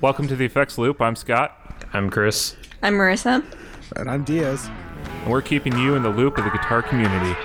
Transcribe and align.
Welcome 0.00 0.28
to 0.28 0.36
the 0.36 0.46
Effects 0.46 0.78
Loop. 0.78 1.00
I'm 1.00 1.14
Scott, 1.14 1.54
I'm 1.92 2.08
Chris. 2.08 2.56
I'm 2.82 2.94
Marissa. 2.94 3.44
And 3.96 4.10
I'm 4.10 4.24
Diaz. 4.24 4.70
and 5.04 5.30
we're 5.30 5.42
keeping 5.42 5.76
you 5.76 5.94
in 5.94 6.02
the 6.02 6.08
loop 6.08 6.38
of 6.38 6.44
the 6.44 6.50
guitar 6.50 6.80
community. 6.82 7.36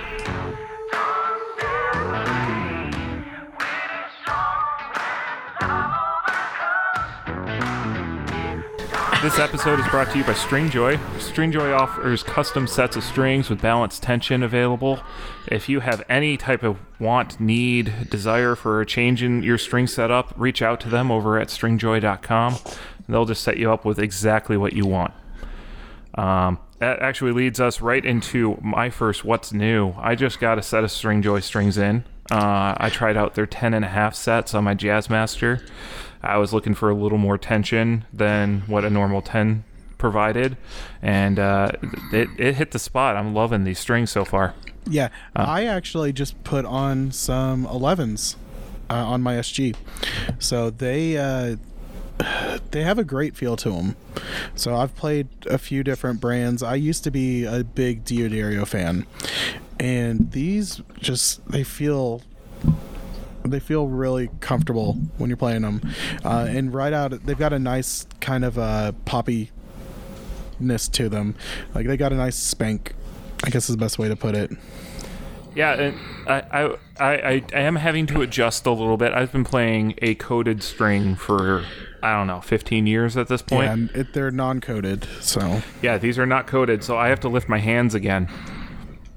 This 9.26 9.40
episode 9.40 9.80
is 9.80 9.88
brought 9.88 10.12
to 10.12 10.18
you 10.18 10.22
by 10.22 10.34
Stringjoy. 10.34 10.98
Stringjoy 11.18 11.76
offers 11.76 12.22
custom 12.22 12.68
sets 12.68 12.94
of 12.94 13.02
strings 13.02 13.50
with 13.50 13.60
balanced 13.60 14.04
tension 14.04 14.44
available. 14.44 15.00
If 15.48 15.68
you 15.68 15.80
have 15.80 16.04
any 16.08 16.36
type 16.36 16.62
of 16.62 16.78
want, 17.00 17.40
need, 17.40 18.08
desire 18.08 18.54
for 18.54 18.80
a 18.80 18.86
change 18.86 19.24
in 19.24 19.42
your 19.42 19.58
string 19.58 19.88
setup, 19.88 20.32
reach 20.36 20.62
out 20.62 20.78
to 20.82 20.88
them 20.88 21.10
over 21.10 21.40
at 21.40 21.48
stringjoy.com. 21.48 22.54
They'll 23.08 23.24
just 23.24 23.42
set 23.42 23.56
you 23.56 23.72
up 23.72 23.84
with 23.84 23.98
exactly 23.98 24.56
what 24.56 24.74
you 24.74 24.86
want. 24.86 25.12
Um, 26.14 26.60
that 26.78 27.00
actually 27.00 27.32
leads 27.32 27.58
us 27.58 27.80
right 27.80 28.04
into 28.04 28.60
my 28.62 28.90
first 28.90 29.24
what's 29.24 29.52
new. 29.52 29.92
I 29.98 30.14
just 30.14 30.38
got 30.38 30.56
a 30.56 30.62
set 30.62 30.84
of 30.84 30.90
Stringjoy 30.90 31.42
strings 31.42 31.78
in. 31.78 32.04
Uh, 32.30 32.74
I 32.76 32.90
tried 32.90 33.16
out 33.16 33.34
their 33.34 33.46
10 33.46 33.74
and 33.74 33.84
a 33.84 33.88
half 33.88 34.14
sets 34.14 34.54
on 34.54 34.62
my 34.62 34.76
Jazzmaster. 34.76 35.68
I 36.28 36.38
was 36.38 36.52
looking 36.52 36.74
for 36.74 36.90
a 36.90 36.94
little 36.94 37.18
more 37.18 37.38
tension 37.38 38.04
than 38.12 38.62
what 38.62 38.84
a 38.84 38.90
normal 38.90 39.22
10 39.22 39.64
provided, 39.98 40.56
and 41.02 41.38
uh, 41.38 41.70
it, 42.12 42.28
it 42.38 42.54
hit 42.56 42.70
the 42.72 42.78
spot. 42.78 43.16
I'm 43.16 43.34
loving 43.34 43.64
these 43.64 43.78
strings 43.78 44.10
so 44.10 44.24
far. 44.24 44.54
Yeah, 44.88 45.08
I 45.34 45.64
actually 45.64 46.12
just 46.12 46.42
put 46.44 46.64
on 46.64 47.10
some 47.10 47.66
11s 47.66 48.36
uh, 48.88 48.94
on 48.94 49.22
my 49.22 49.34
SG. 49.34 49.74
So 50.38 50.70
they 50.70 51.16
uh, 51.16 51.56
they 52.70 52.82
have 52.82 52.98
a 52.98 53.04
great 53.04 53.36
feel 53.36 53.56
to 53.56 53.70
them. 53.70 53.96
So 54.54 54.74
I've 54.76 54.94
played 54.94 55.28
a 55.46 55.58
few 55.58 55.82
different 55.82 56.20
brands. 56.20 56.62
I 56.62 56.74
used 56.76 57.04
to 57.04 57.10
be 57.10 57.44
a 57.44 57.64
big 57.64 58.04
D'Addario 58.04 58.66
fan, 58.66 59.06
and 59.78 60.30
these 60.32 60.82
just 60.98 61.46
they 61.48 61.64
feel 61.64 62.22
they 63.50 63.60
feel 63.60 63.86
really 63.88 64.30
comfortable 64.40 64.94
when 65.18 65.30
you're 65.30 65.36
playing 65.36 65.62
them. 65.62 65.80
Uh, 66.24 66.46
and 66.48 66.72
right 66.72 66.92
out, 66.92 67.10
they've 67.26 67.38
got 67.38 67.52
a 67.52 67.58
nice 67.58 68.06
kind 68.20 68.44
of 68.44 68.58
uh, 68.58 68.92
poppiness 69.04 69.50
to 70.92 71.08
them. 71.08 71.34
Like 71.74 71.86
they 71.86 71.96
got 71.96 72.12
a 72.12 72.16
nice 72.16 72.36
spank. 72.36 72.94
I 73.44 73.50
guess 73.50 73.68
is 73.68 73.76
the 73.76 73.80
best 73.80 73.98
way 73.98 74.08
to 74.08 74.16
put 74.16 74.34
it. 74.34 74.50
Yeah, 75.54 75.72
and 75.72 75.98
I, 76.26 76.40
I, 76.52 76.76
I, 76.98 77.44
I 77.54 77.60
am 77.60 77.76
having 77.76 78.06
to 78.08 78.20
adjust 78.20 78.66
a 78.66 78.70
little 78.70 78.98
bit. 78.98 79.12
I've 79.12 79.32
been 79.32 79.44
playing 79.44 79.94
a 80.02 80.14
coated 80.16 80.62
string 80.62 81.14
for 81.14 81.64
I 82.02 82.12
don't 82.12 82.26
know, 82.26 82.40
15 82.40 82.86
years 82.86 83.16
at 83.16 83.28
this 83.28 83.42
point. 83.42 83.90
Yeah, 83.94 84.00
it, 84.00 84.12
they're 84.12 84.30
non-coded, 84.30 85.08
so 85.20 85.62
Yeah, 85.82 85.98
these 85.98 86.18
are 86.18 86.26
not 86.26 86.46
coated, 86.46 86.84
so 86.84 86.96
I 86.96 87.08
have 87.08 87.20
to 87.20 87.28
lift 87.28 87.48
my 87.48 87.58
hands 87.58 87.94
again. 87.94 88.28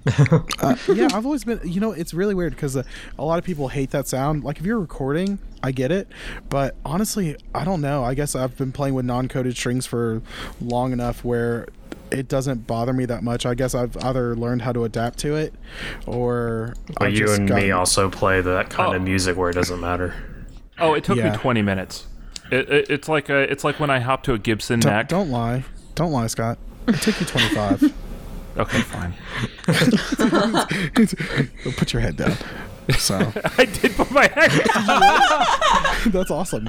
uh, 0.61 0.75
yeah. 0.93 1.07
I've 1.13 1.25
always 1.25 1.43
been, 1.43 1.59
you 1.63 1.79
know, 1.79 1.91
it's 1.91 2.13
really 2.13 2.33
weird 2.35 2.53
because 2.55 2.75
uh, 2.75 2.83
a 3.17 3.23
lot 3.25 3.39
of 3.39 3.45
people 3.45 3.67
hate 3.69 3.91
that 3.91 4.07
sound. 4.07 4.43
Like 4.43 4.59
if 4.59 4.65
you're 4.65 4.79
recording, 4.79 5.39
I 5.63 5.71
get 5.71 5.91
it, 5.91 6.07
but 6.49 6.75
honestly, 6.85 7.35
I 7.53 7.63
don't 7.65 7.81
know. 7.81 8.03
I 8.03 8.13
guess 8.13 8.35
I've 8.35 8.57
been 8.57 8.71
playing 8.71 8.93
with 8.95 9.05
non-coded 9.05 9.55
strings 9.57 9.85
for 9.85 10.21
long 10.61 10.91
enough 10.93 11.23
where 11.23 11.67
it 12.11 12.27
doesn't 12.27 12.65
bother 12.65 12.93
me 12.93 13.05
that 13.05 13.23
much. 13.23 13.45
I 13.45 13.53
guess 13.53 13.75
I've 13.75 13.95
either 13.97 14.35
learned 14.35 14.63
how 14.63 14.71
to 14.73 14.83
adapt 14.83 15.19
to 15.19 15.35
it, 15.35 15.53
or 16.07 16.73
But 16.97 17.03
I've 17.07 17.13
you 17.13 17.19
just 17.27 17.39
and 17.39 17.49
me 17.49 17.71
also 17.71 18.09
play 18.09 18.41
that 18.41 18.69
kind 18.69 18.93
Oh. 18.93 18.95
of 18.95 19.01
music 19.03 19.37
where 19.37 19.49
it 19.49 19.53
doesn't 19.53 19.79
matter. 19.79 20.13
Oh, 20.79 20.93
it 20.93 21.03
took 21.03 21.17
Yeah. 21.17 21.31
me 21.31 21.37
20 21.37 21.61
minutes. 21.61 22.07
It, 22.51 22.67
it, 22.69 22.89
it's 22.89 23.07
like 23.07 23.29
a, 23.29 23.39
it's 23.51 23.63
like 23.63 23.79
when 23.79 23.89
I 23.91 23.99
hop 23.99 24.23
to 24.23 24.33
a 24.33 24.39
Gibson 24.39 24.79
Don't, 24.79 24.91
neck. 24.91 25.07
don't 25.07 25.29
lie, 25.29 25.65
don't 25.93 26.11
lie, 26.11 26.25
Scott. 26.27 26.57
It 26.87 26.95
took 26.95 27.19
you 27.19 27.25
25. 27.27 27.93
Okay, 28.59 28.81
fine. 28.81 29.13
Put 31.77 31.93
your 31.93 32.01
head 32.01 32.17
down. 32.17 32.33
So 32.97 33.17
I 33.57 33.65
did 33.65 33.95
put 33.95 34.11
my 34.11 34.27
head. 34.27 34.51
that's 36.11 36.31
awesome. 36.31 36.65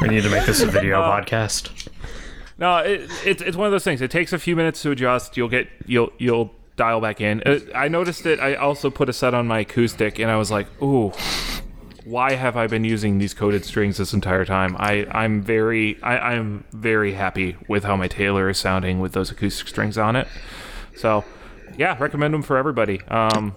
We 0.00 0.08
need 0.08 0.22
to 0.22 0.30
make 0.30 0.46
this 0.46 0.62
a 0.62 0.66
video 0.66 1.02
podcast. 1.02 1.90
No, 2.58 2.78
it, 2.78 3.10
it's 3.24 3.42
it's 3.42 3.56
one 3.56 3.66
of 3.66 3.72
those 3.72 3.84
things. 3.84 4.00
It 4.00 4.10
takes 4.10 4.32
a 4.32 4.38
few 4.38 4.54
minutes 4.54 4.82
to 4.82 4.92
adjust. 4.92 5.36
You'll 5.36 5.48
get 5.48 5.68
you'll 5.86 6.12
you'll 6.18 6.52
dial 6.76 7.00
back 7.00 7.20
in. 7.20 7.42
Uh, 7.44 7.58
I 7.74 7.88
noticed 7.88 8.24
it. 8.24 8.38
I 8.40 8.54
also 8.54 8.88
put 8.88 9.08
a 9.08 9.12
set 9.12 9.34
on 9.34 9.48
my 9.48 9.60
acoustic, 9.60 10.18
and 10.18 10.30
I 10.30 10.36
was 10.36 10.50
like, 10.50 10.68
ooh. 10.82 11.12
Why 12.04 12.32
have 12.34 12.56
I 12.56 12.66
been 12.66 12.84
using 12.84 13.18
these 13.18 13.32
coated 13.34 13.64
strings 13.64 13.96
this 13.98 14.12
entire 14.12 14.44
time? 14.44 14.76
I, 14.78 15.06
I'm 15.10 15.42
very 15.42 16.02
I, 16.02 16.34
I'm 16.34 16.64
very 16.72 17.12
happy 17.12 17.56
with 17.68 17.84
how 17.84 17.96
my 17.96 18.08
Taylor 18.08 18.48
is 18.48 18.58
sounding 18.58 18.98
with 19.00 19.12
those 19.12 19.30
acoustic 19.30 19.68
strings 19.68 19.96
on 19.96 20.16
it. 20.16 20.26
So, 20.96 21.24
yeah, 21.76 21.96
recommend 21.98 22.34
them 22.34 22.42
for 22.42 22.56
everybody. 22.56 23.00
Um, 23.08 23.54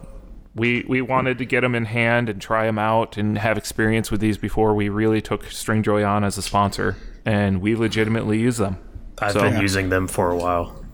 we 0.53 0.85
we 0.87 1.01
wanted 1.01 1.37
to 1.39 1.45
get 1.45 1.61
them 1.61 1.75
in 1.75 1.85
hand 1.85 2.29
and 2.29 2.41
try 2.41 2.65
them 2.65 2.77
out 2.79 3.17
and 3.17 3.37
have 3.37 3.57
experience 3.57 4.11
with 4.11 4.21
these 4.21 4.37
before 4.37 4.73
we 4.75 4.89
really 4.89 5.21
took 5.21 5.43
Stringjoy 5.45 6.07
on 6.07 6.23
as 6.23 6.37
a 6.37 6.41
sponsor, 6.41 6.95
and 7.25 7.61
we 7.61 7.75
legitimately 7.75 8.39
use 8.39 8.57
them. 8.57 8.77
I've 9.17 9.33
So- 9.33 9.41
been 9.41 9.59
using 9.59 9.89
them 9.89 10.07
for 10.07 10.29
a 10.31 10.37
while, 10.37 10.84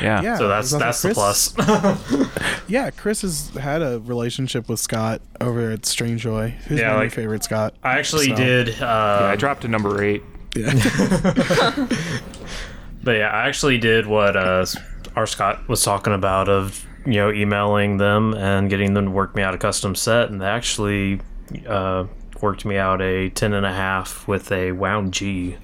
Yeah. 0.00 0.22
Yeah. 0.22 0.36
so 0.38 0.48
that's 0.48 0.66
is 0.66 0.72
that 0.72 0.78
that's 0.78 1.02
the 1.02 1.12
plus. 1.14 1.54
Yeah, 2.68 2.90
Chris 2.90 3.20
has 3.22 3.50
had 3.50 3.82
a 3.82 4.00
relationship 4.00 4.68
with 4.68 4.80
Scott 4.80 5.20
over 5.40 5.70
at 5.72 5.82
Stringjoy. 5.82 6.50
Who's 6.52 6.80
Yeah, 6.80 6.90
my 6.94 7.00
like- 7.00 7.12
favorite 7.12 7.44
Scott? 7.44 7.74
I 7.82 7.98
actually 7.98 8.28
So- 8.28 8.36
did, 8.36 8.80
uh, 8.80 9.28
I 9.32 9.36
dropped 9.36 9.62
to 9.62 9.68
number 9.68 10.02
eight. 10.02 10.22
Yeah. 10.56 10.72
but 13.04 13.12
yeah, 13.16 13.28
I 13.28 13.48
actually 13.48 13.78
did 13.78 14.06
what 14.06 14.36
uh, 14.36 14.64
our 15.16 15.26
Scott 15.26 15.68
was 15.68 15.82
talking 15.82 16.12
about 16.12 16.48
of 16.48 16.84
you 17.04 17.14
know 17.14 17.32
emailing 17.32 17.96
them 17.98 18.34
and 18.34 18.70
getting 18.70 18.94
them 18.94 19.06
to 19.06 19.10
work 19.10 19.34
me 19.34 19.42
out 19.42 19.54
a 19.54 19.58
custom 19.58 19.94
set, 19.94 20.30
and 20.30 20.40
they 20.40 20.46
actually 20.46 21.20
uh, 21.66 22.06
worked 22.40 22.64
me 22.64 22.76
out 22.76 23.02
a 23.02 23.28
ten 23.30 23.52
and 23.52 23.66
a 23.66 23.72
half 23.72 24.26
with 24.28 24.52
a 24.52 24.72
wound 24.72 25.12
G, 25.12 25.56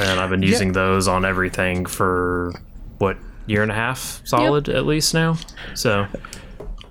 and 0.00 0.20
I've 0.20 0.30
been 0.30 0.42
using 0.42 0.72
those 0.72 1.08
on 1.08 1.24
everything 1.24 1.84
for 1.86 2.52
what 3.00 3.16
year 3.46 3.62
and 3.62 3.72
a 3.72 3.74
half 3.74 4.20
solid 4.24 4.68
at 4.68 4.86
least 4.86 5.12
now. 5.14 5.36
So 5.74 6.06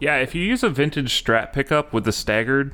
Yeah, 0.01 0.17
if 0.17 0.33
you 0.35 0.43
use 0.43 0.63
a 0.63 0.69
vintage 0.69 1.23
Strat 1.23 1.53
pickup 1.53 1.93
with 1.93 2.03
the 2.03 2.11
staggered, 2.11 2.73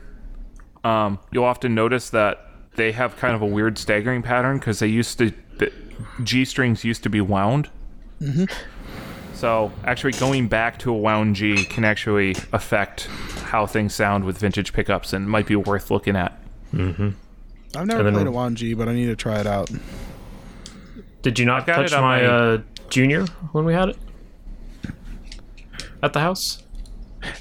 um, 0.83 1.19
you'll 1.31 1.43
often 1.43 1.75
notice 1.75 2.09
that 2.11 2.39
they 2.75 2.91
have 2.93 3.17
kind 3.17 3.35
of 3.35 3.41
a 3.41 3.45
weird 3.45 3.77
staggering 3.77 4.21
pattern 4.21 4.57
because 4.57 4.79
they 4.79 4.87
used 4.87 5.17
to 5.19 5.31
the 5.57 5.71
G 6.23 6.45
strings 6.45 6.83
used 6.83 7.03
to 7.03 7.09
be 7.09 7.21
wound. 7.21 7.69
Mm-hmm. 8.21 8.45
So 9.33 9.71
actually, 9.83 10.13
going 10.13 10.47
back 10.47 10.79
to 10.79 10.91
a 10.91 10.97
wound 10.97 11.35
G 11.35 11.65
can 11.65 11.83
actually 11.83 12.35
affect 12.53 13.07
how 13.43 13.65
things 13.65 13.93
sound 13.93 14.23
with 14.23 14.37
vintage 14.37 14.71
pickups 14.71 15.11
and 15.11 15.29
might 15.29 15.45
be 15.45 15.57
worth 15.57 15.91
looking 15.91 16.15
at. 16.15 16.39
Mhm. 16.73 17.13
I've 17.75 17.87
never 17.87 18.09
played 18.11 18.27
a 18.27 18.31
wound 18.31 18.55
G, 18.55 18.73
but 18.73 18.87
I 18.87 18.93
need 18.93 19.07
to 19.07 19.15
try 19.15 19.39
it 19.39 19.47
out. 19.47 19.69
did 21.21 21.37
you 21.39 21.45
not 21.45 21.65
touch 21.65 21.91
my, 21.91 21.99
my- 21.99 22.23
uh, 22.25 22.57
junior 22.89 23.25
when 23.51 23.65
we 23.65 23.73
had 23.73 23.89
it 23.89 23.97
at 26.03 26.13
the 26.13 26.19
house? 26.19 26.61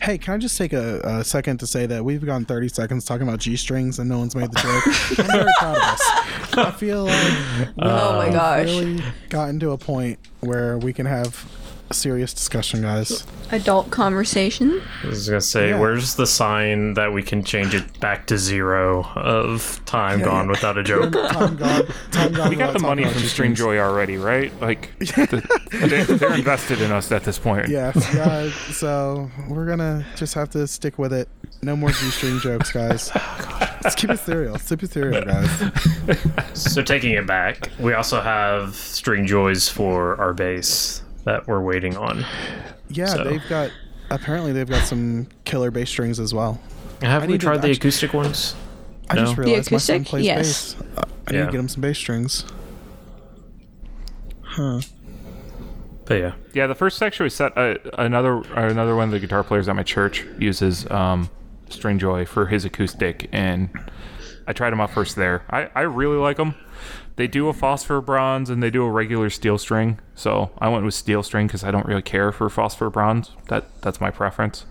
Hey, 0.00 0.16
can 0.16 0.34
I 0.34 0.38
just 0.38 0.56
take 0.56 0.72
a, 0.72 1.00
a 1.00 1.24
second 1.24 1.58
to 1.58 1.66
say 1.66 1.84
that 1.86 2.04
we've 2.04 2.24
gone 2.24 2.46
30 2.46 2.68
seconds 2.68 3.04
talking 3.04 3.28
about 3.28 3.40
G 3.40 3.56
strings 3.56 3.98
and 3.98 4.08
no 4.08 4.18
one's 4.18 4.34
made 4.34 4.50
the 4.50 4.60
joke? 4.60 5.18
I'm 5.26 5.32
very 5.32 5.52
proud 5.58 5.76
of 5.76 5.82
us. 5.82 6.00
I 6.56 6.70
feel 6.70 7.04
like 7.04 7.68
oh 7.78 8.16
my 8.16 8.30
gosh. 8.30 8.66
really 8.66 9.02
gotten 9.28 9.60
to 9.60 9.72
a 9.72 9.78
point 9.78 10.18
where 10.40 10.78
we 10.78 10.92
can 10.92 11.04
have 11.04 11.46
a 11.94 11.96
serious 11.96 12.34
discussion, 12.34 12.82
guys. 12.82 13.24
Adult 13.52 13.90
conversation. 13.90 14.82
I 15.02 15.06
was 15.06 15.28
gonna 15.28 15.40
say, 15.40 15.68
Yeah. 15.68 15.78
where's 15.78 16.16
the 16.16 16.26
sign 16.26 16.94
that 16.94 17.12
we 17.12 17.22
can 17.22 17.44
change 17.44 17.72
it 17.74 18.00
back 18.00 18.26
to 18.26 18.36
zero 18.38 19.04
of 19.14 19.80
time 19.86 20.20
gone 20.22 20.48
without 20.48 20.76
a 20.76 20.82
joke? 20.92 21.12
Time 21.12 21.56
gone. 21.56 21.86
Time 22.10 22.32
gone. 22.32 22.50
We 22.50 22.56
got 22.56 22.72
the 22.72 22.80
money 22.80 23.04
from 23.04 23.22
Stringjoy 23.22 23.78
already, 23.78 24.16
right? 24.16 24.52
Like 24.60 24.90
the, 24.98 25.42
they, 25.88 26.02
they're 26.02 26.34
invested 26.34 26.80
in 26.80 26.90
us 26.90 27.12
at 27.12 27.22
this 27.22 27.38
point. 27.38 27.68
Yes, 27.68 27.94
yeah. 28.14 28.50
So 28.72 29.30
we're 29.48 29.66
gonna 29.66 30.04
just 30.16 30.34
have 30.34 30.50
to 30.50 30.66
stick 30.66 30.98
with 30.98 31.12
it. 31.12 31.28
No 31.62 31.76
more 31.76 31.90
G 31.90 31.94
string 32.10 32.38
jokes, 32.40 32.72
guys. 32.72 33.10
Oh, 33.56 33.78
let's 33.84 33.94
keep 33.96 34.08
it 34.10 34.18
serial. 34.18 34.52
Let's 34.52 34.66
keep 34.68 34.82
it 34.82 34.90
serial, 34.90 35.22
guys. 35.24 35.50
so 36.54 36.82
taking 36.82 37.12
it 37.12 37.26
back, 37.26 37.68
we 37.78 37.92
also 37.92 38.20
have 38.20 38.74
string 38.74 39.26
joys 39.26 39.68
for 39.68 40.16
our 40.20 40.32
bass 40.32 41.02
that 41.24 41.46
we're 41.46 41.60
waiting 41.60 41.96
on. 41.96 42.24
Yeah, 42.88 43.06
So- 43.06 43.24
they've 43.24 43.42
got. 43.48 43.70
Apparently, 44.10 44.52
they've 44.52 44.68
got 44.68 44.84
some 44.86 45.28
killer 45.44 45.70
bass 45.70 45.88
strings 45.88 46.20
as 46.20 46.34
well. 46.34 46.60
Have 47.02 47.22
I 47.22 47.26
we 47.26 47.32
need 47.32 47.40
to 47.40 47.46
tried 47.46 47.62
the 47.62 47.68
actu- 47.70 47.78
acoustic 47.88 48.12
ones? 48.12 48.54
I 49.08 49.16
just 49.16 49.36
No? 49.36 49.44
realized 49.44 49.70
my 49.72 49.78
son 49.78 50.04
plays 50.04 50.24
Yes. 50.26 50.74
bass. 50.74 50.82
Uh, 50.96 51.02
I 51.26 51.32
need 51.32 51.38
Yeah. 51.38 51.46
to 51.46 51.52
get 51.52 51.60
him 51.60 51.68
some 51.68 51.80
bass 51.80 51.98
strings. 51.98 52.44
Huh. 54.42 54.80
But 56.04 56.14
yeah, 56.20 56.32
Yeah, 56.52 56.66
the 56.66 56.74
first 56.74 57.02
actually 57.02 57.30
set 57.30 57.56
uh, 57.56 57.76
another 57.98 58.42
another 58.54 58.94
one 58.94 59.04
of 59.06 59.10
the 59.10 59.20
guitar 59.20 59.42
players 59.42 59.68
at 59.68 59.74
my 59.74 59.82
church 59.82 60.24
uses 60.38 60.88
um, 60.90 61.30
Stringjoy 61.70 62.28
for 62.28 62.46
his 62.46 62.64
acoustic, 62.66 63.28
and 63.32 63.70
I 64.46 64.52
tried 64.52 64.70
them 64.70 64.80
out 64.82 64.90
first 64.90 65.16
there. 65.16 65.42
I, 65.50 65.70
I 65.74 65.80
really 65.82 66.18
like 66.18 66.36
them. 66.36 66.54
They 67.16 67.26
do 67.28 67.48
a 67.48 67.52
phosphor 67.52 68.00
bronze 68.00 68.50
and 68.50 68.62
they 68.62 68.70
do 68.70 68.82
a 68.84 68.90
regular 68.90 69.30
steel 69.30 69.56
string. 69.58 70.00
So 70.14 70.50
I 70.58 70.68
went 70.68 70.84
with 70.84 70.94
steel 70.94 71.22
string 71.22 71.46
because 71.46 71.62
I 71.62 71.70
don't 71.70 71.86
really 71.86 72.02
care 72.02 72.32
for 72.32 72.48
phosphor 72.50 72.90
bronze. 72.90 73.30
That 73.48 73.80
that's 73.82 74.00
my 74.00 74.10
preference. 74.10 74.66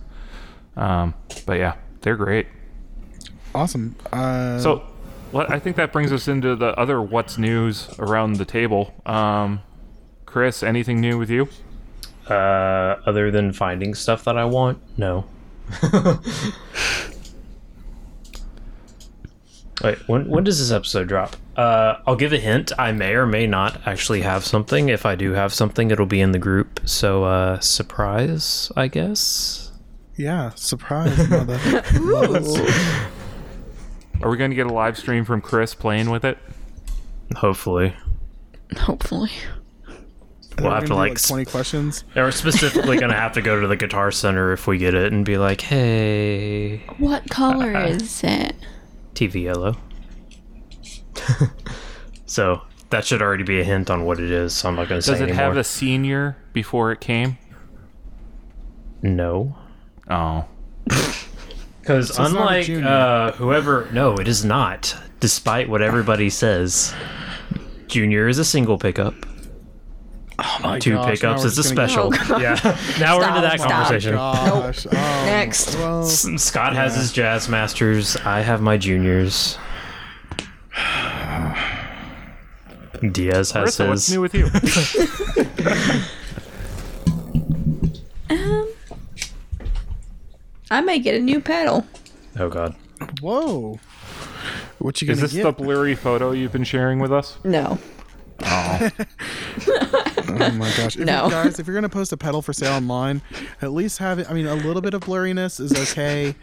Um, 0.75 1.13
but 1.45 1.54
yeah, 1.60 1.75
they're 2.01 2.18
great. 2.18 2.48
Awesome. 3.56 3.95
Uh, 4.12 4.60
So, 4.60 4.84
well, 5.31 5.45
I 5.50 5.60
think 5.60 5.75
that 5.78 5.94
brings 5.94 6.12
us 6.12 6.28
into 6.28 6.56
the 6.56 6.78
other 6.78 7.01
what's 7.01 7.38
news 7.38 7.88
around 8.00 8.34
the 8.38 8.45
table. 8.45 8.94
Um, 9.06 9.62
Chris, 10.25 10.63
anything 10.63 11.00
new 11.00 11.18
with 11.18 11.30
you? 11.30 11.48
Uh, 12.28 12.98
other 13.06 13.30
than 13.31 13.54
finding 13.54 13.94
stuff 13.94 14.24
that 14.24 14.38
I 14.38 14.45
want, 14.45 14.80
no. 14.98 15.25
Wait, 19.84 19.98
when 20.08 20.28
when 20.30 20.44
does 20.44 20.60
this 20.60 20.72
episode 20.72 21.08
drop? 21.08 21.36
Uh, 21.58 21.96
I'll 22.06 22.16
give 22.16 22.34
a 22.34 22.38
hint. 22.38 22.72
I 22.78 22.92
may 22.92 23.14
or 23.16 23.25
may 23.25 23.48
not 23.48 23.81
actually 23.88 24.22
have 24.22 24.46
something. 24.46 24.90
If 24.90 25.06
I 25.06 25.16
do 25.16 25.31
have 25.34 25.54
something, 25.54 25.90
it'll 25.92 26.06
be 26.06 26.22
in 26.22 26.31
the 26.31 26.40
group. 26.40 26.80
So, 26.86 27.24
uh, 27.24 27.60
surprise, 27.60 28.72
I 28.75 28.88
guess. 28.88 29.72
yeah, 30.16 30.52
surprise, 30.56 31.28
mother. 31.30 31.60
Are 34.22 34.30
we 34.30 34.38
going 34.38 34.52
to 34.52 34.56
get 34.56 34.68
a 34.68 34.74
live 34.74 34.98
stream 34.98 35.25
from 35.25 35.42
Chris 35.42 35.74
playing 35.76 36.10
with 36.10 36.24
it? 36.24 36.38
Hopefully, 37.36 37.96
Hopefully. 38.78 39.31
we'll 40.60 40.72
have 40.72 40.84
to 40.84 40.90
gonna 40.90 41.00
like. 41.00 41.22
twenty 41.28 41.46
questions. 41.46 42.04
We're 42.16 42.31
specifically 42.31 42.98
gonna 43.00 43.16
have 43.19 43.34
to 43.34 43.42
go 43.42 43.60
to 43.60 43.66
the 43.68 43.76
Guitar 43.76 44.12
Center 44.12 44.54
if 44.54 44.68
we 44.68 44.78
get 44.78 44.94
it 44.94 45.12
and 45.12 45.26
be 45.26 45.38
like, 45.38 45.62
"Hey, 45.62 46.78
What 47.00 47.28
color 47.30 47.76
is 47.86 48.24
it? 48.24 48.56
TV 49.28 49.44
yellow." 49.44 49.75
so 52.25 52.62
that 52.90 53.06
should 53.06 53.22
already 53.22 53.44
be 53.44 53.60
a 53.60 53.64
hint 53.64 53.90
on 53.90 54.06
what 54.06 54.20
it 54.20 54.31
is. 54.31 54.54
So 54.54 54.70
I'm 54.70 54.75
not 54.75 54.88
gonna 54.90 55.02
say 55.02 55.14
Does 55.14 55.22
it 55.22 55.24
anymore. 55.25 55.44
have 55.44 55.58
a 55.58 55.64
senior 55.64 56.38
before 56.54 56.92
it 56.92 57.00
came? 57.00 57.38
no. 59.02 59.56
Oh, 60.10 60.46
Because 61.80 62.10
it's 62.12 62.20
not 62.20 62.28
a 62.28 62.30
unlike 62.30 62.70
uh, 62.70 63.31
whoever, 63.34 63.90
no, 63.92 64.16
it 64.16 64.28
is 64.28 64.46
not. 64.46 64.96
Despite 65.20 65.68
what 65.69 65.81
everybody 65.81 66.30
says, 66.30 66.94
Junior 67.88 68.28
is 68.30 68.38
a 68.40 68.46
single 68.46 68.78
pickup. 68.78 69.14
My 70.62 70.80
Two 70.80 70.94
gosh, 70.95 71.15
pickups 71.19 71.41
we're 71.41 71.47
is 71.47 71.57
a 71.57 71.63
special. 71.63 72.07
Oh, 72.07 72.09
God. 72.27 72.41
yeah. 72.41 72.77
Now 73.00 73.18
we're 73.18 73.27
into 73.27 73.41
that 73.41 73.59
Stop, 73.59 73.69
stop. 73.69 73.83
conversation. 73.83 74.13
Gosh. 74.15 74.88
Oh, 74.88 74.91
Next. 75.25 75.75
Well, 75.75 76.03
S- 76.03 76.27
Scott 76.38 76.74
has 76.74 76.95
his 76.95 77.12
jazz 77.12 77.50
masters. 77.50 78.15
I 78.18 78.41
have 78.41 78.62
my 78.62 78.77
juniors. 78.77 79.57
Diaz 83.12 83.51
has 83.51 83.77
Marissa, 83.77 83.88
what's 83.89 84.07
his. 84.07 84.15
new 84.15 84.21
with 84.21 84.33
you? 84.33 84.45
um, 88.30 88.68
I 90.71 90.81
may 90.81 91.00
get 91.00 91.15
a 91.15 91.19
new 91.19 91.39
pedal. 91.41 91.85
Oh 92.39 92.50
God. 92.50 92.75
whoa. 93.21 93.80
What 94.80 95.01
you 95.01 95.09
Is 95.12 95.18
gonna 95.19 95.27
this 95.27 95.33
get? 95.35 95.44
the 95.44 95.51
blurry 95.51 95.95
photo 95.95 96.31
you've 96.31 96.51
been 96.51 96.63
sharing 96.63 97.00
with 97.00 97.12
us? 97.12 97.38
No. 97.44 97.77
Oh, 98.45 98.90
Oh 100.36 100.51
my 100.51 100.72
gosh! 100.78 100.95
If 100.98 101.06
No. 101.06 101.25
you 101.25 101.31
guys, 101.31 101.60
if 101.60 101.68
you're 101.68 101.75
gonna 101.75 101.90
post 101.90 102.12
a 102.12 102.18
pedal 102.18 102.42
for 102.42 102.54
sale 102.54 102.74
online, 102.74 103.22
at 103.62 103.72
least 103.72 104.00
have 104.00 104.19
it. 104.19 104.30
I 104.30 104.34
mean, 104.34 104.48
a 104.48 104.56
little 104.56 104.81
bit 104.81 104.94
of 104.94 105.01
blurriness 105.01 105.60
is 105.60 105.74
okay, 105.92 106.36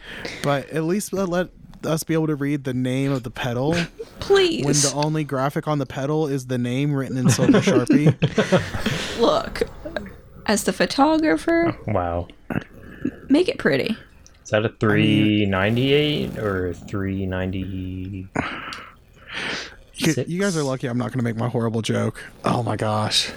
but 0.42 0.68
at 0.70 0.84
least 0.84 1.12
let, 1.12 1.28
let 1.28 1.48
us 1.84 2.02
be 2.04 2.14
able 2.14 2.26
to 2.28 2.34
read 2.36 2.64
the 2.64 2.74
name 2.74 3.10
of 3.10 3.22
the 3.24 3.30
pedal 3.30 3.74
Please. 4.20 4.64
when 4.64 4.74
the 4.74 4.92
only 4.94 5.24
graphic 5.24 5.66
on 5.66 5.78
the 5.78 5.86
pedal 5.86 6.26
is 6.28 6.46
the 6.46 6.58
name 6.58 6.92
written 6.94 7.16
in 7.18 7.28
silver 7.30 7.60
sharpie. 7.60 8.14
Look. 9.20 9.62
As 10.46 10.64
the 10.64 10.72
photographer, 10.72 11.76
oh, 11.86 11.92
Wow. 11.92 12.28
make 13.28 13.48
it 13.48 13.58
pretty. 13.58 13.96
Is 14.44 14.50
that 14.50 14.64
a 14.64 14.68
398 14.68 16.38
or 16.38 16.74
390? 16.74 18.28
You, 20.00 20.24
you 20.26 20.40
guys 20.40 20.56
are 20.56 20.62
lucky. 20.62 20.86
I'm 20.86 20.98
not 20.98 21.12
gonna 21.12 21.22
make 21.22 21.36
my 21.36 21.48
horrible 21.48 21.82
joke. 21.82 22.22
Oh 22.44 22.62
my 22.62 22.76
gosh! 22.76 23.30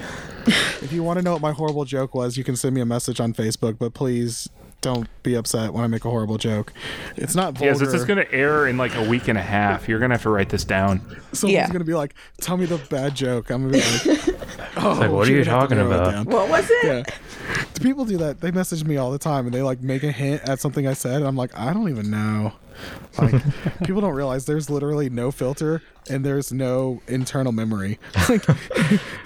if 0.46 0.92
you 0.92 1.02
want 1.02 1.18
to 1.18 1.22
know 1.22 1.32
what 1.32 1.40
my 1.40 1.52
horrible 1.52 1.84
joke 1.84 2.14
was, 2.14 2.36
you 2.36 2.44
can 2.44 2.56
send 2.56 2.74
me 2.74 2.80
a 2.80 2.86
message 2.86 3.20
on 3.20 3.32
Facebook. 3.32 3.78
But 3.78 3.94
please 3.94 4.48
don't 4.80 5.08
be 5.22 5.34
upset 5.34 5.72
when 5.74 5.84
I 5.84 5.86
make 5.86 6.04
a 6.04 6.10
horrible 6.10 6.38
joke. 6.38 6.72
It's 7.16 7.34
not 7.34 7.54
vulgar. 7.54 7.66
yes, 7.66 7.78
this 7.80 7.92
is 7.92 8.04
going 8.04 8.18
to 8.18 8.32
air 8.32 8.66
in 8.66 8.76
like 8.76 8.94
a 8.94 9.08
week 9.08 9.28
and 9.28 9.36
a 9.38 9.42
half. 9.42 9.88
You're 9.88 9.98
going 9.98 10.10
to 10.10 10.14
have 10.14 10.22
to 10.22 10.30
write 10.30 10.48
this 10.48 10.64
down. 10.64 11.00
Someone's 11.32 11.54
Yeah. 11.54 11.70
gonna 11.70 11.84
be 11.84 11.94
like, 11.94 12.14
"Tell 12.40 12.56
me 12.56 12.66
the 12.66 12.78
bad 12.90 13.14
joke." 13.14 13.50
I'm 13.50 13.70
gonna 13.70 13.72
be 13.74 13.80
like, 13.80 14.28
"Oh, 14.78 14.96
like, 14.98 15.10
what 15.10 15.28
are 15.28 15.30
you're 15.30 15.38
you 15.40 15.44
gonna 15.44 15.60
have 15.60 15.68
to 15.68 15.74
talking 15.76 15.78
about? 15.78 16.26
What 16.26 16.48
was 16.48 16.66
it? 16.70 16.84
Yeah, 16.84 17.64
Do 17.74 17.82
people 17.84 18.04
do 18.04 18.16
that. 18.18 18.40
They 18.40 18.50
message 18.50 18.82
me 18.84 18.96
all 18.96 19.10
the 19.12 19.18
time, 19.18 19.46
and 19.46 19.54
they 19.54 19.62
like 19.62 19.80
make 19.80 20.02
a 20.02 20.10
hint 20.10 20.42
at 20.48 20.58
something 20.60 20.86
I 20.88 20.94
said, 20.94 21.16
and 21.16 21.26
I'm 21.26 21.36
like, 21.36 21.56
I 21.56 21.72
don't 21.72 21.88
even 21.88 22.10
know. 22.10 22.52
Like, 23.18 23.34
people 23.84 24.00
don't 24.00 24.14
realize 24.14 24.46
there's 24.46 24.70
literally 24.70 25.08
no 25.10 25.30
filter 25.30 25.82
and 26.08 26.24
there's 26.24 26.50
no 26.52 27.00
internal 27.06 27.52
memory. 27.52 27.98
Like, 28.28 28.44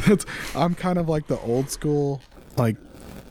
that's, 0.07 0.27
I'm 0.55 0.75
kind 0.75 0.99
of 0.99 1.09
like 1.09 1.27
the 1.29 1.39
old 1.41 1.71
school 1.71 2.21
like 2.57 2.77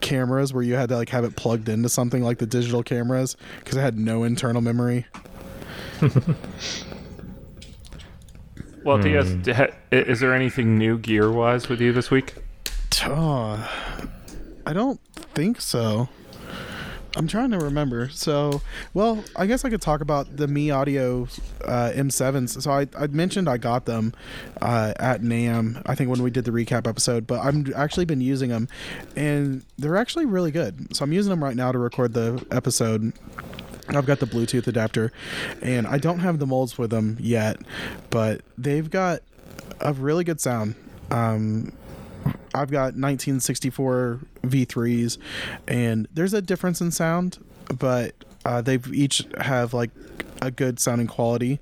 cameras 0.03 0.53
where 0.53 0.63
you 0.63 0.75
had 0.75 0.89
to 0.89 0.95
like 0.97 1.09
have 1.09 1.23
it 1.23 1.35
plugged 1.35 1.67
into 1.67 1.89
something 1.89 2.21
like 2.21 2.37
the 2.37 2.45
digital 2.45 2.83
cameras 2.83 3.35
because 3.59 3.75
it 3.75 3.81
had 3.81 3.97
no 3.97 4.23
internal 4.23 4.61
memory. 4.61 5.07
Well, 8.83 8.97
Diaz, 8.97 9.31
hmm. 9.31 9.41
d- 9.43 9.53
is 9.91 10.19
there 10.19 10.33
anything 10.33 10.77
new 10.77 10.97
gear 10.97 11.31
wise 11.31 11.69
with 11.69 11.79
you 11.79 11.93
this 11.93 12.11
week? 12.11 12.33
Oh, 13.05 13.69
I 14.65 14.73
don't 14.73 14.99
think 15.33 15.61
so. 15.61 16.09
I'm 17.15 17.27
trying 17.27 17.51
to 17.51 17.59
remember. 17.59 18.09
So, 18.09 18.61
well, 18.93 19.23
I 19.35 19.45
guess 19.45 19.63
I 19.63 19.69
could 19.69 19.81
talk 19.81 20.01
about 20.01 20.37
the 20.37 20.47
MEE 20.47 20.71
audio 20.71 21.27
uh, 21.63 21.91
M7s. 21.93 22.61
So 22.61 22.71
I, 22.71 22.87
I 22.97 23.07
mentioned 23.07 23.47
I 23.47 23.57
got 23.57 23.85
them 23.85 24.13
uh, 24.61 24.93
at 24.97 25.21
NAMM, 25.21 25.83
I 25.85 25.93
think 25.95 26.09
when 26.09 26.23
we 26.23 26.31
did 26.31 26.45
the 26.45 26.51
recap 26.51 26.87
episode, 26.87 27.27
but 27.27 27.39
I've 27.39 27.71
actually 27.73 28.05
been 28.05 28.21
using 28.21 28.49
them 28.49 28.67
and 29.15 29.63
they're 29.77 29.97
actually 29.97 30.25
really 30.25 30.51
good. 30.51 30.95
So 30.95 31.03
I'm 31.03 31.13
using 31.13 31.29
them 31.29 31.43
right 31.43 31.55
now 31.55 31.71
to 31.71 31.77
record 31.77 32.13
the 32.13 32.43
episode. 32.49 33.13
I've 33.89 34.05
got 34.05 34.19
the 34.19 34.25
Bluetooth 34.25 34.65
adapter 34.65 35.11
and 35.61 35.85
I 35.85 35.99
don't 35.99 36.19
have 36.19 36.39
the 36.39 36.47
molds 36.47 36.77
with 36.77 36.89
them 36.89 37.17
yet, 37.19 37.57
but 38.09 38.41
they've 38.57 38.89
got 38.89 39.21
a 39.81 39.93
really 39.93 40.23
good 40.23 40.41
sound. 40.41 40.75
Um, 41.11 41.73
I've 42.53 42.71
got 42.71 42.95
1964 42.95 44.19
V3s, 44.43 45.17
and 45.67 46.07
there's 46.13 46.33
a 46.33 46.41
difference 46.41 46.81
in 46.81 46.91
sound, 46.91 47.43
but 47.77 48.13
uh, 48.45 48.61
they've 48.61 48.93
each 48.93 49.25
have 49.39 49.73
like 49.73 49.91
a 50.41 50.51
good 50.51 50.79
sounding 50.79 51.07
quality, 51.07 51.59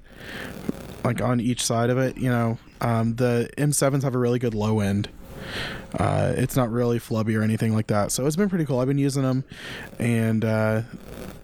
like 1.04 1.22
on 1.22 1.40
each 1.40 1.64
side 1.64 1.90
of 1.90 1.98
it. 1.98 2.18
You 2.18 2.30
know, 2.30 2.58
um, 2.82 3.16
the 3.16 3.50
M7s 3.58 4.04
have 4.04 4.16
a 4.16 4.18
really 4.18 4.40
good 4.40 4.54
low 4.54 4.80
end. 4.80 5.10
Uh, 5.98 6.34
it's 6.36 6.56
not 6.56 6.72
really 6.72 7.00
flubby 7.00 7.38
or 7.38 7.42
anything 7.42 7.74
like 7.74 7.88
that, 7.88 8.12
so 8.12 8.26
it's 8.26 8.36
been 8.36 8.50
pretty 8.50 8.66
cool. 8.66 8.80
I've 8.80 8.88
been 8.88 8.98
using 8.98 9.24
them, 9.24 9.44
and 10.00 10.46
uh, 10.46 10.82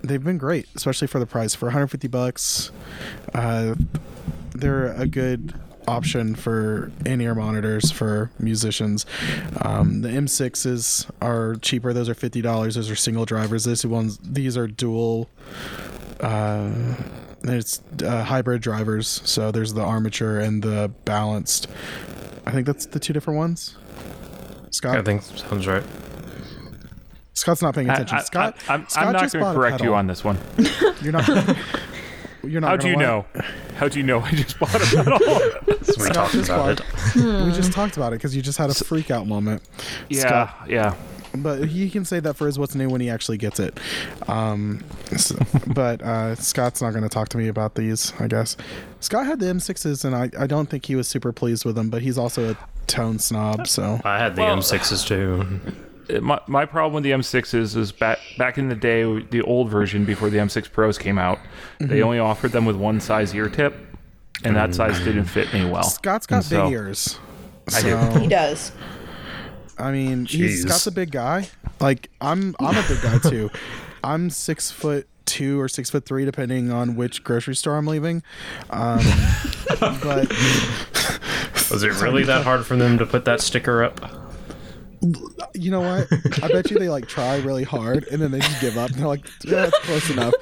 they've 0.01 0.23
been 0.23 0.37
great, 0.37 0.67
especially 0.75 1.07
for 1.07 1.19
the 1.19 1.25
price. 1.25 1.55
For 1.55 1.65
150 1.65 2.07
bucks, 2.07 2.71
uh, 3.33 3.75
they're 4.53 4.93
a 4.93 5.07
good 5.07 5.53
option 5.87 6.35
for 6.35 6.91
in-ear 7.05 7.33
monitors 7.33 7.91
for 7.91 8.29
musicians. 8.39 9.05
Um, 9.61 10.01
the 10.01 10.09
M6s 10.09 11.09
are 11.21 11.55
cheaper; 11.55 11.93
those 11.93 12.09
are 12.09 12.13
fifty 12.13 12.41
dollars. 12.41 12.75
Those 12.75 12.89
are 12.89 12.95
single 12.95 13.25
drivers. 13.25 13.63
These 13.63 13.85
ones, 13.85 14.19
these 14.21 14.57
are 14.57 14.67
dual. 14.67 15.29
Uh, 16.19 16.95
it's 17.43 17.81
uh, 18.03 18.23
hybrid 18.23 18.61
drivers. 18.61 19.21
So 19.25 19.51
there's 19.51 19.73
the 19.73 19.83
armature 19.83 20.39
and 20.39 20.61
the 20.61 20.91
balanced. 21.05 21.67
I 22.45 22.51
think 22.51 22.65
that's 22.65 22.85
the 22.85 22.99
two 22.99 23.13
different 23.13 23.37
ones. 23.37 23.77
Scott, 24.71 24.97
I 24.97 25.01
think 25.01 25.21
sounds 25.21 25.67
right. 25.67 25.83
Scott's 27.33 27.61
not 27.61 27.75
paying 27.75 27.89
I, 27.89 27.93
attention. 27.93 28.19
Scott, 28.21 28.57
I, 28.67 28.75
am 28.75 28.89
Scott 28.89 29.13
not 29.13 29.19
going 29.19 29.29
to 29.29 29.51
a 29.51 29.53
correct 29.53 29.83
you 29.83 29.93
on 29.93 30.07
this 30.07 30.23
one. 30.23 30.37
You're 31.01 31.13
not. 31.13 31.27
You're 32.43 32.61
not. 32.61 32.69
How 32.69 32.75
do 32.77 32.87
you 32.89 32.95
what? 32.95 33.01
know? 33.01 33.25
How 33.75 33.87
do 33.87 33.99
you 33.99 34.05
know 34.05 34.19
I 34.25 34.31
just 34.31 34.59
bought 34.59 34.75
a 34.75 34.79
pedal? 34.79 35.19
So 35.19 35.93
we 35.97 36.03
Scott 36.05 36.13
talked 36.13 36.33
just 36.33 36.49
about 36.49 36.77
bought- 36.77 37.15
it. 37.15 37.45
We 37.45 37.51
just 37.51 37.71
talked 37.71 37.97
about 37.97 38.13
it 38.13 38.17
because 38.17 38.35
you 38.35 38.41
just 38.41 38.57
had 38.57 38.69
a 38.69 38.73
freak 38.73 39.11
out 39.11 39.27
moment. 39.27 39.61
yeah, 40.09 40.21
Scott. 40.21 40.69
yeah. 40.69 40.95
but 41.35 41.65
he 41.67 41.89
can 41.89 42.05
say 42.05 42.19
that 42.19 42.35
for 42.35 42.45
his 42.47 42.57
what's 42.59 42.73
new 42.75 42.89
when 42.89 43.01
he 43.01 43.09
actually 43.09 43.37
gets 43.37 43.59
it. 43.59 43.79
Um, 44.27 44.83
so- 45.17 45.37
but 45.67 46.01
uh, 46.01 46.35
Scott's 46.35 46.81
not 46.81 46.91
going 46.91 47.03
to 47.03 47.09
talk 47.09 47.29
to 47.29 47.37
me 47.37 47.47
about 47.47 47.75
these, 47.75 48.13
I 48.19 48.27
guess. 48.27 48.55
Scott 48.99 49.25
had 49.25 49.39
the 49.39 49.45
M6s, 49.47 50.05
and 50.05 50.15
I, 50.15 50.29
I 50.41 50.47
don't 50.47 50.67
think 50.69 50.85
he 50.85 50.95
was 50.95 51.07
super 51.07 51.31
pleased 51.31 51.65
with 51.65 51.75
them, 51.75 51.89
but 51.89 52.01
he's 52.01 52.17
also 52.17 52.51
a 52.51 52.57
tone 52.87 53.19
snob, 53.19 53.67
so. 53.67 53.99
I 54.03 54.17
had 54.19 54.35
the 54.35 54.41
Well- 54.43 54.57
M6s 54.57 55.05
too. 55.07 55.59
My, 56.21 56.39
my 56.47 56.65
problem 56.65 56.93
with 56.93 57.03
the 57.03 57.11
M6 57.11 57.53
is 57.53 57.75
is 57.75 57.91
back 57.91 58.19
back 58.37 58.57
in 58.57 58.69
the 58.69 58.75
day, 58.75 59.03
the 59.29 59.41
old 59.41 59.69
version 59.69 60.05
before 60.05 60.29
the 60.29 60.37
M6 60.37 60.71
Pros 60.71 60.97
came 60.97 61.17
out, 61.17 61.39
Mm-hmm. 61.79 61.87
they 61.87 62.01
only 62.01 62.19
offered 62.19 62.51
them 62.51 62.65
with 62.65 62.75
one 62.75 62.99
size 62.99 63.33
ear 63.35 63.49
tip, 63.49 63.75
and 64.43 64.55
that 64.55 64.73
size 64.73 64.97
didn't 64.99 65.25
fit 65.25 65.53
me 65.53 65.69
well. 65.69 65.83
Scott's 65.83 66.25
got 66.25 66.43
so- 66.43 66.63
big 66.65 66.73
ears. 66.73 67.19
I 67.75 67.81
do. 67.81 67.97
He 68.21 68.27
does. 68.27 68.71
I 69.77 69.91
mean, 69.91 70.25
he's 70.25 70.61
Scott's 70.63 70.87
a 70.87 70.91
big 70.91 71.11
guy. 71.11 71.49
Like 71.79 72.09
I'm, 72.21 72.55
I'm 72.59 72.75
a 72.77 72.87
big 72.87 73.01
guy 73.01 73.17
too. 73.29 73.51
I'm 74.03 74.29
six 74.29 74.71
foot 74.71 75.07
two 75.25 75.59
or 75.59 75.67
six 75.67 75.89
foot 75.89 76.05
three, 76.05 76.23
depending 76.25 76.71
on 76.71 76.95
which 76.95 77.23
grocery 77.23 77.55
store 77.55 77.75
I'm 77.75 77.85
leaving. 77.85 78.23
Um, 78.69 78.99
but 79.79 80.29
Was 81.69 81.83
it 81.83 82.01
really 82.01 82.23
that 82.23 82.43
hard 82.43 82.65
for 82.65 82.75
them 82.77 82.97
to 82.97 83.05
put 83.05 83.25
that 83.25 83.41
sticker 83.41 83.83
up? 83.83 83.99
You 85.53 85.71
know 85.71 85.81
what? 85.81 86.07
I 86.43 86.47
bet 86.47 86.71
you 86.71 86.79
they 86.79 86.89
like 86.89 87.07
try 87.07 87.37
really 87.37 87.63
hard 87.63 88.07
and 88.07 88.21
then 88.21 88.31
they 88.31 88.39
just 88.39 88.61
give 88.61 88.77
up. 88.77 88.89
And 88.91 88.99
they're 88.99 89.07
like, 89.07 89.25
yeah, 89.43 89.67
it's 89.67 89.79
close 89.79 90.09
enough. 90.09 90.33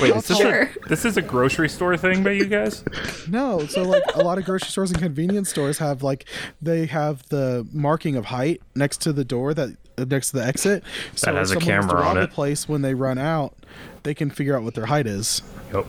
Wait, 0.00 0.14
is 0.14 0.26
this, 0.28 0.38
Sure. 0.38 0.62
a, 0.62 0.88
this 0.88 1.04
is 1.04 1.16
a 1.16 1.22
grocery 1.22 1.68
store 1.68 1.96
thing 1.96 2.22
by 2.22 2.32
you 2.32 2.46
guys? 2.46 2.84
No, 3.28 3.66
so 3.66 3.82
like 3.82 4.02
a 4.14 4.22
lot 4.22 4.38
of 4.38 4.44
grocery 4.44 4.68
stores 4.68 4.90
and 4.90 5.00
convenience 5.00 5.48
stores 5.48 5.78
have 5.78 6.02
like 6.02 6.26
they 6.60 6.86
have 6.86 7.26
the 7.30 7.66
marking 7.72 8.14
of 8.16 8.26
height 8.26 8.60
next 8.74 9.00
to 9.02 9.12
the 9.12 9.24
door 9.24 9.54
that 9.54 9.76
uh, 9.96 10.04
next 10.04 10.30
to 10.30 10.36
the 10.38 10.44
exit. 10.44 10.84
So 11.14 11.32
has 11.34 11.50
a 11.52 11.56
if 11.56 11.62
someone 11.62 11.76
was 11.78 11.86
camera 11.86 12.06
on 12.06 12.18
it. 12.18 12.20
The 12.22 12.28
place 12.28 12.68
when 12.68 12.82
they 12.82 12.94
run 12.94 13.18
out, 13.18 13.54
they 14.02 14.14
can 14.14 14.28
figure 14.30 14.56
out 14.56 14.62
what 14.62 14.74
their 14.74 14.86
height 14.86 15.06
is. 15.06 15.42
Yep. 15.72 15.86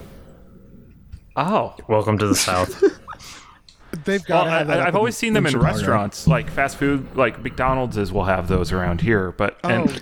Oh. 1.35 1.75
Welcome 1.87 2.17
to 2.19 2.27
the 2.27 2.35
South. 2.35 2.81
They've 4.05 4.23
got. 4.23 4.45
Well, 4.45 4.53
I, 4.53 4.57
have 4.59 4.69
I- 4.69 4.79
up 4.79 4.87
I've 4.87 4.95
always 4.95 5.17
seen 5.17 5.33
them 5.33 5.45
in 5.45 5.51
Chicago. 5.53 5.71
restaurants, 5.71 6.27
like 6.27 6.49
fast 6.49 6.77
food, 6.77 7.15
like 7.15 7.41
McDonald's 7.43 7.97
is 7.97 8.11
will 8.11 8.25
have 8.25 8.47
those 8.47 8.71
around 8.71 9.01
here, 9.01 9.31
but 9.31 9.57
oh. 9.63 9.69
and 9.69 10.01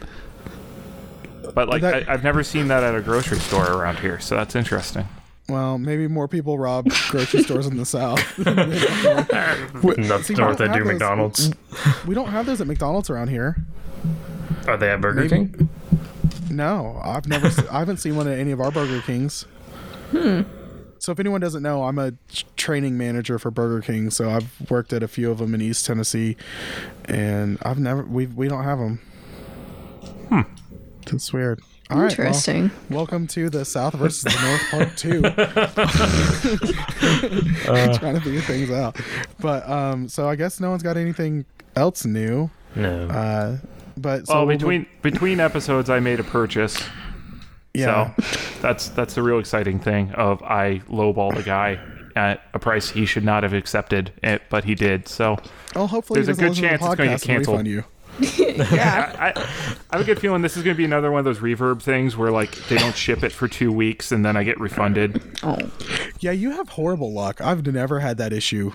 but 1.53 1.69
like 1.69 1.81
Oh. 1.83 1.91
that- 1.91 2.09
I, 2.09 2.13
I've 2.13 2.23
never 2.23 2.43
seen 2.43 2.67
that 2.67 2.83
at 2.83 2.95
a 2.95 3.01
grocery 3.01 3.39
store 3.39 3.71
around 3.71 3.99
here, 3.99 4.19
so 4.19 4.35
that's 4.35 4.55
interesting. 4.55 5.07
Well, 5.49 5.77
maybe 5.77 6.09
more 6.09 6.27
people 6.27 6.59
rob 6.59 6.89
grocery 7.07 7.41
stores 7.43 7.67
in 7.67 7.77
the 7.77 7.85
South. 7.85 8.19
Up 8.45 8.57
See, 10.23 10.33
we 10.33 10.39
north, 10.39 10.57
don't 10.57 10.57
they 10.57 10.65
have 10.65 10.73
do 10.73 10.79
those- 10.83 10.85
McDonald's. 10.85 11.51
we 12.05 12.13
don't 12.13 12.27
have 12.27 12.45
those 12.45 12.59
at 12.59 12.67
McDonald's 12.67 13.09
around 13.09 13.29
here. 13.29 13.55
Are 14.67 14.75
they 14.75 14.89
at 14.91 14.99
Burger 14.99 15.21
Maybe- 15.21 15.29
King? 15.29 15.69
No, 16.49 16.99
I've 17.03 17.27
never. 17.27 17.47
I 17.71 17.79
haven't 17.79 17.97
seen 17.97 18.15
one 18.17 18.27
at 18.27 18.37
any 18.37 18.51
of 18.51 18.59
our 18.59 18.71
Burger 18.71 19.01
Kings. 19.01 19.43
Hmm. 20.11 20.41
So 20.99 21.11
if 21.11 21.19
anyone 21.19 21.41
doesn't 21.41 21.63
know, 21.63 21.83
I'm 21.83 21.99
a 21.99 22.13
training 22.55 22.97
manager 22.97 23.37
for 23.39 23.51
Burger 23.51 23.81
King. 23.81 24.09
So 24.09 24.29
I've 24.29 24.49
worked 24.69 24.93
at 24.93 25.03
a 25.03 25.07
few 25.07 25.29
of 25.31 25.37
them 25.39 25.53
in 25.53 25.61
East 25.61 25.85
Tennessee, 25.85 26.37
and 27.05 27.57
I've 27.63 27.79
never. 27.79 28.03
We 28.03 28.27
we 28.27 28.47
don't 28.47 28.63
have 28.63 28.79
them. 28.79 28.99
Hmm. 30.29 30.41
That's 31.05 31.31
weird. 31.31 31.61
All 31.89 31.99
right, 31.99 32.17
well, 32.17 32.27
Interesting. 32.27 32.69
welcome 32.89 33.27
to 33.27 33.49
the 33.49 33.63
South 33.63 33.93
versus 33.93 34.23
the 34.23 34.37
North 34.41 34.69
Part 34.71 34.97
Two. 34.97 35.21
Trying 37.97 38.15
to 38.15 38.21
figure 38.21 38.41
things 38.41 38.69
out, 38.71 38.99
but 39.39 39.67
um. 39.69 40.09
So 40.09 40.27
I 40.27 40.35
guess 40.35 40.59
no 40.59 40.69
one's 40.69 40.83
got 40.83 40.97
anything 40.97 41.45
else 41.75 42.03
new. 42.05 42.49
No. 42.75 43.07
Uh, 43.07 43.57
but 43.95 44.27
so 44.27 44.33
well, 44.33 44.45
we'll- 44.47 44.57
between 44.57 44.85
between 45.01 45.39
episodes, 45.39 45.89
I 45.89 46.01
made 46.01 46.19
a 46.19 46.25
purchase, 46.25 46.77
yeah. 47.77 48.13
so 48.15 48.59
that's 48.61 48.89
that's 48.89 49.13
the 49.15 49.21
real 49.23 49.39
exciting 49.39 49.79
thing. 49.79 50.11
Of 50.13 50.41
I 50.43 50.79
lowball 50.89 51.35
the 51.35 51.43
guy 51.43 51.79
at 52.15 52.41
a 52.53 52.59
price 52.59 52.89
he 52.89 53.05
should 53.05 53.23
not 53.23 53.43
have 53.43 53.53
accepted, 53.53 54.11
it, 54.23 54.41
but 54.49 54.63
he 54.63 54.75
did. 54.75 55.07
So 55.07 55.37
Oh, 55.75 55.85
hopefully 55.87 56.21
There's 56.21 56.35
a 56.37 56.41
good 56.41 56.49
listen 56.49 56.63
the 56.63 56.69
chance 56.69 56.81
it's 56.81 56.95
gonna 56.95 57.09
get 57.09 57.19
podcast 57.21 57.25
canceled. 57.25 57.57
refund 57.57 57.67
you. 57.67 57.83
Yeah. 58.57 59.15
I, 59.19 59.39
I 59.91 59.97
have 59.97 60.01
a 60.01 60.03
good 60.03 60.19
feeling 60.19 60.41
this 60.41 60.57
is 60.57 60.63
going 60.63 60.73
to 60.75 60.77
be 60.77 60.85
another 60.85 61.11
one 61.11 61.19
of 61.19 61.25
those 61.25 61.37
reverb 61.37 61.79
things 61.83 62.17
where 62.17 62.31
like 62.31 62.55
they 62.67 62.77
don't 62.77 62.95
ship 62.95 63.23
it 63.23 63.31
for 63.31 63.47
two 63.47 63.71
weeks 63.71 64.11
and 64.11 64.25
then 64.25 64.35
I 64.35 64.43
get 64.43 64.59
refunded. 64.59 65.21
Oh. 65.43 65.59
Yeah, 66.19 66.31
you 66.31 66.49
have 66.49 66.69
horrible 66.69 67.13
luck. 67.13 67.39
I've 67.41 67.63
never 67.67 67.99
had 67.99 68.17
that 68.17 68.33
issue. 68.33 68.71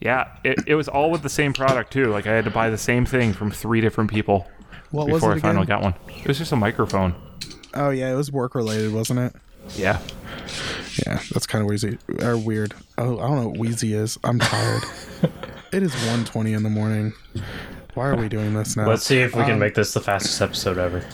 Yeah, 0.00 0.28
it, 0.44 0.58
it 0.66 0.74
was 0.74 0.88
all 0.88 1.10
with 1.10 1.22
the 1.22 1.28
same 1.30 1.52
product 1.54 1.92
too. 1.92 2.06
Like 2.06 2.26
I 2.26 2.32
had 2.34 2.44
to 2.44 2.50
buy 2.50 2.68
the 2.68 2.78
same 2.78 3.06
thing 3.06 3.32
from 3.32 3.50
three 3.50 3.80
different 3.80 4.10
people 4.10 4.46
What 4.90 5.06
was 5.08 5.16
before 5.20 5.32
it 5.32 5.36
I 5.36 5.40
finally 5.40 5.66
got 5.66 5.82
one. 5.82 5.94
It 6.08 6.28
was 6.28 6.38
just 6.38 6.52
a 6.52 6.56
microphone. 6.56 7.14
Oh 7.74 7.90
yeah, 7.90 8.12
it 8.12 8.16
was 8.16 8.32
work 8.32 8.54
related, 8.54 8.92
wasn't 8.92 9.20
it? 9.20 9.34
Yeah. 9.76 10.00
Yeah, 11.06 11.20
that's 11.32 11.46
kind 11.46 11.62
of 11.62 11.70
wheezy 11.70 11.98
or 12.20 12.36
weird. 12.36 12.74
Oh, 12.98 13.18
I 13.18 13.28
don't 13.28 13.36
know 13.36 13.48
what 13.48 13.58
wheezy 13.58 13.94
is. 13.94 14.18
I'm 14.24 14.38
tired. 14.38 14.82
it 15.72 15.82
is 15.82 15.92
1:20 15.94 16.56
in 16.56 16.62
the 16.62 16.70
morning. 16.70 17.12
Why 17.94 18.08
are 18.08 18.16
we 18.16 18.28
doing 18.28 18.54
this 18.54 18.76
now? 18.76 18.86
Let's 18.88 19.04
see 19.04 19.20
if 19.20 19.34
we 19.34 19.42
can 19.42 19.54
um, 19.54 19.58
make 19.58 19.74
this 19.74 19.94
the 19.94 20.00
fastest 20.00 20.40
episode 20.40 20.78
ever. 20.78 21.04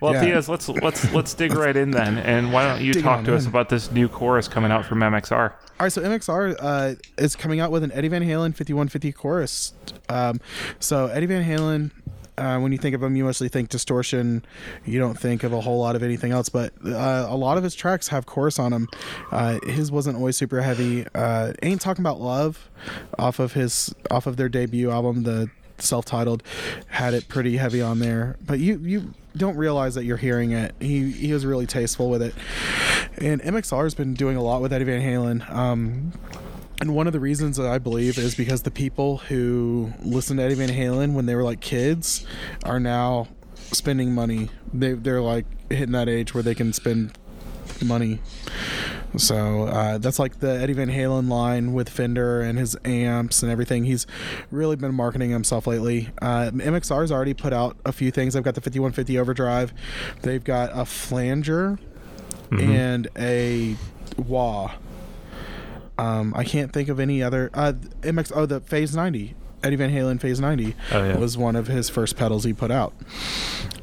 Well, 0.00 0.14
Yeah. 0.14 0.24
Diaz, 0.24 0.48
let's 0.48 0.68
let's 0.68 1.12
let's 1.12 1.34
dig 1.34 1.52
right 1.54 1.76
in 1.76 1.90
then, 1.90 2.18
and 2.18 2.52
why 2.52 2.66
don't 2.66 2.82
you 2.82 2.92
Dig 2.94 3.02
talk 3.02 3.18
on 3.18 3.24
to 3.24 3.36
us 3.36 3.46
about 3.46 3.68
this 3.68 3.90
new 3.90 4.08
chorus 4.08 4.48
coming 4.48 4.70
out 4.70 4.84
from 4.86 5.00
MXR? 5.00 5.50
All 5.52 5.56
right, 5.80 5.92
so 5.92 6.02
MXR 6.02 6.56
uh, 6.58 6.94
is 7.18 7.36
coming 7.36 7.60
out 7.60 7.70
with 7.70 7.82
an 7.84 7.92
Eddie 7.92 8.08
Van 8.08 8.22
Halen 8.22 8.54
5150 8.54 9.12
chorus. 9.12 9.74
Um, 10.08 10.40
so 10.80 11.06
Eddie 11.06 11.26
Van 11.26 11.44
Halen, 11.44 11.90
uh, 12.38 12.58
when 12.58 12.72
you 12.72 12.78
think 12.78 12.94
of 12.94 13.02
him, 13.02 13.16
you 13.16 13.24
mostly 13.24 13.48
think 13.48 13.68
distortion. 13.68 14.44
You 14.84 14.98
don't 14.98 15.18
think 15.18 15.42
of 15.42 15.52
a 15.52 15.60
whole 15.60 15.78
lot 15.78 15.96
of 15.96 16.02
anything 16.02 16.32
else, 16.32 16.48
but 16.48 16.72
uh, 16.84 17.26
a 17.28 17.36
lot 17.36 17.56
of 17.58 17.64
his 17.64 17.74
tracks 17.74 18.08
have 18.08 18.26
chorus 18.26 18.58
on 18.58 18.72
them. 18.72 18.88
Uh, 19.30 19.58
his 19.64 19.90
wasn't 19.90 20.16
always 20.16 20.36
super 20.36 20.60
heavy. 20.60 21.06
Uh, 21.14 21.52
Ain't 21.62 21.80
talking 21.80 22.02
about 22.02 22.20
love, 22.20 22.70
off 23.18 23.38
of 23.38 23.52
his 23.52 23.94
off 24.10 24.26
of 24.26 24.36
their 24.36 24.48
debut 24.48 24.90
album, 24.90 25.22
the 25.22 25.50
self-titled, 25.78 26.42
had 26.88 27.14
it 27.14 27.28
pretty 27.28 27.56
heavy 27.56 27.82
on 27.82 27.98
there. 27.98 28.36
But 28.44 28.58
you 28.58 28.78
you 28.78 29.14
don't 29.36 29.56
realize 29.56 29.94
that 29.94 30.04
you're 30.04 30.16
hearing 30.16 30.52
it. 30.52 30.74
He 30.80 31.10
he 31.10 31.32
was 31.32 31.44
really 31.44 31.66
tasteful 31.66 32.10
with 32.10 32.22
it. 32.22 32.34
And 33.18 33.40
MXR 33.42 33.84
has 33.84 33.94
been 33.94 34.14
doing 34.14 34.36
a 34.36 34.42
lot 34.42 34.62
with 34.62 34.72
Eddie 34.72 34.84
Van 34.84 35.00
Halen. 35.00 35.48
Um, 35.50 36.12
and 36.80 36.94
one 36.94 37.06
of 37.06 37.12
the 37.12 37.20
reasons 37.20 37.56
that 37.56 37.66
I 37.66 37.78
believe 37.78 38.18
is 38.18 38.34
because 38.34 38.62
the 38.62 38.70
people 38.70 39.18
who 39.18 39.92
listened 40.02 40.38
to 40.38 40.44
Eddie 40.44 40.54
Van 40.54 40.68
Halen 40.68 41.14
when 41.14 41.26
they 41.26 41.34
were 41.34 41.44
like 41.44 41.60
kids 41.60 42.26
are 42.64 42.80
now 42.80 43.28
spending 43.72 44.14
money. 44.14 44.50
They 44.72 44.92
they're 44.92 45.22
like 45.22 45.46
hitting 45.70 45.92
that 45.92 46.08
age 46.08 46.34
where 46.34 46.42
they 46.42 46.54
can 46.54 46.72
spend 46.72 47.16
money. 47.84 48.20
So 49.16 49.64
uh, 49.64 49.98
that's 49.98 50.18
like 50.18 50.40
the 50.40 50.50
Eddie 50.50 50.74
Van 50.74 50.88
Halen 50.88 51.28
line 51.28 51.72
with 51.72 51.88
Fender 51.88 52.42
and 52.42 52.58
his 52.58 52.76
amps 52.84 53.42
and 53.42 53.50
everything. 53.50 53.84
He's 53.84 54.06
really 54.50 54.76
been 54.76 54.94
marketing 54.94 55.30
himself 55.30 55.66
lately. 55.66 56.10
Uh, 56.20 56.50
MXR's 56.52 57.10
already 57.10 57.32
put 57.32 57.52
out 57.52 57.76
a 57.84 57.92
few 57.92 58.10
things. 58.10 58.34
They've 58.34 58.42
got 58.42 58.54
the 58.54 58.60
5150 58.60 59.18
overdrive. 59.18 59.72
They've 60.22 60.44
got 60.44 60.70
a 60.74 60.84
flanger 60.84 61.78
and 62.50 63.08
a 63.16 63.76
wah. 64.18 64.72
Um, 65.98 66.34
I 66.36 66.44
can't 66.44 66.72
think 66.72 66.88
of 66.88 67.00
any 67.00 67.22
other. 67.22 67.50
Uh, 67.54 67.72
MX. 68.02 68.32
Oh, 68.34 68.46
the 68.46 68.60
Phase 68.60 68.94
90. 68.94 69.34
Eddie 69.64 69.76
Van 69.76 69.90
Halen 69.90 70.20
Phase 70.20 70.38
90 70.38 70.76
Oh, 70.92 71.02
yeah. 71.02 71.16
was 71.16 71.36
one 71.38 71.56
of 71.56 71.66
his 71.66 71.88
first 71.88 72.16
pedals 72.16 72.44
he 72.44 72.52
put 72.52 72.70
out. 72.70 72.92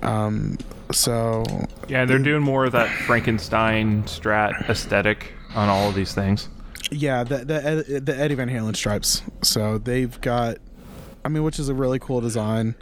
Um, 0.01 0.57
so 0.91 1.43
Yeah, 1.89 2.05
they're 2.05 2.19
doing 2.19 2.41
more 2.43 2.65
of 2.65 2.71
that 2.73 2.87
Frankenstein 2.89 4.03
Strat 4.03 4.69
aesthetic 4.69 5.33
on 5.55 5.69
all 5.69 5.89
of 5.89 5.95
these 5.95 6.13
things. 6.13 6.47
yeah, 6.91 7.23
the 7.23 7.37
the 7.39 7.99
the 8.01 8.15
Eddie 8.15 8.35
Van 8.35 8.49
Halen 8.49 8.75
stripes. 8.75 9.23
So 9.41 9.77
they've 9.79 10.19
got, 10.21 10.57
I 11.25 11.29
mean, 11.29 11.43
which 11.43 11.57
is 11.59 11.67
a 11.69 11.73
really 11.73 11.99
cool 11.99 12.21
design. 12.21 12.75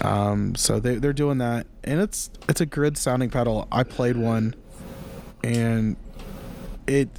Um, 0.00 0.54
so 0.54 0.80
they 0.80 0.96
they're 0.96 1.12
doing 1.12 1.38
that, 1.38 1.66
and 1.84 2.00
it's 2.00 2.30
it's 2.48 2.60
a 2.62 2.66
grid 2.66 2.96
sounding 2.96 3.28
pedal. 3.30 3.68
I 3.70 3.82
played 3.82 4.16
one, 4.16 4.54
and 5.44 5.96
it 6.86 7.10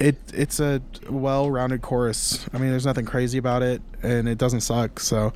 it 0.00 0.16
it's 0.32 0.60
a 0.60 0.80
well-rounded 1.08 1.82
chorus. 1.82 2.46
I 2.52 2.58
mean, 2.58 2.70
there's 2.70 2.86
nothing 2.86 3.04
crazy 3.06 3.38
about 3.38 3.62
it, 3.62 3.82
and 4.02 4.28
it 4.28 4.38
doesn't 4.38 4.60
suck. 4.60 5.00
So 5.00 5.32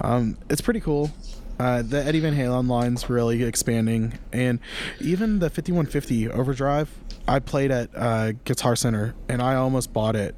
um, 0.00 0.36
it's 0.48 0.60
pretty 0.60 0.80
cool. 0.80 1.10
Uh, 1.58 1.80
the 1.82 2.04
Eddie 2.04 2.20
Van 2.20 2.34
Halen 2.36 2.68
line's 2.68 3.08
really 3.08 3.42
expanding, 3.42 4.18
and 4.32 4.58
even 5.00 5.38
the 5.38 5.48
5150 5.50 6.28
overdrive. 6.30 6.90
I 7.28 7.40
played 7.40 7.72
at 7.72 7.90
uh, 7.96 8.32
Guitar 8.44 8.76
Center, 8.76 9.14
and 9.28 9.42
I 9.42 9.56
almost 9.56 9.92
bought 9.92 10.14
it. 10.16 10.36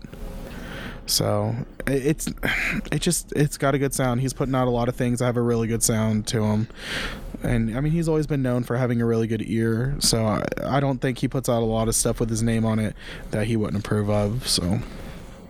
So 1.06 1.54
it- 1.86 2.06
it's 2.06 2.28
it 2.92 3.00
just 3.00 3.32
it's 3.32 3.58
got 3.58 3.74
a 3.74 3.78
good 3.78 3.94
sound. 3.94 4.20
He's 4.20 4.32
putting 4.32 4.54
out 4.54 4.68
a 4.68 4.70
lot 4.70 4.88
of 4.88 4.96
things 4.96 5.20
I 5.20 5.26
have 5.26 5.36
a 5.36 5.42
really 5.42 5.66
good 5.66 5.82
sound 5.82 6.26
to 6.28 6.44
him, 6.44 6.68
and 7.42 7.76
I 7.76 7.80
mean 7.80 7.92
he's 7.92 8.08
always 8.08 8.26
been 8.26 8.42
known 8.42 8.64
for 8.64 8.76
having 8.76 9.00
a 9.00 9.06
really 9.06 9.26
good 9.26 9.42
ear. 9.46 9.94
So 10.00 10.24
I, 10.26 10.44
I 10.64 10.80
don't 10.80 10.98
think 11.00 11.18
he 11.18 11.28
puts 11.28 11.48
out 11.48 11.62
a 11.62 11.66
lot 11.66 11.88
of 11.88 11.94
stuff 11.94 12.20
with 12.20 12.30
his 12.30 12.42
name 12.42 12.64
on 12.64 12.78
it 12.78 12.94
that 13.30 13.46
he 13.46 13.56
wouldn't 13.56 13.84
approve 13.84 14.10
of. 14.10 14.46
So 14.48 14.80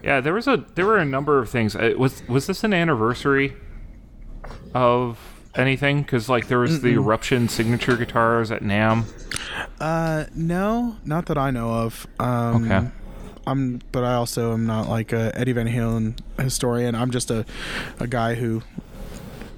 Yeah, 0.02 0.20
there 0.20 0.34
was 0.34 0.46
a 0.46 0.64
there 0.74 0.86
were 0.86 0.98
a 0.98 1.04
number 1.04 1.38
of 1.38 1.48
things. 1.50 1.74
Uh, 1.76 1.94
was 1.98 2.22
was 2.28 2.46
this 2.46 2.62
an 2.64 2.72
anniversary 2.74 3.54
of 4.74 5.18
anything? 5.54 6.02
Because 6.02 6.28
like 6.28 6.48
there 6.48 6.58
was 6.58 6.82
the 6.82 6.92
Eruption 6.92 7.48
signature 7.48 7.96
guitars 7.96 8.50
at 8.50 8.62
NAMM. 8.62 9.04
uh 9.80 10.24
no, 10.34 10.96
not 11.04 11.26
that 11.26 11.38
I 11.38 11.50
know 11.50 11.70
of. 11.72 12.06
Um, 12.18 12.64
Okay. 12.70 12.88
I'm, 13.46 13.80
but 13.92 14.04
I 14.04 14.12
also 14.12 14.52
am 14.52 14.66
not 14.66 14.90
like 14.90 15.10
a 15.14 15.32
Eddie 15.34 15.52
Van 15.52 15.66
Halen 15.66 16.18
historian. 16.38 16.94
I'm 16.94 17.10
just 17.10 17.30
a, 17.30 17.46
a 17.98 18.06
guy 18.06 18.34
who 18.34 18.60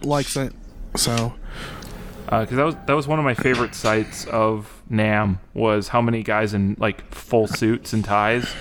likes 0.03 0.37
it. 0.37 0.53
So 0.95 1.33
because 2.31 2.57
that 2.57 2.65
was 2.65 2.77
that 2.87 2.95
was 2.95 3.09
one 3.09 3.19
of 3.19 3.25
my 3.25 3.35
favorite 3.35 3.75
sights 3.75 4.25
of 4.27 4.83
NAMM 4.91 5.39
was 5.53 5.89
how 5.89 6.01
many 6.01 6.23
guys 6.23 6.55
in 6.55 6.77
like 6.79 7.13
full 7.13 7.49
suits 7.49 7.93
and 7.93 8.05
ties 8.05 8.55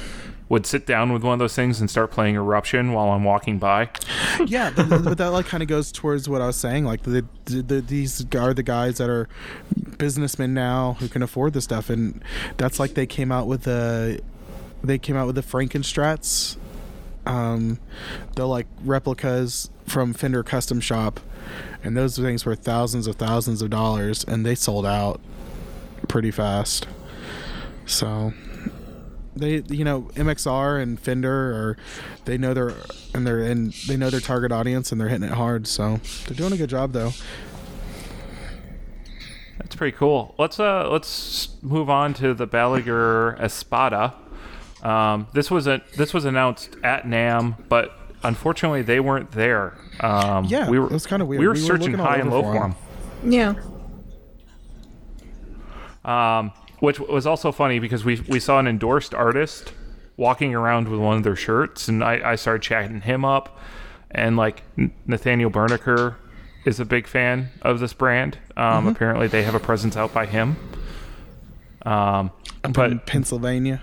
would 0.50 0.66
sit 0.66 0.88
down 0.88 1.14
with 1.14 1.24
one 1.24 1.34
of 1.34 1.40
those 1.40 1.54
things 1.56 1.80
and 1.80 1.90
start 1.90 2.10
playing 2.10 2.36
Eruption 2.36 2.92
while 2.92 3.12
I'm 3.12 3.24
walking 3.24 3.60
by. 3.60 3.90
yeah, 4.48 4.72
but 4.76 5.18
that 5.20 5.30
like 5.30 5.46
kind 5.46 5.62
of 5.62 5.70
goes 5.70 5.92
towards 5.92 6.28
what 6.28 6.42
I 6.42 6.48
was 6.48 6.56
saying. 6.56 6.86
Like 6.86 7.04
the, 7.04 7.26
the, 7.46 7.62
the 7.62 7.82
these 7.82 8.26
are 8.36 8.54
the 8.56 8.64
guys 8.64 8.98
that 8.98 9.10
are 9.10 9.30
businessmen 10.00 10.56
now 10.56 10.98
who 11.00 11.08
can 11.08 11.22
afford 11.22 11.54
the 11.54 11.62
stuff, 11.62 11.92
and 11.92 12.24
that's 12.58 12.80
like 12.80 12.96
they 12.96 13.06
came 13.06 13.32
out 13.32 13.46
with 13.46 13.64
the 13.64 14.20
they 14.84 14.98
came 14.98 15.16
out 15.16 15.28
with 15.28 15.36
the 15.36 15.44
Frankenstrats, 15.44 16.58
um, 17.28 17.80
the 18.36 18.48
like 18.48 18.66
replicas 18.84 19.70
from 19.86 20.14
Fender 20.14 20.42
Custom 20.42 20.80
Shop, 20.80 21.20
and 21.84 21.96
those 21.96 22.18
things 22.18 22.46
were 22.46 22.56
thousands 22.56 23.08
of 23.08 23.16
thousands 23.16 23.62
of 23.62 23.70
dollars, 23.70 24.24
and 24.24 24.46
they 24.46 24.56
sold 24.56 24.86
out 24.86 25.20
pretty 26.08 26.32
fast. 26.32 26.88
So 27.86 28.34
they 29.36 29.64
you 29.70 29.84
know 29.84 30.04
MXR 30.16 30.82
and 30.82 31.00
Fender 31.00 31.32
are 31.32 31.78
they 32.26 32.38
know 32.38 32.54
their 32.54 32.74
and 33.14 33.26
they're 33.26 33.40
and 33.40 33.74
they 33.88 33.98
know 33.98 34.10
their 34.10 34.20
target 34.20 34.52
audience 34.52 34.92
and 34.92 35.00
they're 35.00 35.10
hitting 35.10 35.28
it 35.28 35.34
hard. 35.34 35.68
So 35.68 36.00
they're 36.26 36.38
doing 36.38 36.54
a 36.54 36.58
good 36.58 36.70
job 36.70 36.92
though. 36.92 37.12
That's 39.58 39.76
pretty 39.76 39.96
cool. 39.98 40.36
Let's 40.38 40.60
uh 40.60 40.90
let's 40.90 41.50
move 41.62 41.90
on 41.90 42.14
to 42.16 42.34
the 42.34 42.48
Balaguer 42.48 43.40
Espada. 43.40 44.16
Um, 44.84 45.28
this 45.34 45.52
was 45.52 45.68
a 45.68 45.82
this 45.98 46.14
was 46.14 46.26
announced 46.26 46.76
at 46.84 47.04
NAMM, 47.04 47.68
but 47.68 47.94
unfortunately 48.24 48.82
they 48.82 49.00
weren't 49.00 49.32
there. 49.32 49.78
Um, 50.02 50.46
Yeah, 50.46 50.70
we 50.70 50.80
were 50.80 50.86
it 50.88 50.92
was 50.92 51.06
kinda 51.08 51.26
weird. 51.26 51.40
We 51.40 51.48
were 51.48 51.54
We 51.54 51.60
were 51.62 51.66
searching 51.66 51.92
looking 51.92 52.00
all 52.00 52.06
high 52.08 52.18
and 52.18 52.30
over 52.32 52.36
low 52.48 52.54
for 52.54 52.58
for 52.60 52.64
'em. 52.66 52.76
them. 53.24 53.32
Yeah. 56.06 56.40
um, 56.40 56.52
which 56.80 57.00
was 57.00 57.26
also 57.28 57.52
funny 57.52 57.80
because 57.80 58.06
we 58.06 58.22
we 58.28 58.40
saw 58.40 58.60
an 58.60 58.68
endorsed 58.68 59.14
artist 59.14 59.74
walking 60.18 60.54
around 60.56 60.88
with 60.88 61.00
one 61.00 61.18
of 61.18 61.24
their 61.24 61.36
shirts, 61.36 61.88
and 61.88 62.04
I, 62.04 62.32
I 62.32 62.36
started 62.36 62.62
chatting 62.62 63.02
him 63.02 63.24
up, 63.26 63.58
and 64.12 64.38
like 64.38 64.64
Nathaniel 65.06 65.50
Berniker 65.50 66.16
is 66.66 66.80
a 66.80 66.86
big 66.86 67.08
fan 67.08 67.50
of 67.62 67.80
this 67.80 67.94
brand. 67.94 68.38
Um, 68.58 68.88
Apparently, 68.88 69.28
they 69.28 69.44
have 69.44 69.56
a 69.56 69.60
presence 69.60 69.96
out 69.98 70.14
by 70.14 70.26
him. 70.26 70.58
Um, 71.86 72.32
but 72.74 72.92
in 72.92 73.00
Pennsylvania. 73.00 73.82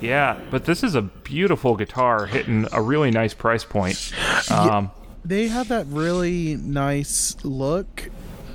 yeah, 0.00 0.38
but 0.50 0.64
this 0.66 0.82
is 0.82 0.94
a 0.94 1.02
beautiful 1.02 1.76
guitar 1.76 2.26
hitting 2.26 2.66
a 2.72 2.82
really 2.82 3.10
nice 3.10 3.32
price 3.32 3.64
point. 3.64 4.12
Um, 4.50 4.90
They 5.24 5.48
have 5.48 5.68
that 5.68 5.86
really 5.86 6.56
nice 6.56 7.36
look 7.44 8.10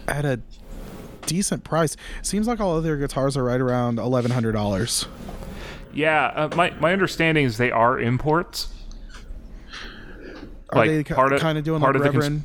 at 0.08 0.26
a 0.26 0.40
decent 1.26 1.64
price. 1.64 1.96
Seems 2.22 2.48
like 2.48 2.60
all 2.60 2.76
of 2.78 2.84
their 2.84 2.98
guitars 2.98 3.38
are 3.38 3.44
right 3.44 3.60
around 3.62 4.00
eleven 4.00 4.32
hundred 4.32 4.52
dollars. 4.54 5.08
yeah, 5.94 6.26
uh, 6.28 6.50
my 6.56 6.72
my 6.80 6.92
understanding 6.94 7.46
is 7.46 7.58
they 7.58 7.72
are 7.72 8.00
imports. 8.00 8.68
Are 10.70 10.80
Like, 10.80 10.90
they 10.90 11.04
part 11.06 11.32
of- 11.32 11.40
kind 11.40 11.58
of 11.58 11.64
doing 11.64 11.80
part 11.80 11.96
like 11.96 12.06
of 12.06 12.14
the 12.14 12.20
cons- 12.20 12.24
Reverend? 12.26 12.44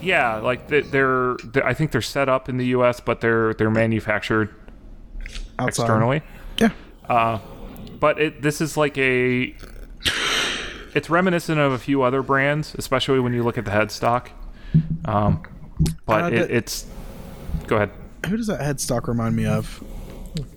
Yeah, 0.00 0.36
like 0.36 0.68
they- 0.68 0.82
they're, 0.82 1.36
they 1.44 1.62
I 1.62 1.74
think 1.74 1.90
they're 1.90 2.00
set 2.00 2.28
up 2.28 2.48
in 2.48 2.56
the 2.56 2.66
U.S., 2.66 3.00
but 3.00 3.20
they're 3.20 3.54
they're 3.54 3.70
manufactured 3.70 4.54
outside? 5.58 5.82
externally. 5.82 6.22
Yeah. 6.58 7.40
But 8.00 8.20
it 8.20 8.42
this 8.42 8.60
is 8.60 8.76
like 8.76 8.96
a 8.98 9.54
it's 10.94 11.08
reminiscent 11.10 11.58
of 11.58 11.72
a 11.72 11.78
few 11.78 12.02
other 12.02 12.22
brands, 12.22 12.74
especially 12.78 13.20
when 13.20 13.32
you 13.32 13.42
look 13.42 13.58
at 13.58 13.64
the 13.64 13.70
headstock. 13.70 14.28
Um, 15.04 15.42
but 16.06 16.24
Uh, 16.24 16.26
it, 16.28 16.30
the- 16.48 16.56
it's 16.56 16.86
go 17.66 17.76
ahead, 17.76 17.90
Who 18.28 18.36
does 18.36 18.46
that 18.46 18.60
headstock 18.60 19.08
remind 19.08 19.34
me 19.36 19.46
of? 19.46 19.82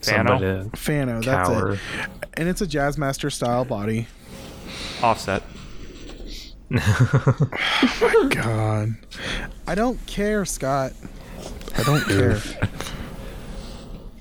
Fano, 0.01 0.38
Somebody- 0.38 0.70
Fano. 0.77 1.22
That's 1.22 1.50
Cower. 1.50 1.74
it. 1.74 1.80
And 2.36 2.48
it's 2.48 2.62
a 2.62 2.68
Jazzmaster 2.68 3.32
style 3.32 3.65
body. 3.65 4.08
offset. 5.04 5.44
My 6.70 8.28
God. 8.30 8.95
I 9.67 9.76
don't 9.76 10.04
care, 10.06 10.45
Scott. 10.45 10.93
I 11.78 11.84
don't 11.84 12.04
care. 12.08 12.39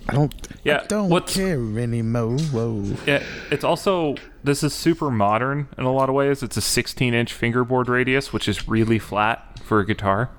I 0.09 0.15
don't. 0.15 0.35
Yeah, 0.65 0.81
I 0.83 0.87
don't 0.87 1.09
what's- 1.09 1.35
care 1.35 1.55
anymore. 1.79 2.39
Whoa. 2.39 2.97
Yeah, 3.07 3.23
it's 3.51 3.65
also 3.65 4.17
this 4.43 4.63
is 4.63 4.75
super 4.75 5.11
modern 5.11 5.69
in 5.79 5.85
a 5.85 5.93
lot 5.93 6.09
of 6.09 6.15
ways. 6.15 6.43
It's 6.43 6.57
a 6.57 6.61
16 6.61 7.15
inch 7.15 7.33
fingerboard 7.33 7.89
radius, 7.89 8.33
which 8.33 8.47
is 8.49 8.69
really 8.69 8.99
flat 8.99 9.59
for 9.63 9.81
a 9.81 9.87
guitar. 9.87 10.31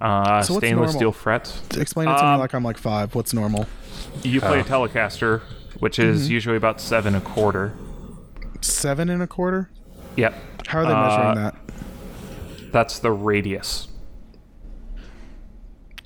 Uh, 0.00 0.42
So 0.42 0.54
what's 0.54 0.66
stainless 0.66 0.86
normal? 0.88 0.92
steel 0.92 1.12
frets. 1.12 1.62
Explain 1.76 2.08
it 2.08 2.16
to 2.16 2.24
Um, 2.24 2.34
me 2.34 2.38
like 2.40 2.54
I'm 2.54 2.64
like 2.64 2.78
five. 2.78 3.14
What's 3.14 3.32
normal? 3.34 3.66
You 4.22 4.40
play 4.40 4.58
a 4.60 4.62
Oh. 4.62 4.64
Telecaster, 4.64 5.40
which 5.78 5.98
is 5.98 6.24
Mm-hmm. 6.24 6.32
usually 6.32 6.56
about 6.56 6.80
seven 6.80 7.14
a 7.14 7.20
quarter. 7.20 7.72
Seven 8.62 9.08
and 9.10 9.22
a 9.22 9.26
quarter? 9.26 9.70
Yep, 10.16 10.34
How 10.68 10.78
are 10.80 10.86
they 10.86 10.94
measuring 10.94 11.28
Uh, 11.28 11.34
that? 11.34 11.54
that's 12.72 12.98
the 12.98 13.10
radius. 13.12 13.88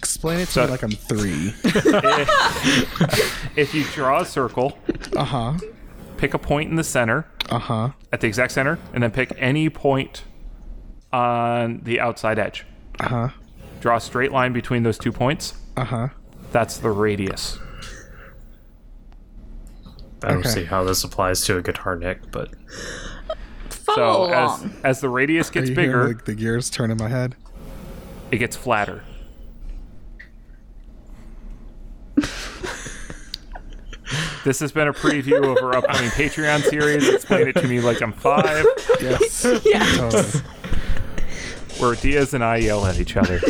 Explain 0.01 0.41
it 0.41 0.47
to 0.47 0.53
so- 0.53 0.65
me 0.65 0.71
like 0.71 0.83
I'm 0.83 0.91
three. 0.91 1.53
If 3.57 3.75
you 3.75 3.85
draw 3.93 4.21
a 4.23 4.25
circle, 4.25 4.79
Uh 5.17 5.25
huh. 5.25 5.59
pick 6.17 6.33
a 6.35 6.39
point 6.39 6.71
in 6.71 6.77
the 6.77 6.85
center, 6.85 7.27
Uh 7.51 7.59
huh. 7.59 7.91
at 8.13 8.21
the 8.21 8.27
exact 8.27 8.53
center, 8.53 8.79
and 8.95 9.03
then 9.03 9.11
pick 9.11 9.33
any 9.37 9.69
point 9.69 10.25
on 11.13 11.81
the 11.83 12.01
outside 12.01 12.39
edge. 12.39 12.65
Uh 12.99 13.09
huh. 13.09 13.29
Draw 13.81 13.97
a 13.97 14.01
straight 14.01 14.33
line 14.33 14.53
between 14.53 14.83
those 14.85 14.97
two 14.99 15.13
points. 15.13 15.55
Uh 15.77 15.85
huh. 15.85 16.09
That's 16.53 16.79
the 16.79 16.91
radius. 16.91 17.59
I 20.23 20.29
don't 20.29 20.39
Okay. 20.39 20.49
see 20.51 20.65
how 20.65 20.85
this 20.85 21.03
applies 21.05 21.43
to 21.47 21.57
a 21.57 21.63
guitar 21.63 21.97
neck, 21.97 22.21
but 22.31 22.51
Follow 23.71 24.29
So 24.29 24.33
as 24.33 24.61
along. 24.61 24.75
as 24.85 25.01
the 25.01 25.09
radius 25.09 25.51
gets 25.51 25.69
you 25.71 25.75
hearing 25.75 25.89
bigger, 25.91 26.09
the, 26.15 26.23
the 26.25 26.35
gears 26.35 26.71
turn 26.71 26.91
in 26.91 26.99
my 26.99 27.09
head? 27.09 27.37
it 28.31 28.37
gets 28.39 28.55
flatter. 28.57 29.03
This 34.45 34.61
has 34.61 34.73
been 34.73 34.89
a 34.89 34.93
preview 34.93 35.43
of 35.57 35.63
our 35.63 35.77
upcoming 35.77 36.11
Patreon 36.11 36.63
series. 36.63 37.09
Explain 37.09 37.49
it 37.49 37.55
to 37.57 37.67
me 37.69 37.81
like 37.81 38.01
I'm 38.03 38.13
five, 38.13 38.65
Yes. 39.01 39.45
yeah. 39.65 39.85
totally. 39.97 40.23
Um, 40.23 40.43
where 41.79 41.95
Diaz 41.95 42.35
and 42.35 42.45
I 42.45 42.57
yell 42.59 42.85
at 42.87 42.99
each 43.01 43.17
other. 43.17 43.41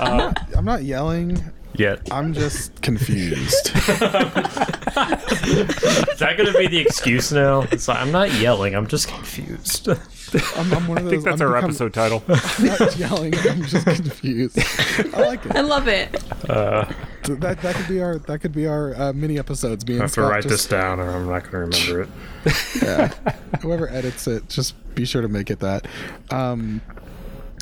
I'm 0.00 0.34
uh, 0.56 0.60
not 0.60 0.84
yelling. 0.84 1.42
yet 1.74 2.06
I'm 2.12 2.32
just 2.32 2.80
confused. 2.82 3.72
is 3.74 3.82
that 6.18 6.34
going 6.36 6.52
to 6.52 6.58
be 6.58 6.66
the 6.68 6.78
excuse 6.80 7.32
now? 7.32 7.62
It's 7.72 7.88
like, 7.88 7.98
I'm 7.98 8.12
not 8.12 8.32
yelling. 8.34 8.74
I'm 8.74 8.86
just 8.86 9.08
confused. 9.08 9.88
I'm, 9.88 10.72
I'm 10.72 10.86
one 10.88 10.98
of 10.98 11.06
I 11.06 11.10
those. 11.10 11.10
think 11.10 11.24
that's 11.24 11.40
I'm 11.40 11.48
our 11.48 11.54
become- 11.54 11.70
episode 11.70 11.94
title. 11.94 12.22
I'm 12.28 12.66
not 12.66 12.96
yelling. 12.96 13.34
I'm 13.38 13.62
just 13.64 13.84
confused. 13.86 14.58
I 15.14 15.20
like 15.20 15.44
it. 15.46 15.56
I 15.56 15.60
love 15.60 15.88
it. 15.88 16.22
So 16.46 16.88
that 17.24 17.60
that 17.62 17.74
could 17.76 17.88
be 17.88 18.00
our 18.00 18.18
that 18.18 18.40
could 18.40 18.52
be 18.52 18.66
our 18.66 18.94
uh, 18.94 19.12
mini 19.12 19.38
episodes. 19.38 19.84
Being 19.84 20.00
I 20.00 20.02
have 20.04 20.10
to 20.10 20.20
Scott 20.20 20.30
write 20.30 20.44
this 20.44 20.66
down, 20.66 21.00
or 21.00 21.10
I'm 21.10 21.26
not 21.28 21.50
going 21.50 21.70
to 21.70 21.78
remember 21.78 22.02
it. 22.02 22.82
yeah, 22.82 23.08
whoever 23.62 23.88
edits 23.88 24.26
it, 24.26 24.48
just 24.48 24.74
be 24.94 25.04
sure 25.04 25.22
to 25.22 25.28
make 25.28 25.50
it 25.50 25.60
that. 25.60 25.86
Um, 26.30 26.80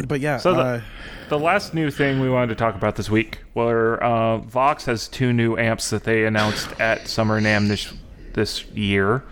but 0.07 0.21
yeah, 0.21 0.39
So 0.39 0.55
the- 0.55 0.61
uh, 0.61 0.81
The 1.29 1.39
last 1.39 1.75
new 1.75 1.91
thing 1.91 2.21
we 2.21 2.31
wanted 2.31 2.49
to 2.49 2.55
talk 2.55 2.75
about 2.75 2.97
this 2.97 3.11
week 3.11 3.39
were 3.55 4.03
uh, 4.03 4.39
Vox 4.39 4.87
has 4.87 5.07
two 5.09 5.33
new 5.33 5.57
amps 5.59 5.91
that 5.91 6.05
they 6.05 6.25
announced 6.25 6.69
at 6.81 7.07
Summer 7.07 7.41
NAMM 7.41 7.69
this 7.69 7.93
this 8.33 8.65
year. 8.67 9.25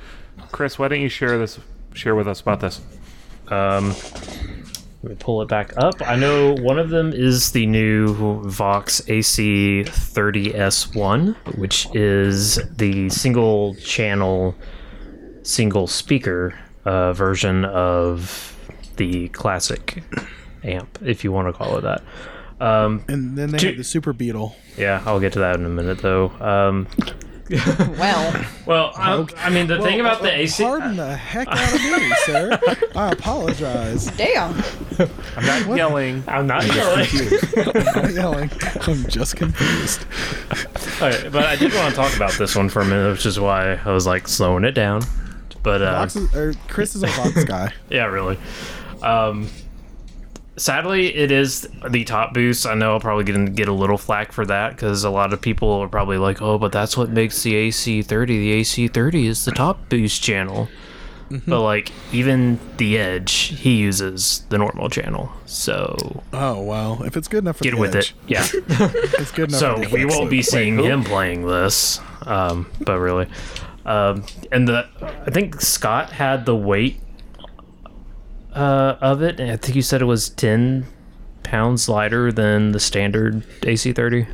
Chris, 0.52 0.78
why 0.78 0.88
don't 0.88 1.00
you 1.00 1.08
share 1.08 1.38
this 1.38 1.58
share 1.94 2.14
with 2.14 2.28
us 2.28 2.40
about 2.40 2.60
this? 2.60 2.80
Um, 3.48 3.94
let 5.08 5.16
me 5.16 5.24
pull 5.24 5.40
it 5.40 5.48
back 5.48 5.72
up. 5.78 6.02
I 6.02 6.16
know 6.16 6.52
one 6.52 6.78
of 6.78 6.90
them 6.90 7.14
is 7.14 7.52
the 7.52 7.64
new 7.64 8.12
Vox 8.42 9.00
AC 9.08 9.84
30S1, 9.86 11.56
which 11.56 11.88
is 11.94 12.56
the 12.76 13.08
single 13.08 13.74
channel, 13.76 14.54
single 15.44 15.86
speaker 15.86 16.58
uh, 16.84 17.14
version 17.14 17.64
of 17.64 18.54
the 18.96 19.28
classic 19.28 20.02
amp, 20.62 20.98
if 21.02 21.24
you 21.24 21.32
want 21.32 21.48
to 21.48 21.54
call 21.54 21.78
it 21.78 21.82
that. 21.82 22.02
Um, 22.60 23.02
and 23.08 23.38
then 23.38 23.50
they 23.50 23.66
have 23.66 23.78
the 23.78 23.84
Super 23.84 24.12
Beetle. 24.12 24.56
yeah, 24.76 25.02
I'll 25.06 25.20
get 25.20 25.32
to 25.34 25.38
that 25.38 25.56
in 25.56 25.64
a 25.64 25.70
minute, 25.70 26.02
though. 26.02 26.28
Um, 26.38 26.86
Well, 27.98 28.44
well, 28.66 28.92
I, 28.96 29.26
I 29.38 29.50
mean, 29.50 29.66
the 29.66 29.80
thing 29.80 30.00
about 30.00 30.22
the 30.22 30.30
AC. 30.30 30.62
Pardon 30.62 30.96
the 30.96 31.16
heck 31.16 31.48
out 31.48 31.74
of 31.74 31.82
me, 31.82 32.10
sir. 32.26 32.58
I 32.94 33.12
apologize. 33.12 34.06
damn. 34.16 34.62
I'm 35.36 35.46
not 35.46 35.76
yelling. 35.76 36.22
I'm 36.28 36.46
not 36.46 36.66
yelling. 36.66 37.08
I'm 37.56 37.84
not 38.02 38.12
yelling. 38.12 38.50
I'm 38.86 39.06
just 39.08 39.36
confused. 39.36 40.04
Alright, 41.00 41.32
but 41.32 41.44
I 41.46 41.56
did 41.56 41.72
want 41.74 41.90
to 41.90 41.96
talk 41.96 42.14
about 42.16 42.32
this 42.32 42.54
one 42.54 42.68
for 42.68 42.82
a 42.82 42.84
minute, 42.84 43.12
which 43.12 43.26
is 43.26 43.40
why 43.40 43.74
I 43.84 43.92
was 43.92 44.06
like 44.06 44.28
slowing 44.28 44.64
it 44.64 44.72
down. 44.72 45.02
But 45.62 45.82
uh, 45.82 45.92
Fox 46.00 46.16
is, 46.16 46.34
or 46.36 46.54
Chris 46.68 46.94
is 46.94 47.02
a 47.02 47.08
Fox 47.08 47.44
guy. 47.44 47.72
yeah, 47.90 48.04
really. 48.06 48.38
Um, 49.02 49.48
sadly, 50.58 51.14
it 51.14 51.30
is 51.30 51.66
the 51.88 52.04
top 52.04 52.34
boost. 52.34 52.66
I 52.66 52.74
know 52.74 52.92
I'll 52.92 53.00
probably 53.00 53.24
get 53.24 53.54
get 53.54 53.68
a 53.68 53.72
little 53.72 53.98
flack 53.98 54.32
for 54.32 54.44
that 54.46 54.72
because 54.74 55.04
a 55.04 55.10
lot 55.10 55.32
of 55.32 55.40
people 55.40 55.70
are 55.70 55.88
probably 55.88 56.18
like, 56.18 56.42
"Oh, 56.42 56.58
but 56.58 56.72
that's 56.72 56.96
what 56.96 57.08
makes 57.10 57.42
the 57.42 57.54
AC30. 57.54 58.26
The 58.26 58.60
AC30 58.60 59.26
is 59.26 59.44
the 59.44 59.52
top 59.52 59.88
boost 59.88 60.22
channel." 60.22 60.68
But 61.46 61.60
like 61.60 61.92
even 62.10 62.58
the 62.78 62.96
Edge, 62.98 63.32
he 63.60 63.76
uses 63.76 64.46
the 64.48 64.56
normal 64.56 64.88
channel. 64.88 65.30
So 65.44 66.22
Oh 66.32 66.62
well, 66.62 67.02
if 67.02 67.16
it's 67.18 67.28
good 67.28 67.44
enough 67.44 67.58
for 67.58 67.64
get 67.64 67.72
the 67.74 67.76
with 67.80 67.94
Edge, 67.94 68.14
it. 68.26 68.30
Yeah. 68.30 68.46
It's 69.18 69.30
good 69.32 69.50
enough. 69.50 69.60
so 69.60 69.74
for 69.82 69.88
the 69.90 69.92
we 69.94 70.04
won't 70.06 70.30
be 70.30 70.40
seeing 70.40 70.76
who? 70.76 70.84
him 70.84 71.04
playing 71.04 71.46
this. 71.46 72.00
Um, 72.22 72.70
but 72.80 72.98
really, 72.98 73.26
um, 73.84 74.24
and 74.52 74.66
the 74.66 74.86
I 75.26 75.30
think 75.30 75.60
Scott 75.60 76.12
had 76.12 76.46
the 76.46 76.56
weight 76.56 76.98
uh, 78.58 78.96
of 79.00 79.22
it. 79.22 79.40
I 79.40 79.56
think 79.56 79.76
you 79.76 79.82
said 79.82 80.02
it 80.02 80.06
was 80.06 80.30
ten 80.30 80.86
pounds 81.42 81.88
lighter 81.88 82.32
than 82.32 82.72
the 82.72 82.80
standard 82.80 83.42
AC30. 83.62 84.26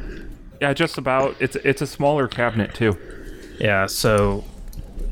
Yeah, 0.61 0.73
just 0.73 0.99
about. 0.99 1.37
It's 1.41 1.57
it's 1.57 1.83
a 1.83 1.87
smaller 1.87 2.27
cabinet 2.29 2.75
too. 2.75 2.97
Yeah, 3.61 3.87
so 3.87 4.45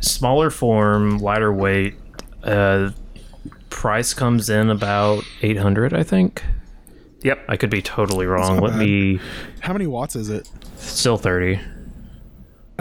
smaller 0.00 0.50
form, 0.50 1.18
lighter 1.18 1.52
weight. 1.52 1.94
Uh, 2.42 2.90
price 3.70 4.14
comes 4.14 4.48
in 4.50 4.70
about 4.70 5.24
eight 5.42 5.58
hundred, 5.58 5.92
I 5.94 6.02
think. 6.02 6.42
Yep. 7.22 7.44
I 7.48 7.56
could 7.56 7.70
be 7.70 7.82
totally 7.82 8.26
wrong. 8.26 8.58
Let 8.58 8.70
bad. 8.72 8.78
me 8.80 9.20
How 9.60 9.72
many 9.72 9.86
watts 9.86 10.16
is 10.16 10.28
it? 10.28 10.48
still 10.76 11.16
thirty. 11.18 11.60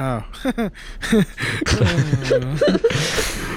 Oh, 0.04 0.24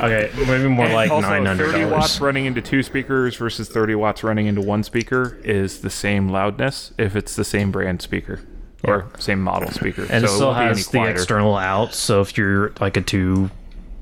Okay, 0.01 0.31
maybe 0.47 0.69
more 0.69 0.85
And 0.87 0.95
like 0.95 1.11
also, 1.11 1.29
nine 1.29 1.47
hundred 1.47 1.71
30 1.73 1.85
watts 1.87 2.19
dollars. 2.19 2.21
running 2.21 2.45
into 2.47 2.61
two 2.61 2.83
speakers 2.83 3.37
versus 3.37 3.69
30 3.69 3.95
watts 3.95 4.23
running 4.23 4.47
into 4.47 4.61
one 4.61 4.83
speaker 4.83 5.39
is 5.45 5.81
the 5.81 5.89
same 5.91 6.29
loudness 6.29 6.93
if 6.99 7.17
it's 7.17 7.37
the 7.37 7.45
same 7.45 7.71
brand 7.71 8.03
speaker 8.03 8.41
or 8.83 9.09
same 9.19 9.41
model 9.41 9.71
speaker. 9.71 10.03
And 10.11 10.27
so 10.29 10.33
it 10.33 10.37
still 10.37 10.47
won't 10.49 10.59
be 10.59 10.63
any 10.65 10.69
has 10.77 10.89
the 10.89 11.05
external 11.07 11.57
out. 11.57 11.95
So 11.95 12.21
if 12.21 12.37
you're 12.37 12.73
like 12.81 12.97
a 12.99 13.01
two, 13.01 13.51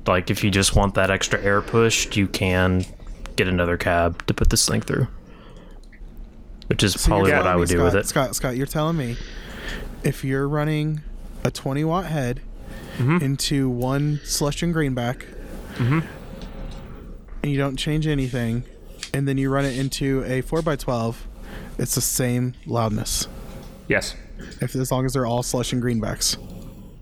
like 0.05 0.29
if 0.29 0.43
you 0.43 0.51
just 0.51 0.75
want 0.75 0.95
that 0.95 1.09
extra 1.09 1.41
air 1.41 1.61
pushed, 1.61 2.17
you 2.17 2.27
can 2.27 2.83
get 3.37 3.47
another 3.47 3.77
cab 3.77 4.25
to 4.25 4.33
put 4.33 4.49
this 4.49 4.67
thing 4.67 4.81
through. 4.81 5.07
Which 6.67 6.83
is 6.83 6.99
So 6.99 7.07
probably 7.09 7.31
what 7.31 7.43
telling 7.43 7.47
I 7.47 7.53
me, 7.53 7.59
would 7.59 7.69
do 7.69 7.75
Scott, 7.75 7.85
with 7.85 7.95
it. 7.95 8.07
Scott, 8.07 8.35
Scott, 8.35 8.57
you're 8.57 8.65
telling 8.67 8.97
me 8.97 9.15
if 10.03 10.23
you're 10.25 10.47
running 10.49 11.01
a 11.43 11.51
20 11.51 11.83
watt 11.83 12.05
head 12.05 12.41
Mm-hmm. 12.97 13.23
into 13.25 13.69
one 13.69 14.19
Celestion 14.23 14.71
Greenback, 14.71 15.25
and 15.79 16.03
you 17.43 17.57
don't 17.57 17.75
change 17.75 18.05
anything, 18.05 18.63
and 19.15 19.27
then 19.27 19.37
you 19.39 19.49
run 19.49 19.65
it 19.65 19.77
into 19.77 20.23
a 20.25 20.43
4x12, 20.43 21.15
it's 21.79 21.95
the 21.95 22.01
same 22.01 22.53
loudness. 22.67 23.27
Yes. 23.87 24.15
If 24.61 24.75
as 24.75 24.91
long 24.91 25.05
as 25.05 25.13
they're 25.13 25.25
all 25.25 25.41
Celestion 25.41 25.81
Greenbacks. 25.81 26.37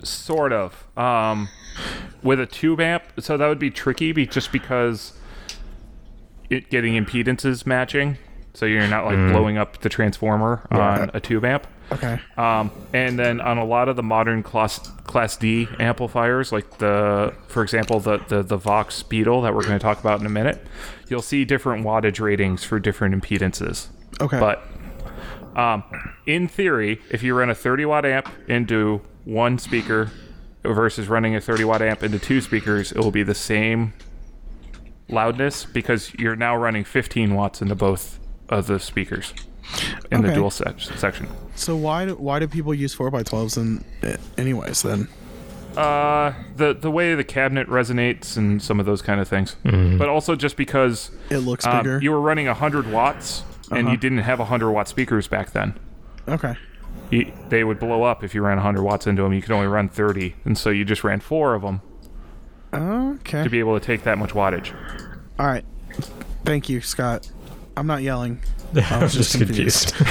Sort 0.06 0.54
of. 0.54 0.88
Um, 0.98 1.50
with 2.24 2.40
a 2.40 2.46
tube 2.46 2.80
amp, 2.80 3.04
so 3.20 3.36
that 3.36 3.48
would 3.48 3.60
be 3.60 3.70
tricky 3.70 4.14
be, 4.14 4.26
just 4.26 4.52
because 4.54 5.12
it 6.50 6.70
getting 6.70 6.94
impedances 6.94 7.66
matching. 7.66 8.18
So 8.54 8.66
you're 8.66 8.88
not 8.88 9.06
like 9.06 9.16
blowing 9.32 9.58
up 9.58 9.82
the 9.82 9.90
transformer 9.90 10.66
on 10.72 11.12
a 11.14 11.20
tube 11.20 11.44
amp. 11.46 11.68
Okay. 11.92 12.20
Um, 12.38 12.72
and 12.94 13.20
then 13.20 13.42
on 13.42 13.58
a 13.58 13.66
lot 13.66 13.90
of 13.90 13.96
the 13.96 14.04
modern 14.04 14.44
class 14.44 14.80
class 15.04 15.36
D 15.36 15.68
amplifiers, 15.80 16.52
like 16.52 16.78
the, 16.78 17.34
for 17.48 17.64
example, 17.64 18.00
the 18.00 18.18
the, 18.30 18.44
the 18.44 18.58
Vox 18.58 19.04
Beetle 19.04 19.42
that 19.42 19.54
we're 19.54 19.64
going 19.64 19.78
to 19.78 19.84
talk 19.84 20.00
about 20.00 20.20
in 20.20 20.26
a 20.26 20.30
minute, 20.30 20.66
you'll 21.08 21.22
see 21.22 21.44
different 21.44 21.86
wattage 21.86 22.20
ratings 22.20 22.64
for 22.64 22.80
different 22.80 23.22
impedances. 23.22 23.88
Okay. 24.22 24.40
But 24.40 24.66
um, 25.56 25.84
in 26.26 26.48
theory, 26.48 27.02
if 27.10 27.24
you 27.24 27.36
run 27.36 27.50
a 27.50 27.56
30 27.56 27.86
watt 27.86 28.06
amp 28.06 28.30
into 28.48 29.02
one 29.26 29.58
speaker 29.58 30.12
versus 30.64 31.08
running 31.08 31.36
a 31.36 31.42
30 31.42 31.66
watt 31.66 31.82
amp 31.82 32.04
into 32.04 32.20
two 32.20 32.40
speakers, 32.40 32.92
it 32.92 33.00
will 33.00 33.12
be 33.12 33.24
the 33.24 33.36
same 33.36 33.94
loudness 35.10 35.66
because 35.66 36.14
you're 36.14 36.38
now 36.38 36.56
running 36.56 36.86
15 36.86 37.34
watts 37.34 37.62
into 37.62 37.76
both 37.76 38.18
of 38.48 38.68
the 38.68 38.80
speakers 38.80 39.34
in 40.12 40.22
the 40.22 40.34
dual 40.34 40.50
se- 40.52 40.76
section. 40.98 41.28
So 41.56 41.76
why 41.76 42.06
do, 42.06 42.16
why 42.16 42.40
do 42.40 42.48
people 42.48 42.74
use 42.74 42.96
4x12s 42.96 43.58
in, 43.58 43.84
eh, 44.04 44.18
anyways 44.38 44.82
then? 44.82 45.08
Uh, 45.78 46.34
the 46.58 46.74
the 46.74 46.92
way 46.92 47.16
the 47.16 47.24
cabinet 47.24 47.66
resonates 47.70 48.36
and 48.36 48.62
some 48.62 48.80
of 48.80 48.86
those 48.86 49.02
kind 49.02 49.22
of 49.22 49.28
things, 49.28 49.56
but 49.64 50.10
also 50.10 50.36
just 50.36 50.58
because 50.58 51.12
It 51.30 51.38
looks 51.38 51.66
um, 51.66 51.78
bigger. 51.78 52.00
you 52.02 52.12
were 52.12 52.20
running 52.20 52.48
100 52.48 52.92
watts 52.92 53.44
and 53.72 53.80
Uh-huh. 53.88 53.92
you 53.92 53.98
didn't 53.98 54.18
have 54.20 54.40
100 54.40 54.70
watt 54.72 54.88
speakers 54.90 55.28
back 55.30 55.52
then. 55.52 55.74
okay. 56.28 56.56
You, 57.10 57.32
they 57.50 57.64
would 57.64 57.80
blow 57.80 58.04
up 58.04 58.22
if 58.24 58.34
you 58.36 58.42
ran 58.42 58.58
100 58.58 58.82
watts 58.84 59.08
into 59.08 59.22
them. 59.22 59.32
You 59.34 59.42
could 59.42 59.52
only 59.52 59.68
run 59.68 59.88
30, 59.90 60.36
and 60.46 60.58
so 60.58 60.70
you 60.70 60.84
just 60.86 61.04
ran 61.06 61.20
four 61.22 61.56
of 61.56 61.62
them 61.62 61.82
Okay. 62.74 63.44
to 63.44 63.50
be 63.50 63.60
able 63.60 63.78
to 63.80 63.86
take 63.86 64.04
that 64.04 64.18
much 64.18 64.32
wattage. 64.32 64.74
All 65.40 65.46
right. 65.48 65.64
Thank 66.46 66.70
you, 66.70 66.82
Scott. 66.82 67.30
I'm 67.78 67.88
not 67.88 68.02
yelling. 68.02 68.42
I 68.90 69.00
was 69.02 69.14
just, 69.14 69.38
confused. 69.38 69.94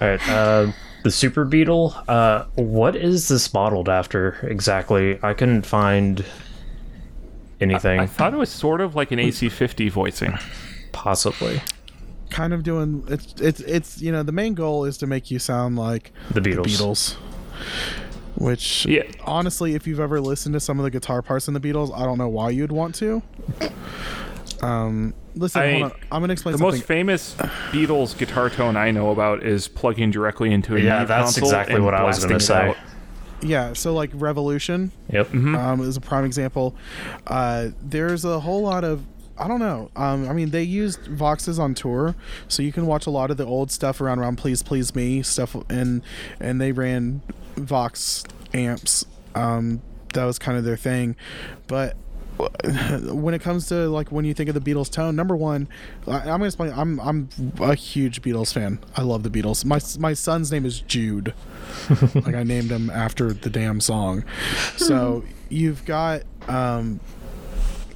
All 0.00 0.08
right. 0.08 0.28
Uh, 0.28 0.72
the 1.04 1.10
Super 1.10 1.44
Beetle. 1.44 1.94
Uh, 2.06 2.44
what 2.54 2.96
is 2.96 3.28
this 3.28 3.52
modeled 3.54 3.88
after 3.88 4.36
exactly? 4.42 5.18
I 5.22 5.34
couldn't 5.34 5.66
find 5.66 6.24
anything. 7.60 8.00
I 8.00 8.06
thought 8.06 8.34
it 8.34 8.38
was 8.38 8.50
sort 8.50 8.80
of 8.80 8.94
like 8.94 9.10
an 9.12 9.18
AC50 9.18 9.90
voicing. 9.90 10.34
possibly 10.92 11.60
kind 12.30 12.52
of 12.52 12.62
doing 12.62 13.04
it's 13.08 13.34
it's 13.40 13.60
it's 13.60 14.02
you 14.02 14.12
know 14.12 14.22
the 14.22 14.32
main 14.32 14.54
goal 14.54 14.84
is 14.84 14.98
to 14.98 15.06
make 15.06 15.30
you 15.30 15.38
sound 15.38 15.76
like 15.76 16.12
the 16.30 16.40
Beatles. 16.40 16.66
Beatles. 16.66 17.14
Which 18.36 18.86
Yeah. 18.86 19.02
honestly, 19.24 19.74
if 19.74 19.86
you've 19.86 19.98
ever 19.98 20.20
listened 20.20 20.52
to 20.52 20.60
some 20.60 20.78
of 20.78 20.84
the 20.84 20.90
guitar 20.90 21.22
parts 21.22 21.48
in 21.48 21.54
the 21.54 21.60
Beatles, 21.60 21.92
I 21.92 22.04
don't 22.04 22.18
know 22.18 22.28
why 22.28 22.50
you'd 22.50 22.70
want 22.70 22.94
to. 22.96 23.22
Um, 24.62 25.14
listen, 25.34 25.62
I- 25.62 25.70
hold 25.72 25.82
on. 25.84 25.92
I'm 26.12 26.22
gonna 26.22 26.32
explain 26.32 26.52
The 26.52 26.58
something. 26.58 26.78
most 26.80 26.86
famous 26.86 27.34
Beatles 27.70 28.16
guitar 28.18 28.50
tone 28.50 28.76
I 28.76 28.90
know 28.90 29.10
about 29.10 29.42
is 29.42 29.68
plugging 29.68 30.10
directly 30.10 30.52
into 30.52 30.76
a 30.76 30.80
Yeah, 30.80 31.04
that's 31.04 31.34
console 31.34 31.48
exactly 31.48 31.76
and 31.76 31.84
what 31.84 31.94
I 31.94 32.02
was 32.04 32.16
blasting 32.24 32.28
gonna 32.30 32.40
say. 32.40 32.68
out. 32.70 32.76
yeah, 33.40 33.72
so 33.72 33.94
like 33.94 34.10
Revolution 34.14 34.90
Yep. 35.12 35.32
um, 35.34 35.80
is 35.82 35.96
a 35.96 36.00
prime 36.00 36.24
example. 36.24 36.74
Uh, 37.26 37.68
there's 37.82 38.24
a 38.24 38.40
whole 38.40 38.62
lot 38.62 38.84
of 38.84 39.02
I 39.40 39.46
don't 39.46 39.60
know. 39.60 39.88
Um, 39.94 40.28
I 40.28 40.32
mean, 40.32 40.50
they 40.50 40.64
used 40.64 41.04
Voxes 41.04 41.60
on 41.60 41.72
tour, 41.72 42.16
so 42.48 42.60
you 42.60 42.72
can 42.72 42.86
watch 42.86 43.06
a 43.06 43.10
lot 43.10 43.30
of 43.30 43.36
the 43.36 43.46
old 43.46 43.70
stuff 43.70 44.00
around 44.00 44.18
around 44.18 44.34
Please 44.34 44.64
Please 44.64 44.96
Me 44.96 45.22
stuff, 45.22 45.54
and 45.70 46.02
and 46.40 46.60
they 46.60 46.72
ran 46.72 47.22
Vox 47.56 48.24
amps. 48.52 49.04
Um, 49.36 49.80
that 50.14 50.24
was 50.24 50.40
kind 50.40 50.58
of 50.58 50.64
their 50.64 50.76
thing, 50.76 51.14
but 51.68 51.96
when 53.12 53.34
it 53.34 53.40
comes 53.40 53.66
to 53.68 53.88
like 53.88 54.12
when 54.12 54.24
you 54.24 54.34
think 54.34 54.48
of 54.48 54.54
the 54.54 54.60
Beatles 54.60 54.90
tone, 54.90 55.16
number 55.16 55.36
one, 55.36 55.68
I, 56.06 56.18
I'm 56.20 56.26
gonna 56.26 56.44
explain. 56.46 56.72
I'm 56.72 57.00
I'm 57.00 57.28
a 57.60 57.74
huge 57.74 58.22
Beatles 58.22 58.52
fan. 58.52 58.78
I 58.96 59.02
love 59.02 59.22
the 59.22 59.30
Beatles. 59.30 59.64
My 59.64 59.80
my 60.00 60.14
son's 60.14 60.52
name 60.52 60.64
is 60.64 60.80
Jude. 60.80 61.34
like 62.14 62.34
I 62.34 62.42
named 62.42 62.70
him 62.70 62.90
after 62.90 63.32
the 63.32 63.50
damn 63.50 63.80
song. 63.80 64.24
So 64.76 65.24
you've 65.48 65.84
got 65.84 66.22
um, 66.46 67.00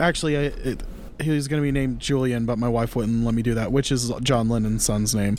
actually 0.00 0.36
I, 0.36 0.40
it, 0.40 0.82
he 1.20 1.30
was 1.30 1.46
going 1.46 1.60
to 1.60 1.64
be 1.64 1.72
named 1.72 2.00
Julian, 2.00 2.46
but 2.46 2.58
my 2.58 2.68
wife 2.68 2.96
wouldn't 2.96 3.24
let 3.24 3.34
me 3.34 3.42
do 3.42 3.54
that, 3.54 3.70
which 3.70 3.92
is 3.92 4.12
John 4.22 4.48
Lennon's 4.48 4.84
son's 4.84 5.14
name. 5.14 5.36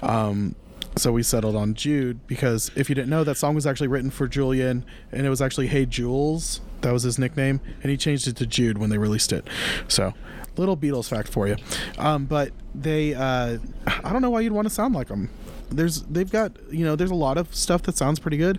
Um, 0.00 0.54
so 0.96 1.12
we 1.12 1.24
settled 1.24 1.56
on 1.56 1.74
Jude 1.74 2.24
because 2.28 2.70
if 2.76 2.88
you 2.88 2.94
didn't 2.94 3.10
know, 3.10 3.24
that 3.24 3.36
song 3.36 3.54
was 3.54 3.66
actually 3.66 3.88
written 3.88 4.10
for 4.10 4.28
Julian, 4.28 4.84
and 5.10 5.26
it 5.26 5.30
was 5.30 5.42
actually 5.42 5.66
Hey 5.66 5.86
Jules. 5.86 6.60
That 6.84 6.92
was 6.92 7.02
his 7.02 7.18
nickname, 7.18 7.60
and 7.82 7.90
he 7.90 7.96
changed 7.96 8.28
it 8.28 8.36
to 8.36 8.46
Jude 8.46 8.78
when 8.78 8.90
they 8.90 8.98
released 8.98 9.32
it. 9.32 9.48
So, 9.88 10.14
little 10.56 10.76
Beatles 10.76 11.08
fact 11.08 11.28
for 11.28 11.48
you. 11.48 11.56
Um, 11.98 12.26
but 12.26 12.52
they, 12.74 13.14
uh, 13.14 13.58
I 13.86 14.12
don't 14.12 14.22
know 14.22 14.30
why 14.30 14.40
you'd 14.40 14.52
want 14.52 14.68
to 14.68 14.72
sound 14.74 14.94
like 14.94 15.08
them. 15.08 15.30
There's, 15.70 16.02
they've 16.02 16.30
got, 16.30 16.52
you 16.70 16.84
know, 16.84 16.94
there's 16.94 17.10
a 17.10 17.14
lot 17.16 17.38
of 17.38 17.54
stuff 17.54 17.82
that 17.84 17.96
sounds 17.96 18.18
pretty 18.20 18.36
good, 18.36 18.58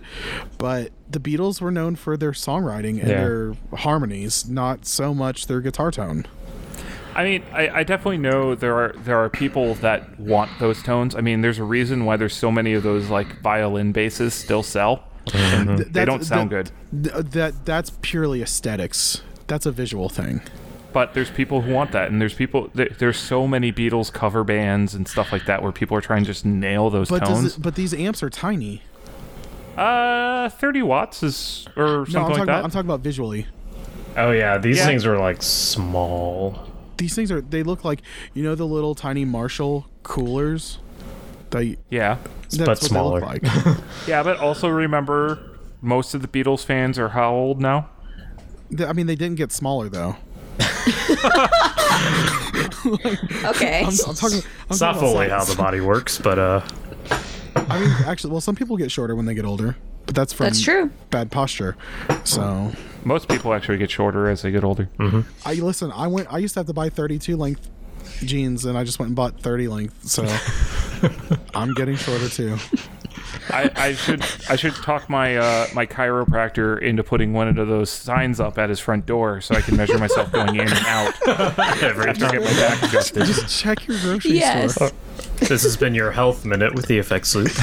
but 0.58 0.90
the 1.08 1.20
Beatles 1.20 1.60
were 1.60 1.70
known 1.70 1.94
for 1.96 2.16
their 2.16 2.32
songwriting 2.32 2.98
and 3.00 3.08
Yeah. 3.08 3.20
their 3.24 3.54
harmonies, 3.74 4.48
not 4.48 4.84
so 4.86 5.14
much 5.14 5.46
their 5.46 5.60
guitar 5.60 5.90
tone. 5.90 6.26
I 7.14 7.24
mean, 7.24 7.44
I, 7.52 7.68
I 7.70 7.82
definitely 7.84 8.18
know 8.18 8.54
there 8.54 8.76
are 8.76 8.92
there 8.98 9.16
are 9.16 9.30
people 9.30 9.74
that 9.76 10.20
want 10.20 10.50
those 10.58 10.82
tones. 10.82 11.14
I 11.14 11.22
mean, 11.22 11.40
there's 11.40 11.58
a 11.58 11.64
reason 11.64 12.04
why 12.04 12.18
there's 12.18 12.34
so 12.36 12.50
many 12.52 12.74
of 12.74 12.82
those 12.82 13.08
like 13.08 13.40
violin 13.40 13.92
basses 13.92 14.34
still 14.34 14.62
sell. 14.62 15.04
And 15.34 15.78
they 15.78 15.84
That's- 15.84 16.06
don't 16.06 16.24
sound 16.24 16.50
that- 16.50 16.70
good. 16.92 17.12
th- 17.12 17.26
that 17.32 17.64
that's 17.64 17.90
purely 18.02 18.42
aesthetics. 18.42 19.22
That's 19.46 19.66
a 19.66 19.72
visual 19.72 20.08
thing. 20.08 20.40
But 20.92 21.12
there's 21.14 21.30
people 21.30 21.60
who 21.62 21.72
want 21.74 21.92
that, 21.92 22.10
and 22.10 22.20
there's 22.20 22.32
people. 22.34 22.70
There, 22.74 22.88
there's 22.98 23.18
so 23.18 23.46
many 23.46 23.70
Beatles 23.72 24.12
cover 24.12 24.44
bands 24.44 24.94
and 24.94 25.06
stuff 25.06 25.30
like 25.32 25.44
that 25.46 25.62
where 25.62 25.72
people 25.72 25.96
are 25.96 26.00
trying 26.00 26.22
to 26.22 26.26
just 26.26 26.46
nail 26.46 26.88
those 26.90 27.08
But 27.10 27.20
does 27.20 27.28
tones. 27.28 27.56
it, 27.58 27.62
but 27.62 27.74
these 27.74 27.92
amps 27.92 28.22
are 28.22 28.30
tiny. 28.30 28.82
uh, 29.76 30.48
30 30.48 30.82
watts 30.82 31.22
is 31.22 31.66
or 31.76 31.84
No, 31.84 31.90
I'm 31.90 32.06
something 32.06 32.12
talking 32.12 32.30
like 32.30 32.42
about 32.44 32.46
that. 32.58 32.64
I'm 32.64 32.70
talking 32.70 32.88
about 32.88 33.00
visually. 33.00 33.46
Oh 34.16 34.30
yeah, 34.30 34.56
these 34.58 34.78
Yeah. 34.78 34.86
things 34.86 35.04
are 35.04 35.18
like 35.18 35.42
small. 35.42 36.60
these 36.96 37.14
things 37.14 37.30
are 37.30 37.42
they 37.42 37.62
look 37.62 37.84
like 37.84 38.00
you 38.32 38.42
know 38.42 38.54
the 38.54 38.64
little 38.66 38.94
tiny 38.94 39.26
Marshall 39.26 39.86
coolers. 40.02 40.78
They 41.50 41.76
Yeah. 41.90 42.18
that's 42.50 42.58
But 42.58 42.78
smaller. 42.78 43.20
like. 43.20 43.42
Yeah, 44.06 44.22
but 44.22 44.38
also 44.38 44.68
remember, 44.68 45.38
most 45.80 46.14
of 46.14 46.22
the 46.22 46.28
Beatles 46.28 46.64
fans 46.64 46.98
are 46.98 47.10
how 47.10 47.32
old 47.32 47.60
now? 47.60 47.88
I 48.84 48.92
mean, 48.92 49.06
they 49.06 49.14
didn't 49.16 49.36
get 49.36 49.52
smaller 49.52 49.88
though. 49.88 50.16
Okay. 53.44 53.80
I'm, 53.80 53.88
I'm 53.88 54.14
talking. 54.14 54.38
I'm 54.38 54.44
It's 54.70 54.80
not 54.80 54.94
talking 54.94 54.98
about 54.98 55.00
fully 55.00 55.28
how 55.28 55.44
the 55.44 55.56
body 55.56 55.80
works, 55.80 56.18
but 56.18 56.38
uh, 56.38 56.60
I 57.56 57.80
mean, 57.80 57.90
actually, 58.06 58.30
well, 58.32 58.40
some 58.40 58.54
people 58.54 58.76
get 58.76 58.90
shorter 58.90 59.14
when 59.16 59.26
they 59.26 59.34
get 59.34 59.44
older, 59.44 59.76
but 60.06 60.14
that's 60.14 60.32
from 60.32 60.44
That's 60.44 60.60
true. 60.60 60.90
bad 61.10 61.30
posture. 61.30 61.76
So, 62.24 62.70
Most 63.04 63.28
people 63.28 63.52
actually 63.54 63.78
get 63.78 63.90
shorter 63.90 64.28
as 64.28 64.42
they 64.42 64.50
get 64.50 64.62
older. 64.64 64.88
I 65.44 65.54
listen. 65.54 65.90
I 65.92 66.06
went. 66.06 66.32
I 66.32 66.38
used 66.38 66.54
to 66.54 66.60
have 66.60 66.66
to 66.66 66.72
buy 66.74 66.88
32 66.88 67.36
length 67.36 67.68
jeans, 68.24 68.64
and 68.64 68.76
I 68.78 68.84
just 68.84 68.98
went 68.98 69.08
and 69.08 69.16
bought 69.16 69.40
30 69.40 69.68
length. 69.68 70.06
So, 70.08 70.24
I'm 71.54 71.72
getting 71.74 71.96
shorter 71.96 72.28
too. 72.28 72.56
I, 73.50 73.70
I 73.76 73.92
should 73.94 74.22
I 74.50 74.56
should 74.56 74.74
talk 74.74 75.08
my 75.08 75.36
uh, 75.36 75.66
my 75.72 75.86
chiropractor 75.86 76.80
into 76.80 77.04
putting 77.04 77.32
one 77.32 77.56
of 77.58 77.68
those 77.68 77.90
signs 77.90 78.40
up 78.40 78.58
at 78.58 78.68
his 78.68 78.80
front 78.80 79.06
door 79.06 79.40
so 79.40 79.54
I 79.54 79.60
can 79.60 79.76
measure 79.76 79.98
myself 79.98 80.32
going 80.32 80.54
in 80.56 80.62
and 80.62 80.72
out 80.72 81.14
every 81.82 82.08
after 82.10 82.26
I 82.26 82.30
get 82.32 82.40
my 82.42 82.52
back 82.54 82.82
adjusted. 82.82 83.24
Just 83.24 83.48
check 83.48 83.86
your 83.86 83.98
grocery 84.00 84.32
Yes. 84.32 84.74
store. 84.74 84.90
This 85.40 85.62
has 85.62 85.76
been 85.76 85.94
your 85.94 86.10
health 86.12 86.44
minute 86.44 86.74
with 86.74 86.86
the 86.86 86.98
effects 86.98 87.34
loop. 87.34 87.48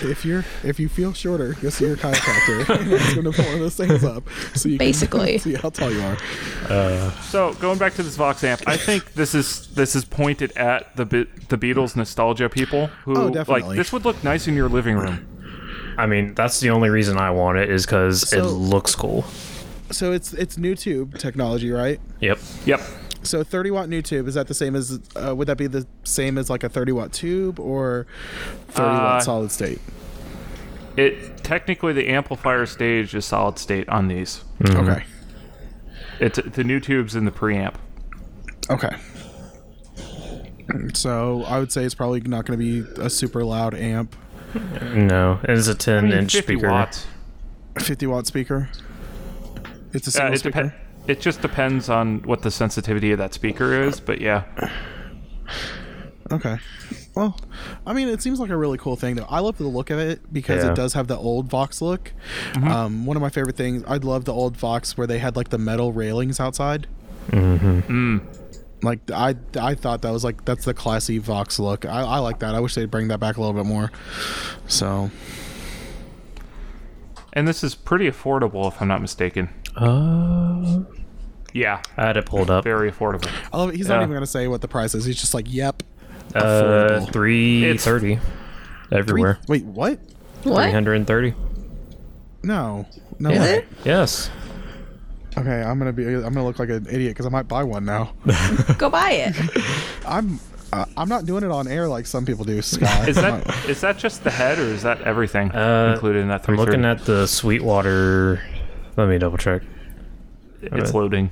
If 0.00 0.24
you're 0.24 0.44
if 0.62 0.78
you 0.78 0.88
feel 0.88 1.12
shorter, 1.12 1.54
go 1.60 1.70
see 1.70 1.86
your 1.86 1.96
chiropractor. 1.96 2.78
and 2.80 2.92
It's 2.92 3.14
going 3.14 3.24
to 3.24 3.32
put 3.32 3.44
one 3.46 3.54
of 3.54 3.60
those 3.60 3.74
things 3.76 4.04
up 4.04 4.22
so 4.54 4.68
you 4.68 4.78
Basically. 4.78 5.32
can 5.32 5.38
see 5.40 5.54
how 5.54 5.70
tall 5.70 5.92
you 5.92 6.00
are. 6.00 6.16
Uh, 6.68 7.10
so 7.22 7.52
going 7.54 7.78
back 7.78 7.94
to 7.94 8.02
this 8.02 8.16
Vox 8.16 8.44
amp, 8.44 8.62
I 8.66 8.76
think 8.76 9.14
this 9.14 9.34
is 9.34 9.66
this 9.74 9.96
is 9.96 10.04
pointed 10.04 10.56
at 10.56 10.94
the 10.96 11.04
Be- 11.04 11.26
the 11.48 11.58
Beatles 11.58 11.96
nostalgia 11.96 12.48
people 12.48 12.86
who 13.04 13.16
Oh, 13.18 13.44
like 13.48 13.76
this 13.76 13.92
would 13.92 14.04
look 14.04 14.22
nice 14.22 14.46
in 14.46 14.54
your 14.54 14.68
living 14.68 14.96
room. 14.96 15.26
I 15.98 16.06
mean, 16.06 16.34
that's 16.34 16.60
the 16.60 16.70
only 16.70 16.90
reason 16.90 17.18
I 17.18 17.30
want 17.32 17.58
it 17.58 17.68
is 17.70 17.84
because 17.84 18.32
it 18.32 18.42
looks 18.42 18.94
cool. 18.94 19.24
So 19.90 20.12
it's 20.12 20.32
it's 20.32 20.56
new 20.56 20.76
tube 20.76 21.18
technology, 21.18 21.70
right? 21.70 21.98
Yep. 22.20 22.38
Yep. 22.66 22.80
So 23.22 23.42
30 23.42 23.70
watt 23.72 23.88
new 23.88 24.00
tube 24.00 24.28
is 24.28 24.34
that 24.34 24.46
the 24.48 24.54
same 24.54 24.74
as? 24.76 25.00
Uh, 25.16 25.34
would 25.34 25.48
that 25.48 25.58
be 25.58 25.66
the 25.66 25.86
same 26.04 26.38
as 26.38 26.48
like 26.48 26.62
a 26.64 26.68
30 26.68 26.92
watt 26.92 27.12
tube 27.12 27.58
or 27.60 28.06
30 28.68 28.88
Uh, 28.88 28.92
watt 28.92 29.22
solid 29.22 29.50
state? 29.50 29.80
It 30.96 31.38
technically 31.44 31.92
the 31.92 32.08
amplifier 32.08 32.64
stage 32.66 33.14
is 33.14 33.24
solid 33.24 33.58
state 33.58 33.88
on 33.88 34.08
these. 34.08 34.42
Okay. 34.64 35.04
It's 36.20 36.38
the 36.42 36.64
new 36.64 36.80
tubes 36.80 37.14
in 37.14 37.24
the 37.24 37.30
preamp. 37.30 37.74
Okay. 38.70 38.94
So 40.94 41.44
I 41.44 41.58
would 41.58 41.72
say 41.72 41.84
it's 41.84 41.94
probably 41.94 42.20
not 42.20 42.44
going 42.44 42.58
to 42.58 42.64
be 42.82 43.02
a 43.02 43.08
super 43.08 43.42
loud 43.44 43.74
amp, 43.74 44.14
No, 44.94 45.40
it 45.44 45.50
is 45.50 45.66
a 45.68 45.74
10 45.74 46.04
mean, 46.04 46.12
inch 46.18 46.32
50 46.34 46.54
speaker. 46.54 46.70
watts. 46.70 47.06
50 47.78 48.06
watt 48.06 48.26
speaker. 48.26 48.68
It's 49.94 50.06
a 50.08 50.10
Uh, 50.10 50.12
single 50.12 50.34
it, 50.34 50.38
speaker. 50.38 50.62
depen- 50.64 50.72
it 51.08 51.20
just 51.20 51.40
depends 51.42 51.88
on 51.88 52.20
what 52.22 52.42
the 52.42 52.50
sensitivity 52.50 53.10
of 53.12 53.18
that 53.18 53.34
speaker 53.34 53.72
is, 53.82 53.98
but 53.98 54.20
yeah. 54.20 54.44
Okay. 56.30 56.58
Well, 57.16 57.36
I 57.86 57.94
mean, 57.94 58.08
it 58.08 58.22
seems 58.22 58.38
like 58.38 58.50
a 58.50 58.56
really 58.56 58.78
cool 58.78 58.94
thing, 58.94 59.16
though. 59.16 59.26
I 59.28 59.40
love 59.40 59.56
the 59.58 59.66
look 59.66 59.90
of 59.90 59.98
it 59.98 60.32
because 60.32 60.62
Yeah. 60.62 60.70
it 60.72 60.76
does 60.76 60.92
have 60.92 61.08
the 61.08 61.16
old 61.16 61.48
Vox 61.48 61.80
look. 61.82 62.12
Um, 62.62 63.06
one 63.06 63.16
of 63.16 63.22
my 63.22 63.30
favorite 63.30 63.56
things, 63.56 63.82
I 63.88 63.96
love 63.96 64.24
the 64.26 64.32
old 64.34 64.56
Vox 64.56 64.96
where 64.96 65.06
they 65.06 65.18
had 65.18 65.34
like 65.34 65.48
the 65.48 65.58
metal 65.58 65.92
railings 65.92 66.38
outside. 66.38 66.86
Mm-hmm. 67.30 68.18
Like 68.82 69.10
I, 69.10 69.34
I 69.58 69.74
thought 69.74 70.02
that 70.02 70.10
was 70.12 70.22
like 70.22 70.44
that's 70.44 70.64
the 70.64 70.74
classy 70.74 71.18
Vox 71.18 71.58
look. 71.58 71.84
I, 71.84 72.02
I 72.02 72.18
like 72.18 72.38
that. 72.40 72.54
I 72.54 72.60
wish 72.60 72.74
they'd 72.76 72.90
bring 72.90 73.08
that 73.08 73.18
back 73.18 73.36
a 73.36 73.40
little 73.40 73.54
bit 73.56 73.66
more. 73.66 73.90
So 74.68 75.10
And 77.32 77.48
this 77.48 77.64
is 77.64 77.74
pretty 77.74 78.08
affordable 78.08 78.68
if 78.68 78.80
I'm 78.80 78.86
not 78.88 79.00
mistaken. 79.00 79.48
Uh, 79.76 80.80
Yeah, 81.52 81.80
I 81.96 82.06
had 82.06 82.16
it 82.16 82.26
pulled 82.26 82.50
up. 82.50 82.64
very 82.64 82.90
affordable. 82.92 83.30
I 83.52 83.56
love 83.58 83.70
it. 83.70 83.76
He's 83.76 83.88
not 83.88 83.96
Yeah. 83.96 84.02
even 84.04 84.14
gonna 84.14 84.26
say 84.26 84.48
what 84.48 84.60
the 84.60 84.68
price 84.68 84.94
is. 84.94 85.04
He's 85.04 85.18
just 85.18 85.34
like, 85.34 85.46
"Yep." 85.48 85.82
Uh, 86.34 86.40
affordable. 86.42 87.12
330 87.12 88.16
Three- 88.16 88.98
everywhere. 88.98 89.38
Wait, 89.48 89.64
what? 89.64 89.98
What? 90.44 90.70
330. 90.70 91.34
No, 92.42 92.86
no 93.18 93.30
Is 93.30 93.38
way. 93.40 93.54
it? 93.58 93.66
Yes. 93.84 94.30
Okay, 95.36 95.62
I'm 95.62 95.78
gonna 95.78 95.92
be. 95.92 96.04
I'm 96.06 96.22
gonna 96.22 96.44
look 96.44 96.58
like 96.58 96.68
an 96.68 96.86
idiot 96.90 97.10
because 97.10 97.26
I 97.26 97.28
might 97.30 97.48
buy 97.48 97.62
one 97.64 97.84
now. 97.84 98.12
Go 98.78 98.90
buy 98.90 99.10
it. 99.12 99.36
I'm. 100.06 100.40
Uh, 100.70 100.84
I'm 100.98 101.08
not 101.08 101.24
doing 101.24 101.42
it 101.44 101.50
on 101.50 101.66
air 101.66 101.88
like 101.88 102.06
some 102.06 102.26
people 102.26 102.44
do, 102.44 102.60
Scott. 102.60 103.08
Is 103.08 103.16
that 103.16 103.46
is 103.68 103.80
that 103.80 103.96
just 103.96 104.22
the 104.22 104.30
head 104.30 104.58
or 104.58 104.64
is 104.64 104.82
that 104.82 105.00
everything 105.02 105.50
Uh, 105.52 105.92
included 105.94 106.20
in 106.20 106.28
that? 106.28 106.46
I'm 106.46 106.56
looking 106.56 106.82
330? 106.82 107.00
at 107.00 107.06
the 107.06 107.26
Sweetwater. 107.26 108.42
Let 108.96 109.08
me 109.08 109.16
double 109.18 109.38
check. 109.38 109.62
it's 110.60 110.92
loading. 110.92 111.30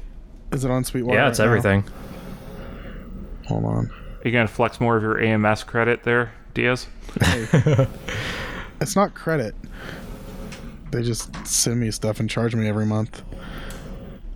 Is 0.52 0.64
it 0.64 0.70
on 0.70 0.84
Sweetwater? 0.84 1.18
Yeah, 1.18 1.28
it's 1.28 1.38
right 1.38 1.44
now? 1.46 1.50
everything. 1.50 1.84
Hold 3.48 3.64
on. 3.64 3.86
Are 3.90 4.28
you 4.28 4.32
gonna 4.32 4.48
flex 4.48 4.80
more 4.80 4.96
of 4.96 5.02
your 5.02 5.20
AMS 5.20 5.64
credit 5.64 6.02
there, 6.02 6.32
Diaz? 6.54 6.86
It's 8.78 8.94
not 8.94 9.14
credit. 9.14 9.54
They 10.90 11.02
just 11.02 11.34
send 11.46 11.80
me 11.80 11.90
stuff 11.90 12.20
and 12.20 12.28
charge 12.28 12.54
me 12.54 12.68
every 12.68 12.84
month. 12.84 13.22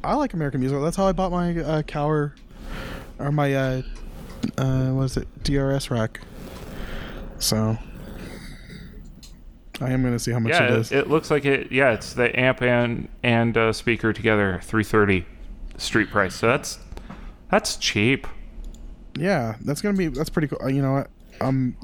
I 0.03 0.15
like 0.15 0.33
American 0.33 0.61
music. 0.61 0.81
That's 0.81 0.97
how 0.97 1.07
I 1.07 1.13
bought 1.13 1.31
my 1.31 1.59
uh, 1.59 1.83
Cower 1.83 2.35
or 3.19 3.31
my 3.33 3.55
uh, 3.55 3.83
uh, 4.57 4.89
what 4.93 5.03
is 5.05 5.17
it 5.19 5.29
DRS 5.45 5.91
rack. 5.91 6.21
So 7.39 7.77
I 9.83 9.91
am 9.91 10.03
gonna 10.03 10.19
see 10.19 10.33
how 10.33 10.39
much 10.39 10.53
Yeah, 10.53 10.65
it 10.65 10.71
it, 10.71 10.79
is. 10.79 10.93
it 10.93 11.09
looks 11.11 11.31
like 11.31 11.45
it. 11.45 11.71
Yeah, 11.71 11.93
it's 11.93 12.15
the 12.15 12.35
amp 12.39 12.63
and 12.63 13.09
and 13.23 13.55
uh, 13.59 13.75
speaker 13.75 14.15
together, 14.15 14.59
330 14.63 15.27
street 15.81 16.11
price. 16.11 16.35
So 16.35 16.47
that's 16.47 16.79
that's 17.51 17.77
cheap. 17.77 18.27
yeah, 19.19 19.57
that's 19.63 19.81
gonna 19.83 19.97
be 19.99 20.07
that's 20.09 20.31
pretty 20.31 20.49
cool. 20.49 20.59
Uh, 20.63 20.69
You 20.69 20.83
know 20.83 20.93
what? 20.93 21.11
I'm 21.41 21.75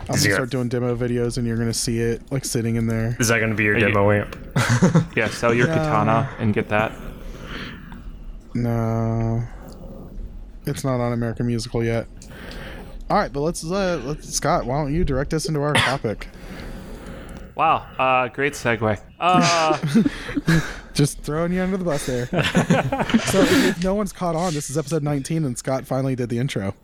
I'm 0.00 0.06
gonna 0.06 0.18
start 0.18 0.50
doing 0.50 0.68
demo 0.68 0.94
videos, 0.94 1.38
and 1.38 1.46
you're 1.46 1.56
gonna 1.56 1.72
see 1.72 1.98
it 2.00 2.20
like 2.30 2.44
sitting 2.44 2.76
in 2.76 2.86
there. 2.86 3.16
Is 3.18 3.28
that 3.28 3.38
going 3.38 3.50
to 3.50 3.56
be 3.56 3.64
your 3.64 3.78
you- 3.78 3.86
demo 3.86 4.10
amp? 4.10 4.36
Yeah, 5.16 5.28
sell 5.28 5.54
your 5.54 5.68
Yeah. 5.68 5.74
katana 5.76 6.28
and 6.38 6.52
get 6.52 6.68
that. 6.68 6.92
No, 8.54 9.42
it's 10.66 10.84
not 10.84 11.00
on 11.00 11.12
American 11.12 11.46
Musical 11.46 11.82
yet. 11.84 12.06
All 13.08 13.16
right, 13.16 13.32
but 13.32 13.40
let's 13.40 13.64
uh, 13.64 14.00
let's 14.04 14.28
Scott. 14.32 14.66
Why 14.66 14.82
don't 14.82 14.92
you 14.94 15.04
direct 15.04 15.32
us 15.34 15.46
into 15.46 15.60
our 15.62 15.72
topic? 15.90 16.28
Wow, 17.54 17.86
uh, 17.98 18.28
great 18.28 18.52
segue. 18.52 19.00
Uh, 19.18 19.78
Just 20.96 21.18
throwing 21.22 21.52
you 21.52 21.62
under 21.62 21.76
the 21.76 21.84
bus 21.84 22.06
there. 22.06 22.26
so 22.26 23.42
if 23.42 23.84
no 23.84 23.94
one's 23.94 24.12
caught 24.12 24.34
on, 24.34 24.54
this 24.54 24.70
is 24.70 24.78
episode 24.78 25.02
19, 25.02 25.44
and 25.44 25.56
Scott 25.56 25.86
finally 25.86 26.16
did 26.16 26.30
the 26.30 26.38
intro. 26.38 26.74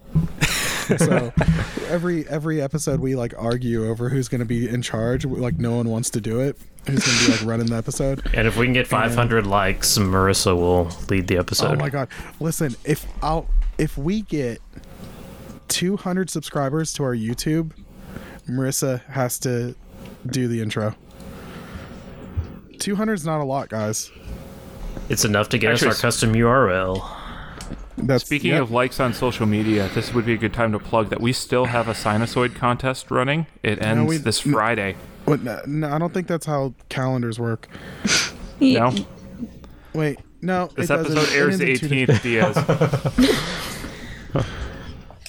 so 0.98 1.32
every 1.88 2.28
every 2.28 2.60
episode 2.60 3.00
we 3.00 3.16
like 3.16 3.32
argue 3.38 3.88
over 3.88 4.08
who's 4.08 4.28
going 4.28 4.40
to 4.40 4.44
be 4.44 4.68
in 4.68 4.82
charge. 4.82 5.24
Like 5.24 5.58
no 5.58 5.76
one 5.76 5.88
wants 5.88 6.10
to 6.10 6.20
do 6.20 6.40
it. 6.40 6.58
Who's 6.86 7.04
going 7.04 7.18
to 7.18 7.26
be 7.26 7.32
like 7.32 7.44
running 7.44 7.66
the 7.66 7.76
episode? 7.76 8.22
And 8.34 8.46
if 8.46 8.56
we 8.56 8.66
can 8.66 8.72
get 8.72 8.86
500 8.86 9.46
likes, 9.46 9.96
Marissa 9.98 10.54
will 10.54 10.90
lead 11.08 11.28
the 11.28 11.38
episode. 11.38 11.76
Oh 11.76 11.80
my 11.80 11.88
god! 11.88 12.08
Listen, 12.38 12.76
if 12.84 13.06
I'll 13.22 13.48
if 13.78 13.96
we 13.96 14.22
get 14.22 14.60
200 15.68 16.28
subscribers 16.28 16.92
to 16.94 17.04
our 17.04 17.14
YouTube, 17.14 17.72
Marissa 18.48 19.02
has 19.06 19.38
to 19.40 19.74
do 20.26 20.48
the 20.48 20.60
intro. 20.60 20.94
200 22.78 23.14
is 23.14 23.24
not 23.26 23.40
a 23.40 23.44
lot, 23.44 23.68
guys. 23.68 24.10
It's 25.08 25.24
enough 25.24 25.48
to 25.50 25.58
get 25.58 25.72
Actually, 25.72 25.88
us 25.90 25.96
our 25.96 26.02
custom 26.02 26.32
URL. 26.34 27.08
That's 27.98 28.24
speaking 28.24 28.52
yep. 28.52 28.62
of 28.62 28.70
likes 28.70 29.00
on 29.00 29.12
social 29.12 29.46
media, 29.46 29.88
this 29.94 30.14
would 30.14 30.24
be 30.26 30.32
a 30.32 30.38
good 30.38 30.52
time 30.54 30.72
to 30.72 30.78
plug 30.78 31.10
that 31.10 31.20
we 31.20 31.32
still 31.32 31.66
have 31.66 31.88
a 31.88 31.92
sinusoid 31.92 32.54
contest 32.54 33.10
running. 33.10 33.46
It 33.62 33.82
ends 33.82 34.08
we- 34.08 34.16
this 34.16 34.40
Friday. 34.40 34.96
What, 35.24 35.42
no, 35.42 35.60
no, 35.66 35.88
I 35.88 35.98
don't 35.98 36.12
think 36.12 36.26
that's 36.26 36.46
how 36.46 36.74
calendars 36.88 37.38
work. 37.38 37.68
No, 38.60 38.94
Wait, 39.92 40.20
no. 40.40 40.68
this 40.76 40.88
it 40.88 40.94
doesn't. 40.94 41.18
episode 41.18 41.34
It 41.34 41.36
airs 41.36 41.58
the 41.58 41.70
ends 41.70 41.82
in 41.82 41.88
two 41.88 42.06
days. 42.06 42.16
18th. 42.16 43.42
Diaz. 44.32 44.46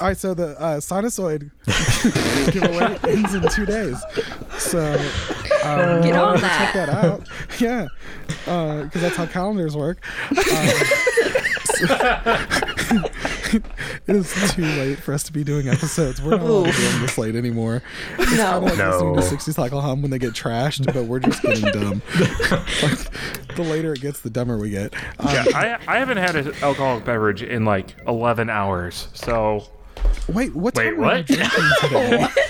All 0.01 0.07
right, 0.07 0.17
so 0.17 0.33
the 0.33 0.59
uh, 0.59 0.77
sinusoid 0.79 1.51
giveaway 2.51 2.97
ends 3.09 3.33
in 3.35 3.47
two 3.49 3.65
days. 3.65 3.97
So 4.57 4.93
um, 5.63 6.01
Get 6.01 6.15
on 6.15 6.39
check 6.39 6.73
that. 6.73 6.87
that 6.87 6.89
out. 6.89 7.27
Yeah, 7.59 7.87
because 8.45 9.01
that's 9.01 9.15
how 9.15 9.27
calendars 9.27 9.77
work. 9.77 10.03
Um, 10.31 10.37
it 14.07 14.07
is 14.07 14.53
too 14.53 14.63
late 14.63 14.97
for 14.97 15.13
us 15.13 15.23
to 15.23 15.31
be 15.31 15.43
doing 15.43 15.69
episodes. 15.69 16.21
We're 16.21 16.31
not 16.31 16.41
allowed 16.41 16.73
to 16.73 16.77
be 16.81 16.87
on 16.87 17.01
this 17.01 17.17
late 17.17 17.35
anymore. 17.35 17.83
It's 18.17 18.31
No. 18.31 18.37
kinda 18.37 18.59
like 18.59 18.77
listening 18.77 19.13
No. 19.13 19.15
to 19.15 19.21
60 19.21 19.51
Cycle 19.51 19.81
Hum 19.81 20.01
when 20.01 20.09
they 20.11 20.19
get 20.19 20.33
trashed, 20.33 20.91
but 20.93 21.05
we're 21.05 21.19
just 21.19 21.41
getting 21.43 21.71
dumb. 21.71 22.01
like, 22.81 23.55
the 23.55 23.63
later 23.63 23.93
it 23.93 24.01
gets, 24.01 24.21
the 24.21 24.29
dumber 24.31 24.57
we 24.57 24.71
get. 24.71 24.93
Um, 25.19 25.27
Yeah, 25.33 25.45
I, 25.53 25.77
I 25.95 25.99
haven't 25.99 26.17
had 26.17 26.35
an 26.35 26.53
alcoholic 26.63 27.05
beverage 27.05 27.43
in 27.43 27.65
like 27.65 27.95
11 28.07 28.49
hours. 28.49 29.07
So, 29.13 29.65
Wait, 30.29 30.55
what 30.55 30.75
Wait, 30.75 30.85
time 30.85 30.97
were 30.97 31.03
you 31.03 31.17
what? 31.17 31.25
drinking 31.25 31.47
today? 31.81 32.27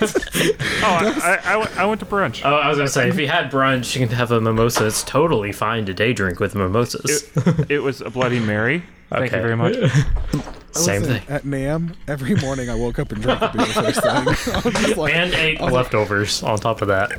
oh, 0.82 1.20
I, 1.22 1.38
I, 1.44 1.82
I 1.82 1.86
went- 1.86 2.00
to 2.00 2.06
brunch. 2.06 2.42
Oh, 2.44 2.54
I 2.54 2.68
was 2.68 2.76
gonna 2.78 2.88
say, 2.88 3.08
if 3.08 3.18
you 3.18 3.28
had 3.28 3.50
brunch, 3.50 3.94
you 3.98 4.06
can 4.06 4.14
have 4.16 4.30
a 4.30 4.40
mimosa. 4.40 4.86
It's 4.86 5.02
totally 5.02 5.52
fine 5.52 5.84
to 5.86 5.94
day 5.94 6.12
drink 6.12 6.40
with 6.40 6.54
mimosas. 6.54 7.30
It, 7.36 7.70
it 7.70 7.78
was 7.80 8.00
a 8.00 8.10
Bloody 8.10 8.38
Mary. 8.40 8.82
Thank 9.10 9.32
you 9.32 9.40
very 9.40 9.56
much. 9.56 9.74
Same 10.72 11.02
Listen, 11.02 11.20
thing. 11.20 11.22
At 11.28 11.44
NAMM, 11.44 11.94
every 12.08 12.34
morning 12.34 12.68
I 12.68 12.74
woke 12.74 12.98
up 12.98 13.12
and 13.12 13.22
drank 13.22 13.42
a 13.42 13.52
beer 13.56 13.64
first 13.66 14.02
thing. 14.02 14.10
I 14.10 14.88
was 14.88 14.96
like, 14.96 15.14
And 15.14 15.32
ate 15.34 15.60
leftovers 15.60 16.42
on 16.42 16.58
top 16.58 16.82
of 16.82 16.88
that. 16.88 17.12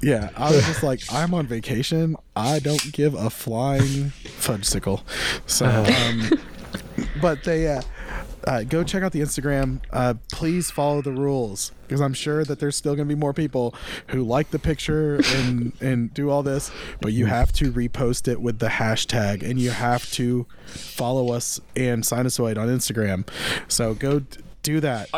yeah, 0.00 0.30
I 0.36 0.52
was 0.52 0.64
just 0.64 0.84
like, 0.84 1.00
I'm 1.12 1.34
on 1.34 1.48
vacation. 1.48 2.14
I 2.36 2.60
don't 2.60 2.92
give 2.92 3.14
a 3.14 3.30
flying 3.30 4.10
fudge 4.10 4.64
sickle. 4.64 5.02
So, 5.46 5.66
um, 5.66 6.30
but 7.20 7.42
they, 7.42 7.66
uh, 7.66 7.82
uh, 8.48 8.62
go 8.64 8.82
check 8.82 9.02
out 9.02 9.12
the 9.12 9.20
Instagram. 9.20 9.80
Uh, 9.92 10.14
please 10.32 10.70
follow 10.70 11.02
the 11.02 11.12
rules 11.12 11.70
because 11.86 12.00
I'm 12.00 12.14
sure 12.14 12.44
that 12.44 12.58
there's 12.60 12.76
still 12.76 12.96
going 12.96 13.06
to 13.08 13.14
be 13.14 13.18
more 13.18 13.32
people 13.34 13.74
who 14.08 14.22
like 14.24 14.50
the 14.50 14.58
picture 14.58 15.20
and 15.34 15.72
and 15.80 16.12
do 16.14 16.30
all 16.30 16.42
this, 16.42 16.70
but 17.02 17.12
you 17.12 17.26
have 17.26 17.52
to 17.54 17.70
repost 17.72 18.26
it 18.26 18.40
with 18.40 18.58
the 18.58 18.68
hashtag 18.68 19.42
and 19.48 19.60
you 19.60 19.70
have 19.70 20.10
to 20.12 20.46
follow 20.66 21.32
us 21.32 21.60
and 21.76 22.02
Sinusoid 22.04 22.56
on 22.58 22.68
Instagram. 22.68 23.28
So 23.70 23.92
go 23.94 24.20
d- 24.20 24.38
do 24.62 24.80
that. 24.80 25.08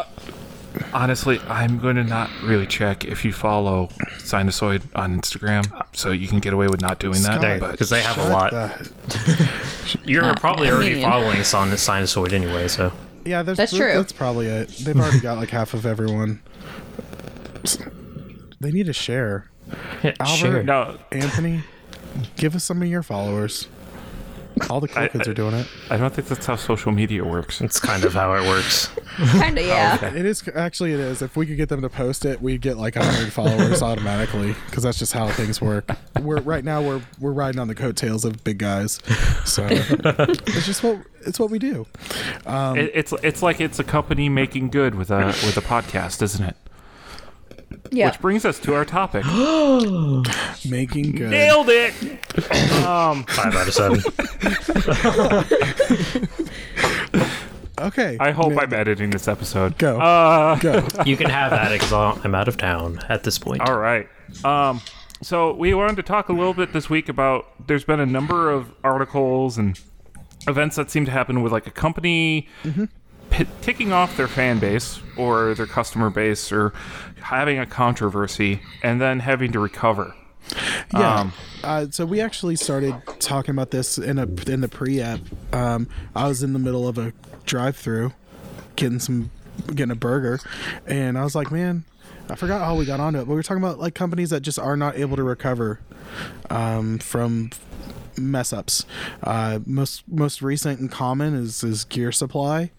Honestly, 0.95 1.40
I'm 1.49 1.79
going 1.81 1.97
to 1.97 2.05
not 2.05 2.31
really 2.45 2.66
check 2.66 3.05
if 3.05 3.25
you 3.25 3.33
follow 3.33 3.88
Sinusoid 4.19 4.83
on 4.95 5.21
Instagram, 5.21 5.66
so 5.93 6.12
you 6.12 6.29
can 6.29 6.38
get 6.38 6.53
away 6.53 6.69
with 6.69 6.81
not 6.81 7.01
doing 7.01 7.21
that. 7.23 7.40
Scott, 7.40 7.61
But 7.61 7.73
Because 7.73 7.90
they 7.90 8.03
have 8.03 8.19
a 8.19 8.29
lot. 8.29 8.53
the- 8.53 9.51
You're 10.05 10.25
Uh, 10.25 10.35
probably 10.37 10.69
I 10.69 10.73
already 10.73 10.95
mean- 10.95 11.03
following 11.03 11.43
Son- 11.43 11.71
Sinusoid 11.73 12.33
anyway, 12.33 12.69
so. 12.69 12.93
Yeah, 13.24 13.42
there's, 13.42 13.59
That's 13.59 13.72
th- 13.72 13.80
true. 13.83 13.92
That's 13.94 14.12
probably 14.12 14.46
it. 14.46 14.68
They've 14.68 14.96
already 14.98 15.20
got 15.20 15.38
like 15.38 15.50
half 15.50 15.74
of 15.74 15.87
everyone. 15.87 16.40
They 18.61 18.70
need 18.70 18.87
to 18.87 18.92
share. 18.92 19.46
Yeah, 20.02 20.14
Albert, 20.18 20.37
sure. 20.37 20.62
no, 20.64 20.98
Anthony, 21.12 21.62
give 22.37 22.56
us 22.56 22.64
some 22.64 22.83
of 22.83 22.88
your 22.88 23.04
followers. 23.04 23.68
All 24.68 24.81
the 24.81 24.88
cool 24.88 25.03
I- 25.05 25.09
kids 25.09 25.27
I- 25.27 25.31
are 25.31 25.35
doing 25.35 25.55
it. 25.55 25.66
I 25.90 25.96
don't 25.96 26.12
think 26.12 26.29
that's 26.29 26.44
how 26.46 26.57
social 26.57 26.92
media 26.92 27.25
works. 27.25 27.61
It's 27.61 27.81
kind 27.81 28.05
of 28.05 28.12
how 28.14 28.35
it 28.35 28.46
works. 28.46 28.88
Kind 29.33 29.59
of, 29.59 29.66
yeah. 29.66 29.99
Okay. 30.01 30.18
It 30.18 30.25
is 30.25 30.49
actually 30.55 30.92
it 30.92 31.01
is. 31.01 31.20
If 31.20 31.37
we 31.37 31.44
could 31.44 31.57
get 31.57 31.68
them 31.68 31.83
to 31.83 31.88
post 31.90 32.25
it, 32.25 32.40
we'd 32.40 32.61
get 32.62 32.77
like 32.79 32.94
hundred 32.94 33.33
followers 33.33 33.83
automatically 33.90 34.55
because 34.66 34.83
that's 34.83 34.99
just 34.99 35.12
how 35.12 35.29
things 35.29 35.61
work. 35.61 35.90
We're 36.23 36.40
right 36.40 36.64
now 36.64 36.81
we're 36.81 37.03
we're 37.18 37.33
riding 37.33 37.61
on 37.61 37.68
the 37.68 37.75
coattails 37.75 38.25
of 38.25 38.42
big 38.44 38.59
guys, 38.59 39.01
so 39.44 39.66
it's 39.70 40.64
just 40.66 40.83
what 40.83 41.01
it's 41.27 41.38
what 41.38 41.51
we 41.51 41.59
do. 41.59 41.87
Um, 42.46 42.79
It, 42.79 42.92
it's 42.94 43.12
it's 43.23 43.42
like 43.42 43.61
it's 43.61 43.79
a 43.79 43.85
company 43.85 44.29
making 44.29 44.70
good 44.70 44.94
with 44.94 45.11
a 45.11 45.27
with 45.27 45.57
a 45.57 45.61
podcast, 45.62 46.23
isn't 46.23 46.44
it? 46.44 46.57
Yeah. 47.90 48.06
Which 48.11 48.20
brings 48.20 48.44
us 48.44 48.59
to 48.61 48.74
our 48.74 48.85
topic. 48.85 49.24
Making 50.70 51.12
good. 51.12 51.30
Nailed 51.30 51.68
it. 51.68 51.92
Um, 52.85 53.24
Five 53.28 53.54
out 53.54 53.68
of 53.68 53.74
seven. 53.74 54.00
Okay. 57.80 58.18
I 58.20 58.30
hope 58.30 58.52
I'm 58.61 58.74
editing 58.74 59.09
this 59.11 59.26
episode. 59.26 59.78
Go. 59.78 59.98
Uh, 59.98 60.56
go. 60.56 60.87
You 61.06 61.16
can 61.16 61.30
have 61.30 61.50
that 61.50 61.70
because 61.72 61.92
I'm 61.92 62.35
out 62.35 62.46
of 62.46 62.59
town 62.59 63.00
at 63.09 63.24
this 63.24 63.38
point. 63.38 63.62
All 63.62 63.78
right. 63.78 64.06
Um, 64.44 64.83
so 65.22 65.54
we 65.54 65.72
wanted 65.72 65.96
to 65.96 66.02
talk 66.02 66.28
a 66.28 66.33
little 66.33 66.52
bit 66.52 66.72
this 66.74 66.90
week 66.90 67.09
about. 67.09 67.66
There's 67.66 67.85
been 67.85 68.00
a 68.00 68.06
number 68.06 68.50
of 68.50 68.70
articles 68.85 69.56
and 69.56 69.80
events 70.46 70.76
that 70.76 70.90
seem 70.90 71.06
to 71.06 71.11
happen 71.11 71.42
with 71.42 71.52
like 71.52 71.66
a 71.66 71.70
company 71.70 72.48
pi 73.30 73.46
ticking 73.62 73.92
off 73.92 74.16
their 74.16 74.28
fan 74.28 74.59
base 74.59 75.00
or 75.16 75.54
their 75.54 75.66
customer 75.66 76.11
base 76.11 76.50
or 76.52 76.72
having 77.22 77.59
a 77.59 77.66
controversy 77.66 78.62
and 78.83 79.00
then 79.00 79.20
having 79.20 79.52
to 79.52 79.61
recover. 79.61 80.14
Yeah. 80.92 81.20
Um, 81.20 81.33
uh, 81.62 81.87
so 81.90 82.04
we 82.06 82.20
actually 82.20 82.56
started 82.56 82.94
talking 83.18 83.52
about 83.54 83.70
this 83.70 83.98
in 83.98 84.18
a 84.18 84.26
in 84.50 84.61
the 84.61 84.68
pre-app. 84.68 85.20
Um, 85.52 85.88
I 86.14 86.26
was 86.28 86.42
in 86.42 86.52
the 86.52 86.59
middle 86.59 86.88
of 86.88 86.98
a 86.98 87.12
drive-through, 87.46 88.12
getting 88.76 88.98
some 88.98 89.30
getting 89.66 89.92
a 89.92 89.96
burger, 89.96 90.40
and 90.87 91.18
I 91.18 91.24
was 91.24 91.35
like, 91.35 91.50
man. 91.50 91.85
I 92.28 92.37
forgot 92.37 92.61
how 92.61 92.76
we 92.76 92.85
got 92.85 93.00
onto 93.00 93.18
it, 93.18 93.22
but 93.22 93.30
we 93.30 93.35
were 93.35 93.42
talking 93.42 93.61
about 93.61 93.80
like 93.80 93.96
companies 93.96 94.30
that 94.30 94.42
just 94.42 94.56
are 94.56 94.76
not 94.76 94.96
able 94.96 95.16
to 95.16 95.22
recover 95.24 95.80
um, 96.48 97.00
from 97.00 97.50
mess 98.20 98.52
ups. 98.52 98.85
Uh, 99.22 99.61
most 99.66 100.02
most 100.09 100.42
recent 100.42 100.80
and 100.80 100.90
common 100.90 101.35
is 101.35 101.64
is 101.64 101.85
Gear 101.85 102.12
Supply. 102.12 102.70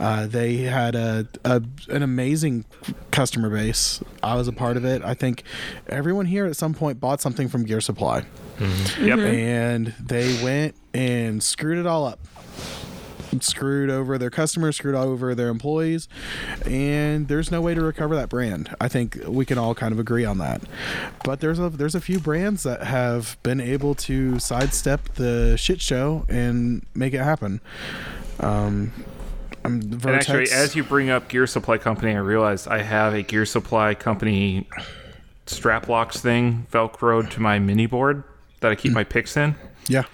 Uh, 0.00 0.26
they 0.26 0.56
had 0.58 0.94
a, 0.94 1.26
a 1.44 1.62
an 1.88 2.02
amazing 2.02 2.64
customer 3.10 3.50
base. 3.50 4.00
I 4.22 4.34
was 4.34 4.48
a 4.48 4.52
part 4.52 4.76
of 4.76 4.84
it. 4.84 5.02
I 5.04 5.14
think 5.14 5.42
everyone 5.88 6.26
here 6.26 6.46
at 6.46 6.56
some 6.56 6.72
point 6.74 7.00
bought 7.00 7.20
something 7.20 7.48
from 7.48 7.64
Gear 7.64 7.80
Supply, 7.82 8.24
Yep. 9.00 9.18
and 9.18 9.94
they 10.00 10.42
went 10.42 10.74
and 10.94 11.42
screwed 11.42 11.78
it 11.78 11.86
all 11.86 12.06
up. 12.06 12.18
Screwed 13.40 13.88
over 13.90 14.18
their 14.18 14.30
customers, 14.30 14.76
screwed 14.76 14.94
over 14.94 15.34
their 15.34 15.48
employees, 15.48 16.06
and 16.66 17.28
there's 17.28 17.50
no 17.50 17.60
way 17.62 17.74
to 17.74 17.80
recover 17.80 18.14
that 18.16 18.28
brand. 18.28 18.74
I 18.80 18.88
think 18.88 19.18
we 19.26 19.46
can 19.46 19.56
all 19.58 19.74
kind 19.74 19.92
of 19.92 19.98
agree 19.98 20.24
on 20.24 20.38
that. 20.38 20.60
But 21.24 21.40
there's 21.40 21.58
a 21.58 21.68
there's 21.70 21.94
a 21.94 22.00
few 22.00 22.18
brands 22.20 22.62
that 22.64 22.82
have 22.82 23.36
been 23.42 23.60
able 23.60 23.94
to 23.96 24.38
sidestep 24.38 25.14
the 25.14 25.56
shit 25.56 25.80
show 25.80 26.26
and 26.28 26.84
make 26.94 27.14
it 27.14 27.20
happen. 27.22 27.60
Um, 28.40 28.92
And 29.64 30.04
actually, 30.06 30.50
as 30.50 30.74
you 30.74 30.82
bring 30.84 31.08
up 31.08 31.28
Gear 31.28 31.46
Supply 31.46 31.78
Company, 31.78 32.12
I 32.14 32.18
realized 32.18 32.66
I 32.68 32.82
have 32.82 33.14
a 33.14 33.22
Gear 33.22 33.46
Supply 33.46 33.94
Company 33.94 34.68
strap 35.46 35.88
locks 35.88 36.20
thing 36.20 36.66
velcroed 36.72 37.30
to 37.30 37.40
my 37.40 37.58
mini 37.58 37.86
board 37.86 38.24
that 38.60 38.72
I 38.72 38.74
keep 38.74 38.92
my 38.92 39.04
picks 39.04 39.36
in. 39.36 39.54
yeah, 39.88 40.04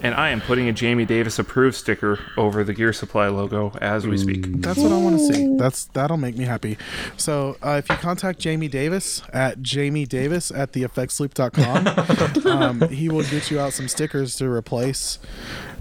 And 0.00 0.14
I 0.14 0.30
am 0.30 0.40
putting 0.40 0.68
a 0.68 0.72
Jamie 0.72 1.04
Davis 1.04 1.38
approved 1.40 1.74
sticker 1.76 2.20
over 2.36 2.62
the 2.62 2.72
Gear 2.72 2.92
Supply 2.92 3.26
logo 3.28 3.72
as 3.80 4.06
we 4.06 4.16
speak. 4.16 4.46
That's 4.62 4.78
what 4.78 4.92
I 4.92 4.96
want 4.96 5.18
to 5.18 5.34
see. 5.34 5.56
That's 5.56 5.86
that'll 5.86 6.16
make 6.16 6.36
me 6.36 6.44
happy. 6.44 6.78
So 7.16 7.56
uh, 7.62 7.80
if 7.82 7.88
you 7.88 7.96
contact 7.96 8.38
Jamie 8.38 8.68
Davis 8.68 9.22
at 9.32 9.60
Jamie 9.60 10.06
Davis 10.06 10.52
at 10.52 10.72
theeffectsloop.com, 10.72 12.46
um, 12.46 12.88
he 12.90 13.08
will 13.08 13.24
get 13.24 13.50
you 13.50 13.58
out 13.58 13.72
some 13.72 13.88
stickers 13.88 14.36
to 14.36 14.48
replace 14.48 15.18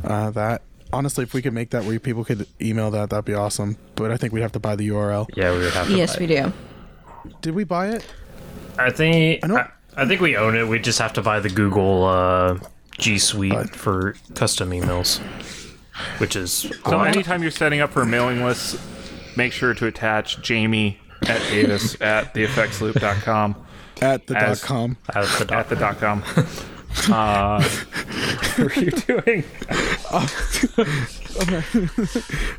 uh, 0.03 0.31
that. 0.31 0.63
Honestly, 0.91 1.23
if 1.23 1.33
we 1.33 1.41
could 1.41 1.53
make 1.53 1.69
that 1.71 1.83
where 1.83 1.99
people 1.99 2.23
could 2.23 2.47
email 2.61 2.89
that, 2.91 3.09
that'd 3.11 3.25
be 3.25 3.33
awesome. 3.33 3.77
But 3.95 4.09
I 4.11 4.17
think 4.17 4.33
we'd 4.33 4.41
have 4.41 4.53
to 4.53 4.59
buy 4.59 4.75
the 4.75 4.87
URL. 4.89 5.27
Yeah, 5.35 5.51
we 5.51 5.59
would 5.59 5.73
have 5.73 5.87
to. 5.87 5.93
Yes, 5.93 6.15
buy 6.15 6.25
we 6.25 6.33
it. 6.33 6.45
do. 6.45 7.33
Did 7.41 7.53
we 7.55 7.65
buy 7.65 7.89
it? 7.89 8.05
I 8.79 8.89
think. 8.89 9.43
I 9.43 9.47
know- 9.47 9.57
I, 9.57 9.69
I 9.97 10.05
think 10.07 10.21
we 10.21 10.37
own 10.37 10.55
it. 10.55 10.67
We 10.67 10.79
just 10.79 10.99
have 10.99 11.13
to 11.13 11.21
buy 11.21 11.39
the 11.39 11.49
Google 11.49 12.05
uh, 12.05 12.59
G 12.97 13.17
Suite 13.19 13.75
for 13.75 14.15
custom 14.35 14.71
emails, 14.71 15.19
which 16.19 16.35
is 16.35 16.71
So 16.85 17.01
anytime 17.01 17.41
you're 17.41 17.51
setting 17.51 17.79
up 17.81 17.91
for 17.91 18.01
a 18.01 18.05
mailing 18.05 18.43
list, 18.43 18.79
make 19.35 19.51
sure 19.53 19.73
to 19.73 19.85
attach 19.87 20.41
Jamie 20.41 20.99
at 21.27 21.39
Davis 21.49 21.99
at 22.01 22.33
theeffectsloop.com 22.33 23.55
At 24.01 24.27
the 24.27 24.37
As- 24.37 24.61
dot 24.61 24.67
com. 24.67 24.97
at 25.13 25.25
the 25.39 25.45
dot 25.45 25.59
at 25.59 25.69
the 25.69 25.75
dot 25.75 25.99
com. 25.99 26.23
Uh, 27.11 27.61
what 28.55 28.75
are 28.75 28.81
you 28.81 28.89
doing? 28.89 29.43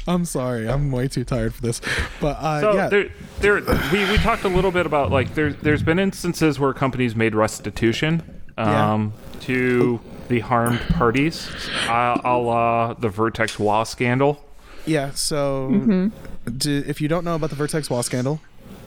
I'm 0.07 0.25
sorry. 0.25 0.69
I'm 0.69 0.91
way 0.93 1.09
too 1.09 1.25
tired 1.25 1.55
for 1.55 1.63
this. 1.63 1.81
But 2.21 2.37
uh, 2.39 2.61
So 2.61 2.73
yeah, 2.75 2.89
there, 2.89 3.09
there, 3.41 3.55
we, 3.93 4.09
we 4.11 4.17
talked 4.19 4.45
a 4.45 4.49
little 4.49 4.71
bit 4.71 4.87
about 4.87 5.11
like 5.11 5.35
there's 5.35 5.57
there's 5.57 5.83
been 5.83 5.99
instances 5.99 6.59
where 6.61 6.73
companies 6.73 7.17
made 7.17 7.35
restitution 7.35 8.23
Yeah. 8.57 8.93
um, 8.93 9.13
to 9.41 9.99
the 10.29 10.41
harmed 10.41 10.81
parties, 10.91 11.51
a, 11.89 12.21
a 12.25 12.37
la 12.39 12.95
the 12.95 13.09
Vertex 13.09 13.59
Wah 13.59 13.85
scandal. 13.85 14.45
Yeah, 14.87 15.11
so 15.13 16.11
do, 16.57 16.85
if 16.87 17.01
you 17.01 17.09
don't 17.09 17.25
know 17.25 17.35
about 17.35 17.51
the 17.51 17.57
Vertex 17.57 17.91
Wah 17.91 18.01
scandal, 18.01 18.41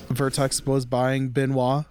Vertex 0.10 0.66
was 0.66 0.86
buying 0.86 1.30
Benoit 1.30 1.86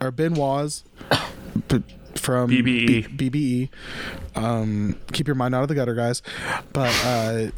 or 0.00 0.10
Benoit's 0.10 0.84
b- 1.68 1.82
from 2.14 2.50
BBE. 2.50 3.16
B- 3.16 3.30
BBE. 3.30 4.40
Um, 4.42 4.96
keep 5.12 5.26
your 5.26 5.34
mind 5.36 5.54
out 5.54 5.62
of 5.62 5.68
the 5.68 5.74
gutter, 5.74 5.94
guys. 5.94 6.22
But 6.72 6.94
uh, 7.04 7.50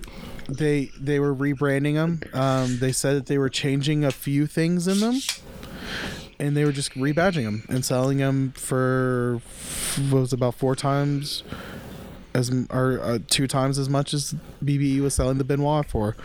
they 0.49 0.91
they 0.99 1.21
were 1.21 1.35
rebranding 1.35 1.95
them. 1.95 2.21
Um, 2.33 2.79
they 2.79 2.93
said 2.93 3.17
that 3.17 3.27
they 3.27 3.39
were 3.39 3.49
changing 3.49 4.05
a 4.05 4.11
few 4.11 4.47
things 4.47 4.89
in 4.89 5.01
them, 5.01 5.21
and 6.43 6.57
they 6.57 6.65
were 6.65 6.73
just 6.73 6.93
rebadging 6.95 7.45
them 7.45 7.65
and 7.69 7.85
selling 7.85 8.19
them 8.19 8.51
for 8.53 9.41
what 10.11 10.21
was 10.21 10.33
about 10.33 10.57
four 10.57 10.75
times 10.75 11.45
as 12.35 12.51
or 12.71 12.99
uh, 13.01 13.19
two 13.29 13.47
times 13.47 13.79
as 13.79 13.89
much 13.89 14.13
as 14.13 14.35
BBE 14.65 15.01
was 15.01 15.15
selling 15.15 15.39
the 15.39 15.45
Benoit 15.45 15.87
for. 15.87 16.17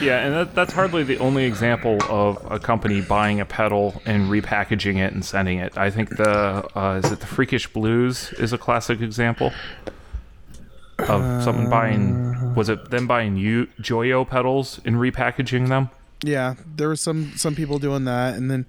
Yeah, 0.00 0.18
and 0.18 0.34
that, 0.34 0.54
that's 0.54 0.72
hardly 0.72 1.04
the 1.04 1.18
only 1.18 1.44
example 1.44 1.98
of 2.08 2.44
a 2.50 2.58
company 2.58 3.00
buying 3.00 3.40
a 3.40 3.46
pedal 3.46 4.02
and 4.04 4.28
repackaging 4.28 4.96
it 4.96 5.12
and 5.12 5.24
sending 5.24 5.58
it. 5.58 5.78
I 5.78 5.90
think 5.90 6.16
the 6.16 6.68
uh, 6.76 7.00
is 7.02 7.10
it 7.10 7.20
the 7.20 7.26
Freakish 7.26 7.72
Blues 7.72 8.32
is 8.34 8.52
a 8.52 8.58
classic 8.58 9.00
example 9.00 9.52
of 10.98 11.42
someone 11.42 11.70
buying 11.70 12.54
was 12.54 12.68
it 12.68 12.90
them 12.90 13.06
buying 13.06 13.36
you 13.36 13.66
Joyo 13.80 14.28
pedals 14.28 14.80
and 14.84 14.96
repackaging 14.96 15.68
them? 15.68 15.88
Yeah, 16.24 16.54
there 16.76 16.88
were 16.88 16.96
some 16.96 17.32
some 17.36 17.54
people 17.54 17.78
doing 17.78 18.04
that, 18.04 18.34
and 18.34 18.50
then 18.50 18.66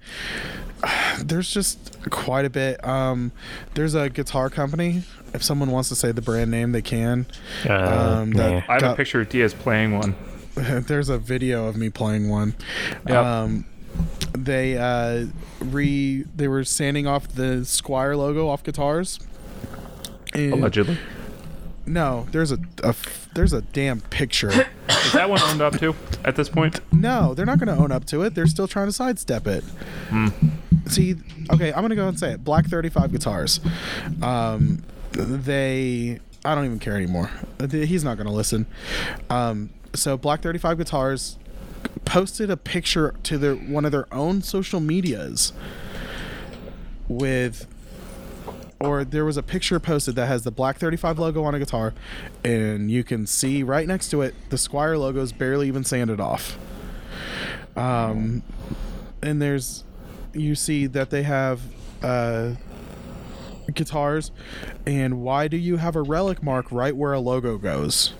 there's 1.20 1.50
just 1.50 1.98
quite 2.10 2.44
a 2.44 2.50
bit. 2.50 2.84
Um, 2.86 3.32
there's 3.74 3.94
a 3.94 4.08
guitar 4.10 4.50
company. 4.50 5.02
If 5.32 5.42
someone 5.42 5.70
wants 5.70 5.88
to 5.88 5.96
say 5.96 6.12
the 6.12 6.22
brand 6.22 6.50
name, 6.50 6.72
they 6.72 6.82
can. 6.82 7.26
Uh, 7.68 7.72
Um, 8.22 8.30
that- 8.32 8.50
nah. 8.50 8.62
I 8.68 8.74
have 8.74 8.92
a 8.92 8.94
picture 8.96 9.20
of 9.20 9.28
Diaz 9.28 9.54
playing 9.54 9.98
one. 9.98 10.14
there's 10.54 11.08
a 11.08 11.18
video 11.18 11.66
of 11.66 11.76
me 11.76 11.90
playing 11.90 12.28
one. 12.28 12.54
Yep. 13.08 13.16
Um, 13.24 13.64
they 14.36 14.76
uh, 14.76 15.26
re 15.60 16.24
they 16.34 16.48
were 16.48 16.64
sanding 16.64 17.06
off 17.06 17.28
the 17.28 17.62
Squier 17.64 18.16
logo 18.16 18.48
off 18.48 18.62
guitars. 18.62 19.18
And 20.34 20.52
Allegedly. 20.54 20.98
no, 21.86 22.26
there's 22.32 22.50
a, 22.52 22.58
a 22.82 22.88
f- 22.88 23.28
there's 23.34 23.52
a 23.52 23.62
damn 23.62 24.00
picture. 24.00 24.50
Is 24.88 25.12
that 25.12 25.28
one 25.30 25.40
owned 25.42 25.60
up 25.62 25.78
to 25.78 25.94
at 26.24 26.34
this 26.36 26.48
point? 26.48 26.80
no, 26.92 27.34
they're 27.34 27.46
not 27.46 27.58
going 27.58 27.74
to 27.76 27.80
own 27.82 27.92
up 27.92 28.04
to 28.06 28.22
it. 28.22 28.34
They're 28.34 28.46
still 28.46 28.66
trying 28.68 28.86
to 28.86 28.92
sidestep 28.92 29.46
it. 29.46 29.64
See, 30.86 31.16
okay, 31.50 31.72
I'm 31.72 31.80
to 31.90 31.96
go 31.96 32.08
and 32.08 32.18
say 32.18 32.32
it. 32.32 32.44
Black 32.44 32.66
35 32.66 33.12
guitars. 33.12 33.60
Um, 34.22 34.82
they 35.12 36.20
I 36.44 36.54
don't 36.54 36.66
even 36.66 36.78
care 36.78 36.96
anymore. 36.96 37.30
He's 37.70 38.04
not 38.04 38.16
to 38.26 38.32
listen. 38.32 38.66
Um, 39.30 39.70
so 39.94 40.16
Black 40.16 40.42
35 40.42 40.78
guitars 40.78 41.38
posted 42.04 42.50
a 42.50 42.56
picture 42.56 43.14
to 43.22 43.38
their 43.38 43.54
one 43.54 43.84
of 43.84 43.92
their 43.92 44.12
own 44.12 44.42
social 44.42 44.80
medias 44.80 45.52
with 47.08 47.66
or 48.80 49.04
there 49.04 49.24
was 49.24 49.36
a 49.36 49.42
picture 49.42 49.78
posted 49.80 50.14
that 50.16 50.26
has 50.26 50.42
the 50.42 50.50
Black 50.50 50.76
35 50.78 51.18
logo 51.18 51.44
on 51.44 51.54
a 51.54 51.58
guitar 51.58 51.94
and 52.42 52.90
you 52.90 53.04
can 53.04 53.26
see 53.26 53.62
right 53.62 53.86
next 53.86 54.10
to 54.10 54.20
it 54.20 54.34
the 54.50 54.56
Squier 54.56 54.98
logo 54.98 55.20
is 55.22 55.32
barely 55.32 55.68
even 55.68 55.84
sanded 55.84 56.20
off. 56.20 56.58
Um 57.76 58.42
and 59.22 59.40
there's 59.40 59.83
you 60.34 60.54
see 60.54 60.86
that 60.86 61.10
they 61.10 61.22
have 61.22 61.60
uh 62.02 62.52
guitars 63.72 64.30
and 64.86 65.22
why 65.22 65.48
do 65.48 65.56
you 65.56 65.78
have 65.78 65.96
a 65.96 66.02
relic 66.02 66.42
mark 66.42 66.70
right 66.70 66.94
where 66.96 67.12
a 67.12 67.20
logo 67.20 67.56
goes? 67.58 68.12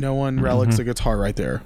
No 0.00 0.14
one 0.14 0.40
relics 0.40 0.78
a 0.78 0.84
guitar 0.84 1.16
right 1.16 1.36
there 1.36 1.62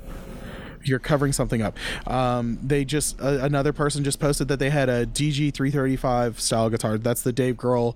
you're 0.89 0.99
covering 0.99 1.33
something 1.33 1.63
up. 1.63 1.77
Um, 2.07 2.59
they 2.63 2.85
just 2.85 3.21
uh, 3.21 3.39
another 3.43 3.73
person 3.73 4.05
just 4.05 4.19
posted 4.19 4.49
that 4.49 4.59
they 4.59 4.71
had 4.71 4.89
a 4.89 5.07
DG 5.07 5.53
335 5.53 6.41
style 6.41 6.71
guitar. 6.71 6.99
That's 6.99 7.23
the 7.23 7.33
Dave 7.33 7.57
Grohl, 7.57 7.95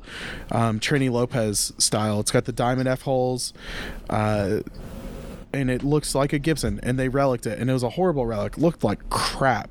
um, 0.50 0.78
Trini 0.80 1.10
Lopez 1.10 1.72
style. 1.78 2.20
It's 2.20 2.30
got 2.30 2.44
the 2.44 2.52
diamond 2.52 2.88
F 2.88 3.02
holes, 3.02 3.52
uh, 4.10 4.60
and 5.52 5.70
it 5.70 5.82
looks 5.82 6.14
like 6.14 6.32
a 6.32 6.38
Gibson. 6.38 6.80
And 6.82 6.98
they 6.98 7.08
reliced 7.08 7.46
it, 7.46 7.58
and 7.58 7.70
it 7.70 7.72
was 7.72 7.82
a 7.82 7.90
horrible 7.90 8.26
relic. 8.26 8.58
Looked 8.58 8.84
like 8.84 9.08
crap. 9.10 9.70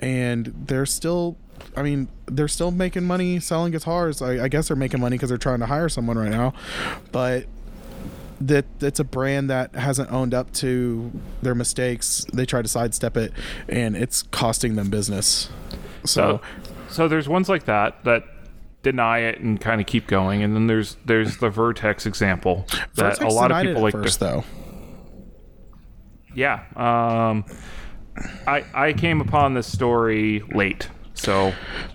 And 0.00 0.52
they're 0.66 0.86
still. 0.86 1.36
I 1.76 1.82
mean, 1.82 2.08
they're 2.26 2.48
still 2.48 2.70
making 2.70 3.04
money 3.04 3.40
selling 3.40 3.72
guitars. 3.72 4.20
I, 4.20 4.44
I 4.44 4.48
guess 4.48 4.68
they're 4.68 4.76
making 4.76 5.00
money 5.00 5.16
because 5.16 5.28
they're 5.28 5.38
trying 5.38 5.60
to 5.60 5.66
hire 5.66 5.88
someone 5.88 6.18
right 6.18 6.30
now, 6.30 6.52
but 7.12 7.46
that 8.40 8.66
that's 8.78 9.00
a 9.00 9.04
brand 9.04 9.50
that 9.50 9.74
hasn't 9.74 10.10
owned 10.12 10.34
up 10.34 10.52
to 10.54 11.10
their 11.42 11.54
mistakes. 11.54 12.26
They 12.32 12.44
try 12.46 12.62
to 12.62 12.68
sidestep 12.68 13.16
it, 13.16 13.32
and 13.68 13.96
it's 13.96 14.22
costing 14.22 14.76
them 14.76 14.90
business. 14.90 15.48
So, 16.04 16.06
So, 16.14 16.40
so 16.88 17.08
there's 17.08 17.28
ones 17.28 17.48
like 17.48 17.64
that 17.64 18.04
that 18.04 18.24
deny 18.82 19.20
it 19.20 19.40
and 19.40 19.60
kind 19.60 19.80
of 19.80 19.86
keep 19.86 20.06
going, 20.06 20.42
and 20.42 20.54
then 20.54 20.66
there's 20.66 20.96
there's 21.04 21.38
the 21.38 21.50
Vertex 21.50 22.06
example 22.06 22.66
that 22.70 23.18
Vertex 23.18 23.20
a 23.20 23.28
lot 23.28 23.50
of 23.50 23.62
people 23.62 23.82
like. 23.82 23.92
first, 23.92 24.18
to, 24.18 24.24
though. 24.24 24.44
yeah, 26.34 26.64
um, 26.76 27.44
I 28.46 28.64
I 28.74 28.92
came 28.92 29.20
upon 29.20 29.54
this 29.54 29.66
story 29.70 30.42
late, 30.54 30.88
so 31.14 31.52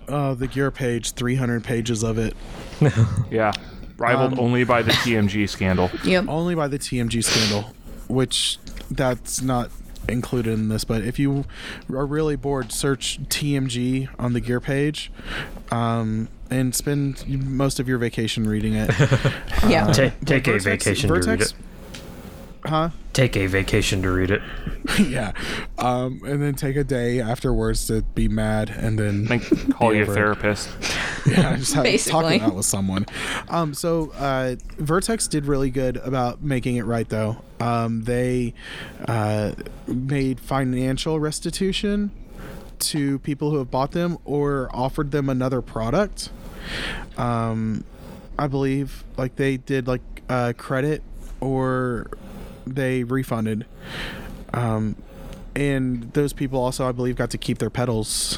Uh, 0.08 0.34
the 0.34 0.46
gear 0.46 0.70
page, 0.70 1.12
300 1.12 1.62
pages 1.64 2.02
of 2.02 2.18
it, 2.18 2.34
yeah, 3.30 3.52
rivaled 3.96 4.32
Um, 4.34 4.40
only 4.40 4.64
by 4.64 4.82
the 4.82 4.92
TMG 4.92 5.48
scandal. 5.48 5.90
Yep. 6.04 6.26
only 6.28 6.54
by 6.54 6.68
the 6.68 6.78
TMG 6.78 7.22
scandal, 7.24 7.72
which 8.08 8.58
that's 8.90 9.40
not 9.40 9.70
included 10.08 10.54
in 10.54 10.68
this. 10.68 10.82
But 10.84 11.02
if 11.02 11.18
you 11.18 11.44
are 11.90 12.06
really 12.06 12.34
bored, 12.36 12.72
search 12.72 13.20
TMG 13.28 14.08
on 14.18 14.32
the 14.32 14.40
gear 14.40 14.60
page, 14.60 15.12
um, 15.70 16.28
and 16.50 16.74
spend 16.74 17.24
most 17.28 17.78
of 17.78 17.86
your 17.88 17.98
vacation 17.98 18.48
reading 18.48 18.74
it. 18.74 18.90
Yeah. 19.68 19.92
Ta- 19.92 20.10
But 20.18 20.26
take 20.26 20.48
a 20.48 20.52
Vertex- 20.58 20.64
vacation 20.64 21.08
to 21.08 21.14
read 21.14 21.40
it. 21.42 21.54
Huh? 22.64 22.90
Take 23.12 23.36
a 23.36 23.46
vacation 23.46 24.02
to 24.02 24.10
read 24.10 24.30
it. 24.30 24.42
yeah. 25.00 25.32
Um, 25.78 26.20
and 26.24 26.42
then 26.42 26.54
take 26.54 26.76
a 26.76 26.84
day 26.84 27.20
afterwards 27.20 27.86
to 27.86 28.02
be 28.02 28.28
mad 28.28 28.70
and 28.70 28.98
then 28.98 29.26
I 29.30 29.38
think 29.38 29.74
call 29.74 29.90
Be 29.90 29.96
you 29.96 30.02
a 30.02 30.04
over 30.04 30.12
it. 30.12 30.14
therapist. 30.14 30.68
yeah, 31.26 31.56
just 31.56 31.74
have, 31.74 31.84
talk 31.84 31.84
Basically. 31.84 32.36
it 32.36 32.54
with 32.54 32.66
someone. 32.66 33.06
Um, 33.48 33.74
so 33.74 34.12
uh, 34.12 34.56
Vertex 34.76 35.26
did 35.26 35.46
really 35.46 35.70
good 35.70 35.96
about 35.98 36.42
making 36.42 36.76
it 36.76 36.84
right, 36.84 37.08
though. 37.08 37.38
Um, 37.60 38.02
they 38.04 38.54
uh, 39.08 39.52
made 39.86 40.38
financial 40.40 41.18
restitution 41.18 42.10
to 42.80 43.18
people 43.20 43.50
who 43.50 43.58
have 43.58 43.70
bought 43.70 43.92
them 43.92 44.18
or 44.24 44.70
offered 44.72 45.10
them 45.10 45.28
another 45.28 45.60
product. 45.60 46.30
Um, 47.16 47.84
I 48.38 48.46
believe 48.46 49.04
like 49.16 49.36
they 49.36 49.56
did 49.58 49.86
like 49.86 50.00
uh, 50.28 50.54
credit 50.56 51.02
or 51.40 52.06
they 52.74 53.04
refunded. 53.04 53.66
Um, 54.52 54.96
and 55.54 56.12
those 56.12 56.32
people 56.32 56.60
also, 56.60 56.88
I 56.88 56.92
believe, 56.92 57.16
got 57.16 57.30
to 57.30 57.38
keep 57.38 57.58
their 57.58 57.70
pedals, 57.70 58.36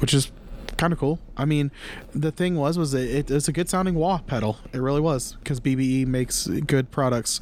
which 0.00 0.12
is 0.12 0.30
kind 0.76 0.92
of 0.92 0.98
cool. 0.98 1.18
I 1.36 1.44
mean, 1.44 1.70
the 2.14 2.32
thing 2.32 2.56
was, 2.56 2.76
was 2.76 2.94
it, 2.94 3.08
it, 3.10 3.30
it's 3.30 3.48
a 3.48 3.52
good 3.52 3.68
sounding 3.68 3.94
wah 3.94 4.18
pedal. 4.18 4.58
It 4.72 4.78
really 4.78 5.00
was 5.00 5.36
because 5.36 5.60
BBE 5.60 6.06
makes 6.06 6.46
good 6.46 6.90
products. 6.90 7.40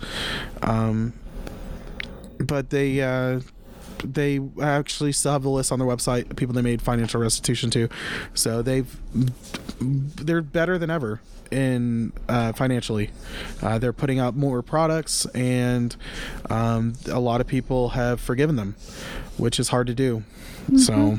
Um, 0.62 1.14
but 2.38 2.70
they 2.70 3.00
uh, 3.00 3.40
they 4.04 4.40
actually 4.60 5.12
still 5.12 5.32
have 5.32 5.42
the 5.42 5.50
list 5.50 5.72
on 5.72 5.78
their 5.78 5.88
website. 5.88 6.36
People 6.36 6.54
they 6.54 6.62
made 6.62 6.82
financial 6.82 7.20
restitution 7.20 7.70
to, 7.70 7.88
so 8.34 8.62
they've 8.62 8.96
they're 9.80 10.42
better 10.42 10.78
than 10.78 10.90
ever 10.90 11.20
in 11.50 12.12
uh, 12.28 12.52
financially. 12.52 13.10
Uh, 13.62 13.78
they're 13.78 13.92
putting 13.92 14.18
out 14.18 14.36
more 14.36 14.62
products, 14.62 15.26
and 15.26 15.96
um, 16.48 16.94
a 17.06 17.20
lot 17.20 17.40
of 17.40 17.46
people 17.46 17.90
have 17.90 18.20
forgiven 18.20 18.56
them, 18.56 18.76
which 19.36 19.58
is 19.58 19.68
hard 19.68 19.86
to 19.86 19.94
do. 19.94 20.22
So. 20.76 21.18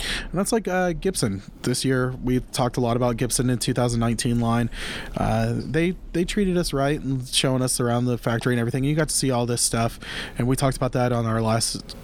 And 0.00 0.32
that's 0.32 0.52
like 0.52 0.68
uh, 0.68 0.92
Gibson. 0.92 1.42
This 1.62 1.84
year, 1.84 2.14
we 2.22 2.40
talked 2.40 2.76
a 2.76 2.80
lot 2.80 2.96
about 2.96 3.16
Gibson 3.16 3.50
in 3.50 3.58
2019 3.58 4.40
line. 4.40 4.70
Uh, 5.16 5.54
they 5.56 5.96
they 6.12 6.24
treated 6.24 6.56
us 6.56 6.72
right 6.72 7.00
and 7.00 7.26
showing 7.26 7.62
us 7.62 7.80
around 7.80 8.04
the 8.04 8.18
factory 8.18 8.54
and 8.54 8.60
everything. 8.60 8.84
You 8.84 8.94
got 8.94 9.08
to 9.08 9.14
see 9.14 9.30
all 9.30 9.46
this 9.46 9.62
stuff, 9.62 9.98
and 10.36 10.46
we 10.46 10.54
talked 10.54 10.76
about 10.76 10.92
that 10.92 11.12
on 11.12 11.26
our 11.26 11.42
last 11.42 11.96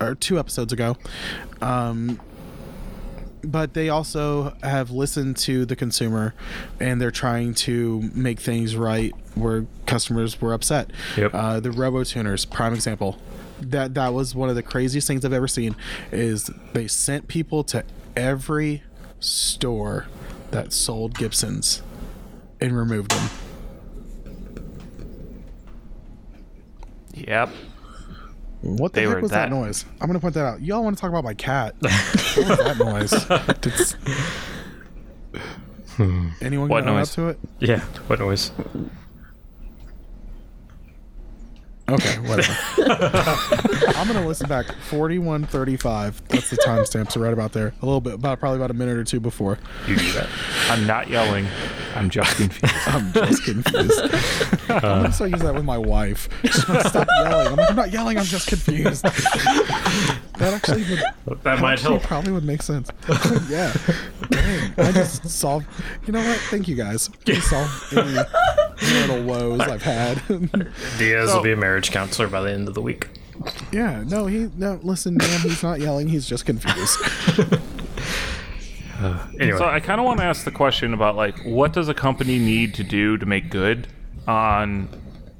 or 0.00 0.14
two 0.14 0.38
episodes 0.38 0.72
ago. 0.72 0.96
Um, 1.60 2.20
but 3.42 3.74
they 3.74 3.88
also 3.88 4.54
have 4.62 4.90
listened 4.90 5.36
to 5.38 5.64
the 5.64 5.76
consumer, 5.76 6.34
and 6.78 7.00
they're 7.00 7.10
trying 7.10 7.54
to 7.54 8.10
make 8.14 8.40
things 8.40 8.76
right 8.76 9.14
where 9.34 9.66
customers 9.86 10.40
were 10.40 10.52
upset. 10.52 10.90
Yep. 11.16 11.34
Uh, 11.34 11.60
the 11.60 11.72
Robo 11.72 12.04
Tuners, 12.04 12.44
prime 12.44 12.74
example. 12.74 13.18
That 13.60 13.94
that 13.94 14.14
was 14.14 14.34
one 14.34 14.48
of 14.48 14.54
the 14.54 14.62
craziest 14.62 15.06
things 15.06 15.24
I've 15.24 15.32
ever 15.32 15.48
seen. 15.48 15.76
Is 16.12 16.50
they 16.72 16.88
sent 16.88 17.28
people 17.28 17.62
to 17.64 17.84
every 18.16 18.82
store 19.20 20.06
that 20.50 20.72
sold 20.72 21.14
Gibsons 21.14 21.82
and 22.60 22.76
removed 22.76 23.10
them. 23.12 23.30
Yep. 27.14 27.50
What 28.62 28.92
the 28.92 29.00
They 29.00 29.06
heck 29.08 29.22
was 29.22 29.30
that. 29.30 29.48
that- 29.48 29.54
noise? 29.54 29.84
I'm 30.00 30.06
gonna 30.06 30.20
point 30.20 30.34
that 30.34 30.44
out. 30.44 30.60
Y'all 30.62 30.82
want 30.84 30.96
to 30.96 31.00
talk 31.00 31.10
about 31.10 31.24
my 31.24 31.34
cat? 31.34 31.74
what 31.80 31.90
was 32.36 32.58
that 32.58 32.78
noise? 32.78 33.10
Did- 33.60 33.96
Anyone 36.40 36.68
What 36.68 36.80
up 36.86 36.94
noise? 36.94 37.14
to 37.14 37.28
it? 37.28 37.38
Yeah. 37.58 37.80
What 38.06 38.18
noise? 38.20 38.52
Okay, 41.90 42.18
whatever. 42.20 42.56
I'm 43.96 44.06
gonna 44.06 44.26
listen 44.26 44.48
back. 44.48 44.66
41:35. 44.88 46.14
That's 46.28 46.50
the 46.50 46.56
timestamp. 46.58 47.10
So 47.10 47.20
right 47.20 47.32
about 47.32 47.52
there. 47.52 47.74
A 47.82 47.84
little 47.84 48.00
bit, 48.00 48.14
about 48.14 48.38
probably 48.40 48.58
about 48.58 48.70
a 48.70 48.74
minute 48.74 48.96
or 48.96 49.04
two 49.04 49.20
before. 49.20 49.58
You 49.86 49.96
do 49.96 50.12
that. 50.12 50.28
I'm 50.68 50.86
not 50.86 51.08
yelling. 51.08 51.46
I'm 51.94 52.08
just 52.10 52.36
confused. 52.36 52.74
I'm 52.86 53.12
just 53.12 53.44
confused. 53.44 54.00
I'm 54.70 54.80
gonna 54.80 55.12
start 55.12 55.30
using 55.30 55.46
that 55.46 55.54
with 55.54 55.64
my 55.64 55.78
wife. 55.78 56.28
Stop 56.50 57.08
yelling. 57.24 57.48
I'm, 57.48 57.56
like, 57.56 57.70
I'm 57.70 57.76
not 57.76 57.90
yelling. 57.92 58.18
I'm 58.18 58.24
just 58.24 58.46
confused. 58.46 59.04
That 60.40 60.52
actually 60.54 60.82
would 61.26 61.38
That 61.44 61.60
might 61.60 61.74
actually 61.74 61.98
help. 61.98 62.02
probably 62.02 62.32
would 62.32 62.44
make 62.44 62.62
sense. 62.62 62.90
yeah. 63.48 63.72
Dang, 64.30 64.72
I 64.78 64.92
just 64.92 65.28
solved. 65.28 65.66
You 66.06 66.12
know 66.14 66.20
what? 66.26 66.38
Thank 66.50 66.66
you 66.68 66.74
guys. 66.74 67.08
You 67.26 67.36
solved 67.40 67.92
any 67.96 68.98
little 69.08 69.22
woes 69.24 69.60
I've 69.60 69.82
had. 69.82 70.20
Diaz 70.98 71.28
So- 71.30 71.36
will 71.36 71.42
be 71.44 71.52
a 71.52 71.56
marriage 71.56 71.90
counselor 71.92 72.26
by 72.28 72.40
the 72.42 72.50
end 72.52 72.66
of 72.68 72.74
the 72.74 72.82
week. 72.82 73.08
yeah. 73.72 74.02
No. 74.06 74.26
He. 74.26 74.50
No. 74.56 74.80
Listen, 74.82 75.16
man. 75.16 75.40
He's 75.40 75.62
not 75.62 75.80
yelling. 75.80 76.08
He's 76.08 76.26
just 76.26 76.44
confused. 76.46 76.98
Uh, 78.98 79.26
anyway, 79.40 79.56
So 79.58 79.64
I 79.64 79.80
kind 79.80 79.98
of 80.00 80.04
want 80.04 80.18
to 80.20 80.24
ask 80.24 80.44
the 80.44 80.50
question 80.50 80.92
about 80.92 81.16
like 81.16 81.38
what 81.44 81.72
does 81.72 81.88
a 81.88 81.94
company 81.94 82.38
need 82.38 82.74
to 82.74 82.84
do 82.84 83.16
to 83.16 83.24
make 83.24 83.48
good 83.50 83.86
on 84.28 84.88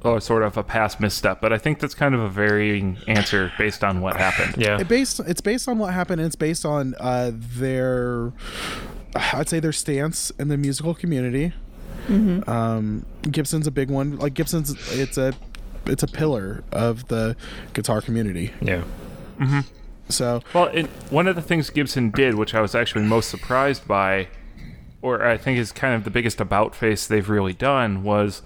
or 0.03 0.21
sort 0.21 0.43
of 0.43 0.57
a 0.57 0.63
past 0.63 1.01
misstep, 1.01 1.41
but 1.41 1.53
I 1.53 1.59
think 1.59 1.79
that's 1.79 1.95
kind 1.95 2.15
of 2.15 2.21
a 2.21 2.29
varying 2.29 2.99
answer 3.07 3.53
based 3.59 3.85
on 3.85 4.01
what 4.01 4.17
happened. 4.17 4.55
yeah, 4.57 4.81
It 4.81 4.89
based. 4.89 5.21
It's 5.21 5.41
based 5.41 5.69
on 5.69 5.79
what 5.79 5.93
happened. 5.93 6.21
And 6.21 6.27
it's 6.27 6.37
based 6.37 6.65
on 6.65 6.95
uh, 6.99 7.33
their. 7.35 8.33
I'd 9.15 9.49
say 9.49 9.61
their 9.61 9.73
stance 9.73 10.31
in 10.39 10.49
the 10.49 10.57
musical 10.57 10.95
community. 10.95 11.53
Um, 12.09 13.07
Gibson's 13.23 13.67
a 13.67 13.71
big 13.71 13.91
one. 13.91 14.19
Like 14.19 14.35
Gibson's, 14.35 14.71
it's 14.99 15.17
a, 15.17 15.33
it's 15.87 16.03
a 16.03 16.09
pillar 16.09 16.65
of 16.73 17.07
the 17.09 17.37
guitar 17.73 18.01
community. 18.01 18.53
yeah. 18.61 18.83
Hmm. 19.39 19.61
So 20.09 20.43
Well, 20.53 20.67
it, 20.67 20.87
one 21.11 21.29
of 21.29 21.37
the 21.37 21.43
things 21.43 21.71
Gibson 21.71 22.11
did, 22.11 22.35
which 22.35 22.55
I 22.55 22.61
was 22.61 22.75
actually 22.75 23.05
most 23.05 23.31
surprised 23.31 23.87
by, 23.87 24.29
or 25.03 25.25
I 25.25 25.37
think 25.37 25.59
is 25.59 25.71
kind 25.71 25.95
of 25.95 26.05
the 26.05 26.11
biggest 26.11 26.41
about 26.41 26.75
face 26.75 27.07
they've 27.07 27.29
really 27.29 27.53
done, 27.53 28.03
was 28.03 28.43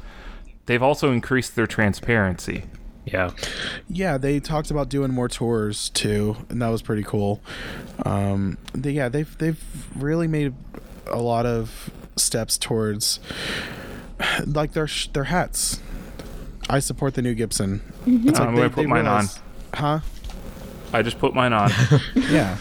they've 0.66 0.82
also 0.82 1.12
increased 1.12 1.56
their 1.56 1.66
transparency. 1.66 2.64
Yeah. 3.06 3.32
yeah, 3.88 4.16
they 4.16 4.40
talked 4.40 4.70
about 4.70 4.88
doing 4.88 5.12
more 5.12 5.28
tours 5.28 5.90
too, 5.90 6.36
and 6.48 6.62
that 6.62 6.68
was 6.68 6.80
pretty 6.80 7.02
cool. 7.02 7.42
Um, 8.06 8.56
they, 8.72 8.92
yeah, 8.92 9.10
they've 9.10 9.36
they've 9.38 9.62
really 9.94 10.26
made 10.26 10.54
a 11.08 11.20
lot 11.20 11.44
of 11.44 11.90
steps 12.16 12.56
towards 12.56 13.20
like 14.46 14.72
their 14.72 14.86
sh- 14.86 15.08
their 15.08 15.24
hats. 15.24 15.80
I 16.70 16.78
support 16.78 17.12
the 17.12 17.20
new 17.20 17.34
Gibson. 17.34 17.82
It's 18.06 18.40
I'm 18.40 18.54
gonna 18.54 18.70
put 18.70 18.88
mine 18.88 19.06
on. 19.06 19.26
Huh? 19.74 20.00
I 20.94 21.02
just 21.02 21.18
put 21.18 21.34
mine 21.34 21.52
on. 21.52 21.70
Yeah. 22.14 22.56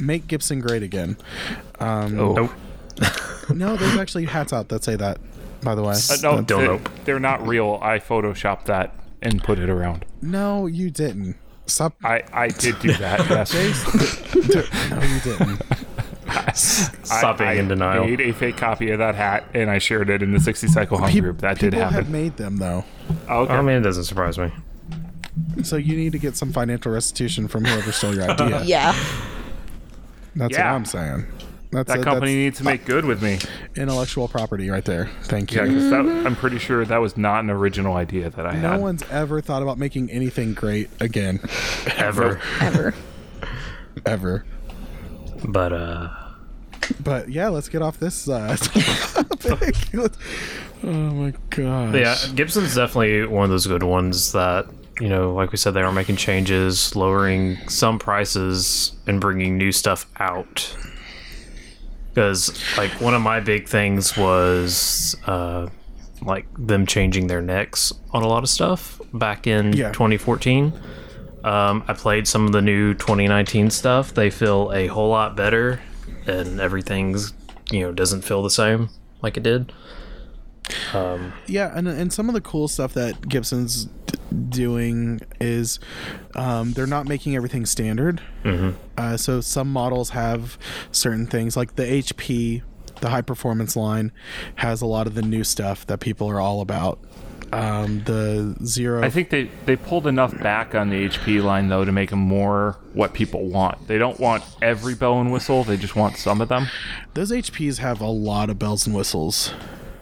Make 0.00 0.26
Gibson 0.28 0.60
great 0.60 0.82
again. 0.82 1.16
Um, 1.78 2.18
Oh. 2.18 2.32
Nope. 2.34 2.50
No, 3.54 3.76
there's 3.76 3.98
actually 3.98 4.24
hats 4.24 4.54
out 4.54 4.70
that 4.70 4.82
say 4.82 4.96
that. 4.96 5.18
By 5.64 5.74
the 5.74 5.82
way, 5.82 5.94
Uh, 5.94 6.16
no, 6.22 6.36
That's- 6.36 6.44
Don't 6.44 6.46
they, 6.46 6.66
nope. 6.66 6.88
they're 7.04 7.18
not 7.20 7.46
real. 7.46 7.78
I 7.82 7.98
photoshopped 7.98 8.66
that 8.66 8.94
and 9.22 9.42
put 9.42 9.58
it 9.58 9.68
around. 9.70 10.04
no, 10.22 10.66
you 10.66 10.90
didn't. 10.90 11.36
Stop. 11.66 11.94
I, 12.04 12.22
I 12.32 12.48
did 12.48 12.78
do 12.80 12.92
that. 12.94 13.20
Yes. 13.30 13.54
no, 14.90 15.00
you 15.00 15.20
didn't. 15.20 15.62
Stop 16.54 17.38
being 17.38 17.50
I, 17.50 17.54
in 17.54 17.68
denial. 17.68 18.02
I 18.02 18.06
made 18.06 18.20
a 18.20 18.32
fake 18.32 18.56
copy 18.58 18.90
of 18.90 18.98
that 18.98 19.14
hat 19.14 19.44
and 19.54 19.70
I 19.70 19.78
shared 19.78 20.10
it 20.10 20.22
in 20.22 20.32
the 20.32 20.40
60 20.40 20.68
Cycle 20.68 20.98
Hum 20.98 21.10
group. 21.18 21.38
That 21.40 21.58
did 21.58 21.72
happen. 21.72 21.88
People 21.88 22.04
have 22.04 22.10
made 22.10 22.36
them 22.36 22.58
though, 22.58 22.84
Okay. 23.30 23.52
I 23.52 23.62
mean, 23.62 23.76
it 23.76 23.80
doesn't 23.80 24.04
surprise 24.04 24.38
me. 24.38 24.50
so 25.62 25.76
you 25.76 25.96
need 25.96 26.12
to 26.12 26.18
get 26.18 26.36
some 26.36 26.52
financial 26.52 26.92
restitution 26.92 27.48
from 27.48 27.64
whoever 27.64 27.92
stole 27.92 28.14
your 28.14 28.30
idea. 28.30 28.62
Yeah. 28.64 28.92
That's 30.36 30.52
Yeah. 30.52 30.70
what 30.70 30.76
I'm 30.76 30.84
saying. 30.84 31.26
That's 31.74 31.88
that 31.88 31.98
it. 32.00 32.04
company 32.04 32.34
needs 32.36 32.58
to 32.58 32.64
make 32.64 32.84
good 32.84 33.04
with 33.04 33.20
me. 33.20 33.38
Intellectual 33.74 34.28
property 34.28 34.70
right 34.70 34.84
there. 34.84 35.10
Thank 35.24 35.52
you. 35.52 35.58
Yeah, 35.60 35.66
because 35.66 35.92
I'm 35.92 36.36
pretty 36.36 36.58
sure 36.58 36.84
that 36.84 36.98
was 36.98 37.16
not 37.16 37.42
an 37.42 37.50
original 37.50 37.96
idea 37.96 38.30
that 38.30 38.46
I 38.46 38.52
no 38.54 38.58
had. 38.60 38.76
No 38.76 38.78
one's 38.78 39.02
ever 39.10 39.40
thought 39.40 39.60
about 39.62 39.76
making 39.76 40.08
anything 40.10 40.54
great 40.54 40.88
again, 41.00 41.40
Ever. 41.96 42.40
Ever. 42.60 42.94
ever. 44.06 44.44
But, 45.46 45.72
uh, 45.72 46.08
But 47.02 47.28
yeah, 47.28 47.48
let's 47.48 47.68
get 47.68 47.82
off 47.82 47.98
this 47.98 48.28
uh, 48.28 48.56
topic. 49.40 49.74
oh 49.94 50.08
my 50.84 51.32
god. 51.50 51.94
Yeah, 51.96 52.16
Gibson's 52.36 52.74
definitely 52.76 53.26
one 53.26 53.42
of 53.44 53.50
those 53.50 53.66
good 53.66 53.82
ones 53.82 54.30
that, 54.32 54.66
you 55.00 55.08
know, 55.08 55.34
like 55.34 55.50
we 55.50 55.58
said, 55.58 55.74
they 55.74 55.82
are 55.82 55.90
making 55.92 56.16
changes, 56.16 56.94
lowering 56.94 57.56
some 57.68 57.98
prices, 57.98 58.92
and 59.08 59.20
bringing 59.20 59.58
new 59.58 59.72
stuff 59.72 60.06
out. 60.20 60.72
Because, 62.14 62.56
like, 62.78 62.92
one 63.00 63.12
of 63.12 63.20
my 63.22 63.40
big 63.40 63.66
things 63.68 64.16
was, 64.16 65.16
uh, 65.26 65.66
like, 66.22 66.46
them 66.56 66.86
changing 66.86 67.26
their 67.26 67.42
necks 67.42 67.92
on 68.12 68.22
a 68.22 68.28
lot 68.28 68.44
of 68.44 68.48
stuff 68.48 69.00
back 69.12 69.46
in 69.48 69.72
Yeah. 69.72 69.90
2014. 69.90 70.72
Um, 71.42 71.82
I 71.88 71.92
played 71.92 72.28
some 72.28 72.46
of 72.46 72.52
the 72.52 72.62
new 72.62 72.94
2019 72.94 73.68
stuff. 73.70 74.14
They 74.14 74.30
feel 74.30 74.70
a 74.72 74.86
whole 74.86 75.10
lot 75.10 75.36
better, 75.36 75.80
and 76.26 76.60
everything's, 76.60 77.32
you 77.72 77.80
know, 77.80 77.92
doesn't 77.92 78.22
feel 78.22 78.42
the 78.44 78.48
same 78.50 78.88
like 79.20 79.36
it 79.36 79.42
did. 79.42 79.72
Yeah, 81.46 81.72
and 81.74 81.86
and 81.88 82.12
some 82.12 82.28
of 82.28 82.34
the 82.34 82.40
cool 82.40 82.68
stuff 82.68 82.94
that 82.94 83.28
Gibson's 83.28 83.86
doing 84.34 85.20
is 85.40 85.78
um, 86.34 86.72
they're 86.72 86.86
not 86.86 87.06
making 87.06 87.36
everything 87.36 87.66
standard. 87.66 88.20
Uh, 88.98 89.16
so 89.16 89.40
some 89.40 89.72
models 89.72 90.10
have 90.10 90.58
certain 90.92 91.26
things, 91.26 91.56
like 91.56 91.76
the 91.76 91.84
HP, 91.84 92.62
the 93.00 93.08
high 93.10 93.22
performance 93.22 93.76
line, 93.76 94.12
has 94.56 94.80
a 94.82 94.86
lot 94.86 95.06
of 95.06 95.14
the 95.14 95.22
new 95.22 95.44
stuff 95.44 95.86
that 95.86 96.00
people 96.00 96.28
are 96.30 96.40
all 96.40 96.60
about. 96.60 96.98
Um, 97.52 98.02
the 98.04 98.56
zero, 98.64 99.04
I 99.04 99.10
think 99.10 99.30
they, 99.30 99.48
they 99.64 99.76
pulled 99.76 100.08
enough 100.08 100.36
back 100.40 100.74
on 100.74 100.90
the 100.90 101.06
HP 101.08 101.40
line 101.40 101.68
though 101.68 101.84
to 101.84 101.92
make 101.92 102.10
them 102.10 102.18
more 102.18 102.76
what 102.94 103.12
people 103.14 103.46
want. 103.46 103.86
They 103.86 103.96
don't 103.96 104.18
want 104.18 104.42
every 104.60 104.96
bell 104.96 105.20
and 105.20 105.32
whistle. 105.32 105.62
They 105.62 105.76
just 105.76 105.94
want 105.94 106.16
some 106.16 106.40
of 106.40 106.48
them. 106.48 106.66
those 107.14 107.30
HPs 107.30 107.78
have 107.78 108.00
a 108.00 108.08
lot 108.08 108.50
of 108.50 108.58
bells 108.58 108.88
and 108.88 108.96
whistles. 108.96 109.52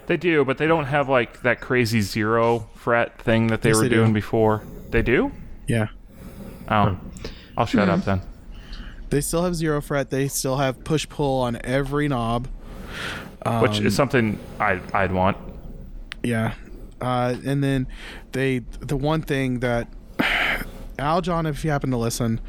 They 0.07 0.17
do, 0.17 0.43
but 0.43 0.57
they 0.57 0.67
don't 0.67 0.85
have 0.85 1.07
like 1.09 1.41
that 1.43 1.61
crazy 1.61 2.01
zero 2.01 2.67
fret 2.75 3.21
thing 3.21 3.47
that 3.47 3.61
they 3.61 3.69
Yes, 3.69 3.77
were 3.77 3.83
they 3.83 3.89
do. 3.89 3.95
doing 3.95 4.13
before. 4.13 4.63
They 4.91 5.01
do? 5.01 5.31
Yeah, 5.67 5.87
Oh, 6.69 6.97
I'll 7.57 7.65
shut 7.65 7.87
up 7.89 8.03
then. 8.03 8.21
they 9.09 9.21
still 9.21 9.43
have 9.43 9.55
zero 9.55 9.81
fret. 9.81 10.09
They 10.09 10.27
still 10.27 10.57
have 10.57 10.83
push 10.83 11.07
pull 11.07 11.41
on 11.41 11.57
every 11.63 12.07
knob. 12.09 12.47
Which 13.61 13.79
Um, 13.79 13.85
is 13.87 13.95
something 13.95 14.37
I 14.59 14.79
I'd 14.93 15.11
want. 15.13 15.37
Yeah. 16.21 16.53
Uh, 17.01 17.35
and 17.45 17.63
then 17.63 17.87
they, 18.31 18.59
the 18.79 18.95
one 18.95 19.21
thing 19.21 19.59
that, 19.59 19.87
Al 20.99 21.21
John, 21.21 21.45
if 21.45 21.63
you 21.65 21.71
happen 21.71 21.91
to 21.91 21.97
listen, 21.97 22.39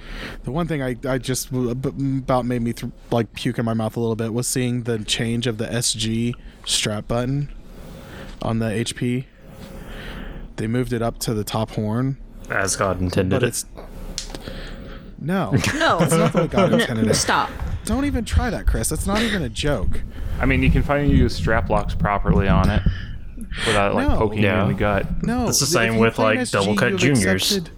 the 0.44 0.52
one 0.52 0.68
thing 0.68 0.82
I, 0.82 0.96
I 1.08 1.18
just 1.18 1.50
about 1.52 2.44
made 2.46 2.62
me 2.62 2.72
th- 2.72 2.92
like 3.10 3.32
puke 3.32 3.58
in 3.58 3.64
my 3.64 3.74
mouth 3.74 3.96
a 3.96 4.00
little 4.00 4.14
bit 4.16 4.32
was 4.32 4.46
seeing 4.46 4.82
the 4.84 4.98
change 5.00 5.46
of 5.46 5.58
the 5.58 5.66
SG 5.66 6.34
strap 6.64 7.08
button 7.08 7.50
on 8.42 8.58
the 8.58 8.66
HP. 8.66 9.24
They 10.56 10.66
moved 10.66 10.92
it 10.92 11.02
up 11.02 11.18
to 11.20 11.34
the 11.34 11.44
top 11.44 11.70
horn, 11.72 12.16
As 12.50 12.76
God 12.76 13.00
intended 13.00 13.40
but 13.40 13.46
it's 13.48 13.66
no. 15.18 15.50
No. 15.74 15.98
That's 15.98 16.12
not 16.12 16.32
the 16.32 16.38
way 16.42 16.46
God 16.48 16.72
intended 16.74 17.06
it. 17.08 17.14
Stop. 17.14 17.50
Don't 17.84 18.04
even 18.04 18.24
try 18.24 18.50
that, 18.50 18.66
Chris. 18.66 18.88
That's 18.88 19.06
not 19.06 19.20
even 19.22 19.42
a 19.42 19.48
joke. 19.48 20.02
I 20.40 20.46
mean, 20.46 20.62
you 20.62 20.70
can 20.70 20.82
finally 20.82 21.14
use 21.14 21.34
strap 21.34 21.70
locks 21.70 21.94
properly 21.94 22.46
on 22.48 22.70
it 22.70 22.82
without 23.66 23.94
like 23.94 24.08
No. 24.08 24.16
poking 24.18 24.38
you 24.38 24.44
Yeah. 24.46 24.62
in 24.62 24.68
the 24.68 24.74
gut. 24.74 25.22
No, 25.22 25.48
It's 25.48 25.60
the 25.60 25.66
same 25.66 25.96
with, 25.98 26.18
like, 26.18 26.38
SG, 26.40 26.52
double 26.52 26.74
cut 26.76 26.96
juniors. 26.96 27.52
accepted- 27.52 27.70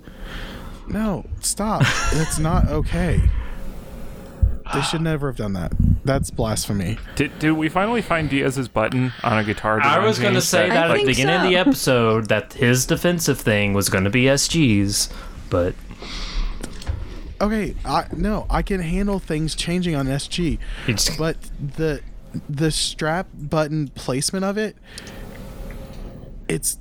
No, 0.89 1.27
stop. 1.41 1.83
That's 2.13 2.39
not 2.39 2.69
okay. 2.69 3.21
They 4.75 4.83
should 4.83 5.01
never 5.03 5.29
have 5.29 5.37
done 5.37 5.53
that. 5.53 5.73
That's 6.07 6.31
blasphemy. 6.31 6.99
Did, 7.17 7.39
did 7.41 7.53
we 7.53 7.69
finally 7.69 8.01
find 8.01 8.31
Diaz's 8.31 8.69
button 8.69 9.13
on 9.25 9.39
a 9.39 9.45
guitar? 9.45 9.81
I 9.83 9.99
was 9.99 10.19
going 10.19 10.35
to 10.35 10.41
say 10.41 10.69
that 10.69 10.77
at 10.77 10.89
the 10.89 10.95
think 10.95 11.09
beginning 11.09 11.35
of 11.35 11.43
the 11.43 11.57
episode 11.57 12.29
that 12.29 12.53
his 12.53 12.87
defensive 12.87 13.41
thing 13.41 13.75
was 13.75 13.89
going 13.89 14.05
to 14.05 14.11
be 14.11 14.25
SGs, 14.25 15.13
but 15.51 15.75
Okay, 17.41 17.75
I 17.85 18.07
no, 18.17 18.47
I 18.49 18.63
can 18.63 18.81
handle 18.81 19.19
things 19.19 19.55
changing 19.55 19.95
on 19.95 20.07
SG, 20.07 20.59
it's 20.87 21.15
but 21.17 21.37
the 21.61 22.01
the 22.49 22.71
strap 22.71 23.27
button 23.35 23.89
placement 23.89 24.45
of 24.45 24.57
it, 24.57 24.77
it's 26.49 26.79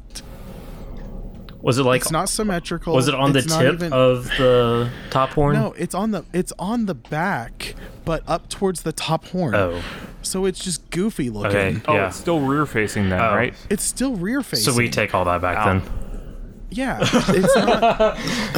was 1.66 1.78
it 1.80 1.84
like 1.84 2.01
it's 2.01 2.11
not 2.11 2.30
symmetrical. 2.30 2.93
was 2.93 3.07
it 3.07 3.16
on 3.16 3.34
the 3.34 3.39
It's 3.39 3.47
not 3.49 3.61
tip 3.61 3.74
even- 3.76 3.91
of 3.93 4.26
the 4.38 4.89
top 5.09 5.32
horn? 5.32 5.55
No, 5.55 5.74
it's 5.78 5.93
on 5.95 6.11
the 6.11 6.24
it's 6.32 6.53
on 6.59 6.86
the 6.86 6.95
back, 6.95 7.76
but 8.05 8.24
up 8.28 8.47
towards 8.49 8.84
the 8.84 8.91
top 8.93 9.26
horn. 9.28 9.55
Oh, 9.55 9.82
So 10.22 10.45
it's 10.45 10.63
just 10.63 10.89
goofy 10.91 11.30
looking. 11.30 11.49
okay, 11.57 11.82
Oh, 11.88 11.93
yeah. 11.95 12.07
it's 12.07 12.16
still 12.18 12.39
rear 12.39 12.66
facing 12.66 13.09
then, 13.09 13.20
Oh. 13.20 13.36
right? 13.36 13.53
It's 13.70 13.84
still 13.84 14.16
rear 14.16 14.41
facing. 14.41 14.72
So 14.74 14.78
we 14.78 14.89
take 14.89 15.13
all 15.13 15.26
that 15.26 15.41
back 15.41 15.57
Ow. 15.57 15.66
then. 15.66 15.82
Yeah, 16.72 16.99
it's 17.30 17.55
not. 17.55 18.18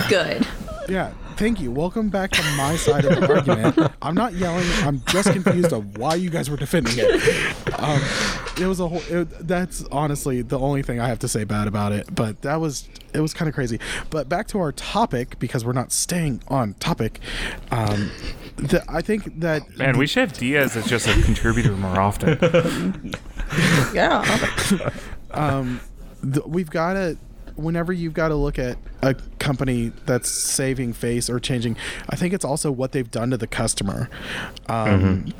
Good. 0.09 0.45
Yeah, 0.89 1.11
thank 1.35 1.59
you. 1.59 1.71
Welcome 1.71 2.09
back 2.09 2.31
to 2.31 2.41
my 2.55 2.75
side 2.77 3.03
of 3.05 3.19
the 3.19 3.33
argument. 3.35 3.91
I'm 4.01 4.15
not 4.15 4.33
yelling. 4.33 4.65
I'm 4.83 5.01
just 5.07 5.31
confused 5.33 5.71
of 5.73 5.97
why 5.97 6.15
you 6.15 6.29
guys 6.29 6.49
were 6.49 6.55
defending 6.57 6.93
it. 6.97 7.79
Um, 7.79 8.01
it 8.59 8.67
was 8.67 8.79
a 8.79 8.87
whole. 8.87 9.01
It, 9.09 9.47
that's 9.47 9.83
honestly 9.91 10.41
the 10.41 10.59
only 10.59 10.81
thing 10.81 10.99
I 10.99 11.07
have 11.07 11.19
to 11.19 11.27
say 11.27 11.43
bad 11.43 11.67
about 11.67 11.91
it. 11.91 12.13
But 12.13 12.41
that 12.41 12.59
was 12.59 12.87
it 13.13 13.19
was 13.19 13.33
kind 13.33 13.49
of 13.49 13.55
crazy. 13.55 13.79
But 14.09 14.29
back 14.29 14.47
to 14.49 14.59
our 14.59 14.71
topic 14.71 15.39
because 15.39 15.65
we're 15.65 15.73
not 15.73 15.91
staying 15.91 16.41
on 16.47 16.73
topic. 16.75 17.19
Um, 17.71 18.11
the, 18.57 18.83
I 18.87 19.01
think 19.01 19.39
that 19.39 19.77
Man, 19.77 19.97
we 19.97 20.07
should 20.07 20.29
have 20.29 20.37
Diaz 20.37 20.75
as 20.75 20.85
just 20.87 21.07
a 21.07 21.21
contributor 21.23 21.71
more 21.71 21.99
often. 21.99 23.13
Yeah. 23.93 24.23
th- 26.21 26.45
we've 26.45 26.69
got 26.69 26.93
to 26.93 27.17
whenever 27.55 27.91
you've 27.91 28.13
got 28.13 28.27
to 28.27 28.35
look 28.35 28.59
at 28.59 28.77
a 29.01 29.15
company 29.39 29.91
that's 30.05 30.29
saving 30.29 30.93
face 30.93 31.29
or 31.29 31.39
changing 31.39 31.75
i 32.09 32.15
think 32.15 32.33
it's 32.33 32.45
also 32.45 32.71
what 32.71 32.91
they've 32.91 33.09
done 33.09 33.31
to 33.31 33.37
the 33.37 33.47
customer 33.47 34.09
um, 34.67 35.33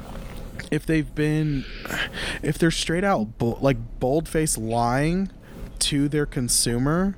if 0.72 0.86
they've 0.86 1.13
been 1.15 1.65
if 2.41 2.57
they're 2.57 2.72
straight 2.72 3.03
out 3.03 3.38
bo- 3.38 3.57
like 3.61 3.78
bold 3.99 4.28
face 4.28 4.57
lying 4.57 5.30
to 5.80 6.07
their 6.07 6.26
consumer 6.26 7.15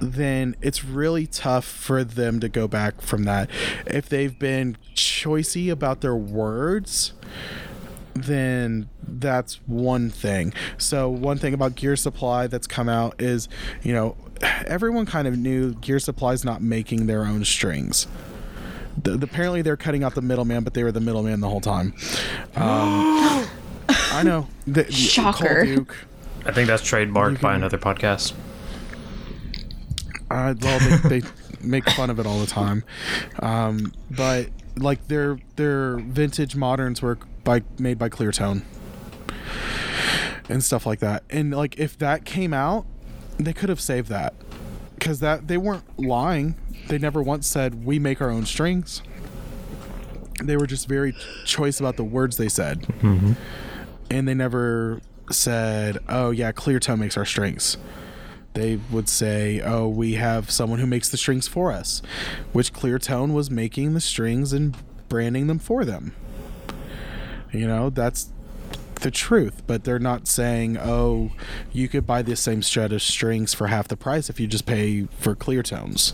then 0.00 0.56
it's 0.62 0.82
really 0.82 1.26
tough 1.26 1.64
for 1.64 2.02
them 2.02 2.40
to 2.40 2.48
go 2.48 2.66
back 2.66 3.00
from 3.02 3.24
that 3.24 3.50
if 3.86 4.08
they've 4.08 4.38
been 4.38 4.76
choicy 4.94 5.70
about 5.70 6.00
their 6.00 6.16
words 6.16 7.12
then 8.14 8.88
that's 9.02 9.54
one 9.66 10.10
thing. 10.10 10.52
So 10.78 11.08
one 11.08 11.38
thing 11.38 11.54
about 11.54 11.74
Gear 11.74 11.96
Supply 11.96 12.46
that's 12.46 12.66
come 12.66 12.88
out 12.88 13.20
is, 13.20 13.48
you 13.82 13.92
know, 13.92 14.16
everyone 14.66 15.06
kind 15.06 15.28
of 15.28 15.36
knew 15.36 15.74
Gear 15.74 15.98
Supply's 15.98 16.44
not 16.44 16.62
making 16.62 17.06
their 17.06 17.24
own 17.24 17.44
strings. 17.44 18.06
The, 19.02 19.16
the- 19.16 19.24
apparently 19.26 19.62
they're 19.62 19.76
cutting 19.76 20.04
out 20.04 20.14
the 20.14 20.22
middleman, 20.22 20.64
but 20.64 20.74
they 20.74 20.82
were 20.84 20.92
the 20.92 21.00
middleman 21.00 21.40
the 21.40 21.48
whole 21.48 21.60
time. 21.60 21.94
Um, 22.56 23.46
I 24.12 24.22
know. 24.24 24.46
The, 24.66 24.84
the- 24.84 24.92
Shocker. 24.92 25.64
Cole 25.64 25.64
Duke. 25.64 25.96
I 26.46 26.52
think 26.52 26.68
that's 26.68 26.82
trademarked 26.82 27.40
by 27.40 27.54
another 27.54 27.78
podcast. 27.78 28.34
Uh, 30.30 30.54
well, 30.60 30.98
they, 31.08 31.20
they 31.20 31.28
make 31.60 31.88
fun 31.90 32.08
of 32.10 32.18
it 32.20 32.26
all 32.26 32.38
the 32.38 32.46
time, 32.46 32.84
um, 33.40 33.92
but 34.10 34.48
like 34.76 35.08
their 35.08 35.38
their 35.56 35.96
vintage 35.96 36.54
moderns 36.54 37.02
were 37.02 37.18
by 37.44 37.62
made 37.78 37.98
by 37.98 38.08
Cleartone 38.08 38.62
and 40.48 40.62
stuff 40.62 40.86
like 40.86 41.00
that. 41.00 41.24
And 41.30 41.50
like 41.52 41.78
if 41.78 41.98
that 41.98 42.24
came 42.24 42.54
out, 42.54 42.86
they 43.38 43.52
could 43.52 43.68
have 43.68 43.80
saved 43.80 44.08
that 44.08 44.34
because 45.00 45.18
that 45.18 45.48
they 45.48 45.56
weren't 45.56 45.82
lying. 45.98 46.54
They 46.86 46.98
never 46.98 47.20
once 47.20 47.48
said 47.48 47.84
we 47.84 47.98
make 47.98 48.20
our 48.20 48.30
own 48.30 48.46
strings. 48.46 49.02
They 50.40 50.56
were 50.56 50.66
just 50.66 50.86
very 50.86 51.14
choice 51.44 51.80
about 51.80 51.96
the 51.96 52.04
words 52.04 52.36
they 52.36 52.48
said, 52.48 52.82
mm-hmm. 52.82 53.32
and 54.10 54.28
they 54.28 54.34
never 54.34 55.00
said, 55.32 55.98
"Oh 56.08 56.30
yeah, 56.30 56.52
Clear 56.52 56.78
Cleartone 56.78 57.00
makes 57.00 57.16
our 57.16 57.24
strings." 57.24 57.76
they 58.52 58.76
would 58.90 59.08
say, 59.08 59.60
"Oh, 59.60 59.88
we 59.88 60.14
have 60.14 60.50
someone 60.50 60.80
who 60.80 60.86
makes 60.86 61.08
the 61.08 61.16
strings 61.16 61.46
for 61.46 61.72
us," 61.72 62.02
which 62.52 62.72
Cleartone 62.72 63.32
was 63.32 63.50
making 63.50 63.94
the 63.94 64.00
strings 64.00 64.52
and 64.52 64.76
branding 65.08 65.46
them 65.46 65.58
for 65.58 65.84
them. 65.84 66.14
You 67.52 67.66
know, 67.66 67.90
that's 67.90 68.30
the 69.00 69.10
truth, 69.10 69.62
but 69.66 69.84
they're 69.84 69.98
not 69.98 70.26
saying, 70.28 70.78
"Oh, 70.78 71.32
you 71.72 71.88
could 71.88 72.06
buy 72.06 72.22
the 72.22 72.36
same 72.36 72.62
set 72.62 72.92
of 72.92 73.02
strings 73.02 73.54
for 73.54 73.66
half 73.68 73.88
the 73.88 73.96
price 73.96 74.30
if 74.30 74.38
you 74.40 74.46
just 74.46 74.66
pay 74.66 75.06
for 75.18 75.34
Cleartones." 75.34 76.12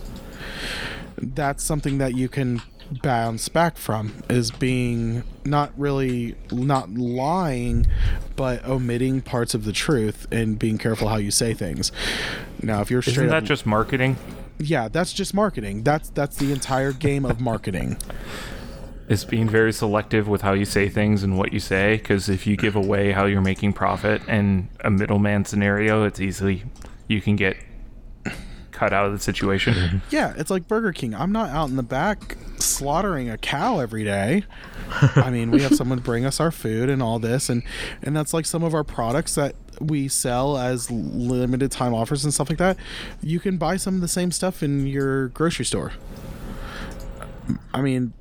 That's 1.19 1.63
something 1.65 1.99
that 1.99 2.15
you 2.15 2.29
can 2.29 2.63
bounce 3.03 3.49
back 3.49 3.77
from 3.77 4.13
is 4.29 4.53
being 4.53 5.25
not 5.45 5.73
really 5.77 6.37
not 6.53 6.89
lying 6.95 7.85
but 8.37 8.65
omitting 8.65 9.21
parts 9.21 9.55
of 9.55 9.65
the 9.65 9.73
truth 9.73 10.25
and 10.31 10.57
being 10.57 10.79
careful 10.79 11.09
how 11.09 11.17
you 11.17 11.33
say 11.33 11.53
things 11.53 11.91
now 12.63 12.81
if 12.81 12.89
you're 12.89 13.03
straight 13.03 13.15
Isn't 13.15 13.27
that 13.31 13.39
up- 13.39 13.43
just 13.45 13.67
marketing? 13.67 14.17
yeah 14.61 14.87
that's 14.87 15.13
just 15.13 15.35
marketing 15.35 15.83
that's 15.83 16.11
that's 16.11 16.37
the 16.37 16.53
entire 16.53 16.93
game 16.93 17.25
of 17.25 17.41
marketing 17.41 17.97
Is 19.09 19.25
being 19.25 19.49
very 19.49 19.73
selective 19.73 20.27
with 20.27 20.43
how 20.43 20.53
you 20.53 20.65
say 20.65 20.89
things 20.89 21.23
and 21.23 21.39
what 21.39 21.53
you 21.53 21.61
say? 21.61 21.97
Because 21.97 22.29
if 22.29 22.47
you 22.47 22.57
give 22.57 22.75
away 22.75 23.13
how 23.13 23.27
you're 23.27 23.41
making 23.41 23.73
profit 23.73 24.21
and 24.27 24.69
a 24.81 24.91
middleman 24.91 25.45
scenario, 25.45 26.05
it's 26.05 26.21
easily 26.21 26.65
you 27.07 27.21
can 27.21 27.37
get 27.37 27.57
cut 28.77 28.93
out 28.93 29.07
of 29.07 29.13
the 29.13 29.19
situation. 29.19 30.03
yeah 30.11 30.35
it's 30.37 30.51
like 30.51 30.69
burger 30.69 30.93
king 30.93 31.15
i'm 31.15 31.33
not 31.33 31.49
out 31.49 31.71
in 31.71 31.77
the 31.77 31.83
back 31.83 32.37
slaughtering 32.59 33.31
a 33.31 33.39
cow 33.39 33.79
every 33.79 34.05
day 34.05 34.45
i 35.17 35.31
mean 35.31 35.51
we 35.51 35.63
have 35.63 35.75
someone 35.75 35.99
bring 35.99 36.27
us 36.27 36.41
our 36.41 36.51
food 36.51 36.91
and 36.91 37.03
all 37.03 37.19
this 37.19 37.49
and 37.49 37.63
and 38.03 38.15
that's 38.15 38.35
like 38.35 38.45
some 38.45 38.63
of 38.63 38.75
our 38.75 38.85
products 38.85 39.35
that 39.35 39.55
we 39.81 40.09
sell 40.09 40.59
as 40.59 40.91
limited 40.91 41.71
time 41.71 41.95
offers 41.95 42.23
and 42.23 42.35
stuff 42.35 42.51
like 42.51 42.59
that 42.59 42.77
you 43.23 43.41
can 43.41 43.57
buy 43.57 43.79
some 43.79 43.95
of 43.95 44.03
the 44.03 44.09
same 44.09 44.31
stuff 44.31 44.63
in 44.63 44.87
your 44.87 45.29
grocery 45.29 45.65
store 45.65 45.93
i 47.73 47.81
mean 47.81 48.13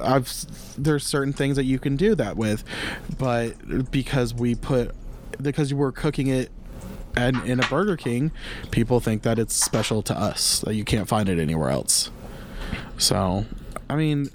I've 0.00 0.32
there's 0.76 1.04
certain 1.04 1.32
things 1.32 1.56
that 1.56 1.64
you 1.64 1.78
can 1.78 1.96
do 1.96 2.14
that 2.14 2.36
with, 2.36 2.64
but 3.18 3.90
because 3.90 4.34
we 4.34 4.54
put 4.54 4.94
because 5.40 5.72
we're 5.74 5.92
cooking 5.92 6.28
it 6.28 6.50
and 7.16 7.42
in 7.44 7.60
a 7.60 7.66
Burger 7.68 7.96
King, 7.96 8.30
people 8.70 9.00
think 9.00 9.22
that 9.22 9.38
it's 9.38 9.54
special 9.54 10.02
to 10.02 10.16
us 10.16 10.60
that 10.60 10.74
you 10.74 10.84
can't 10.84 11.08
find 11.08 11.28
it 11.28 11.38
anywhere 11.38 11.70
else. 11.70 12.10
So, 12.98 13.46
I 13.88 13.96
mean, 13.96 14.28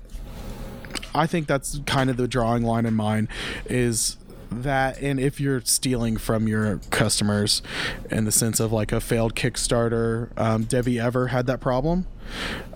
I 1.14 1.28
think 1.28 1.48
that's 1.48 1.80
kind 1.86 2.10
of 2.10 2.18
the 2.18 2.28
drawing 2.28 2.64
line 2.64 2.86
in 2.86 2.96
mine 2.96 3.30
is 3.66 4.18
that 4.52 5.02
and 5.02 5.20
if 5.20 5.40
you're 5.40 5.62
stealing 5.62 6.18
from 6.18 6.48
your 6.48 6.78
customers 6.90 7.62
in 8.10 8.26
the 8.26 8.32
sense 8.32 8.60
of 8.60 8.72
like 8.72 8.92
a 8.92 9.00
failed 9.00 9.36
kickstarter 9.36 10.30
um, 10.38 10.64
Devi 10.64 11.00
Ever 11.00 11.28
had 11.28 11.48
that 11.48 11.60
problem. 11.62 12.06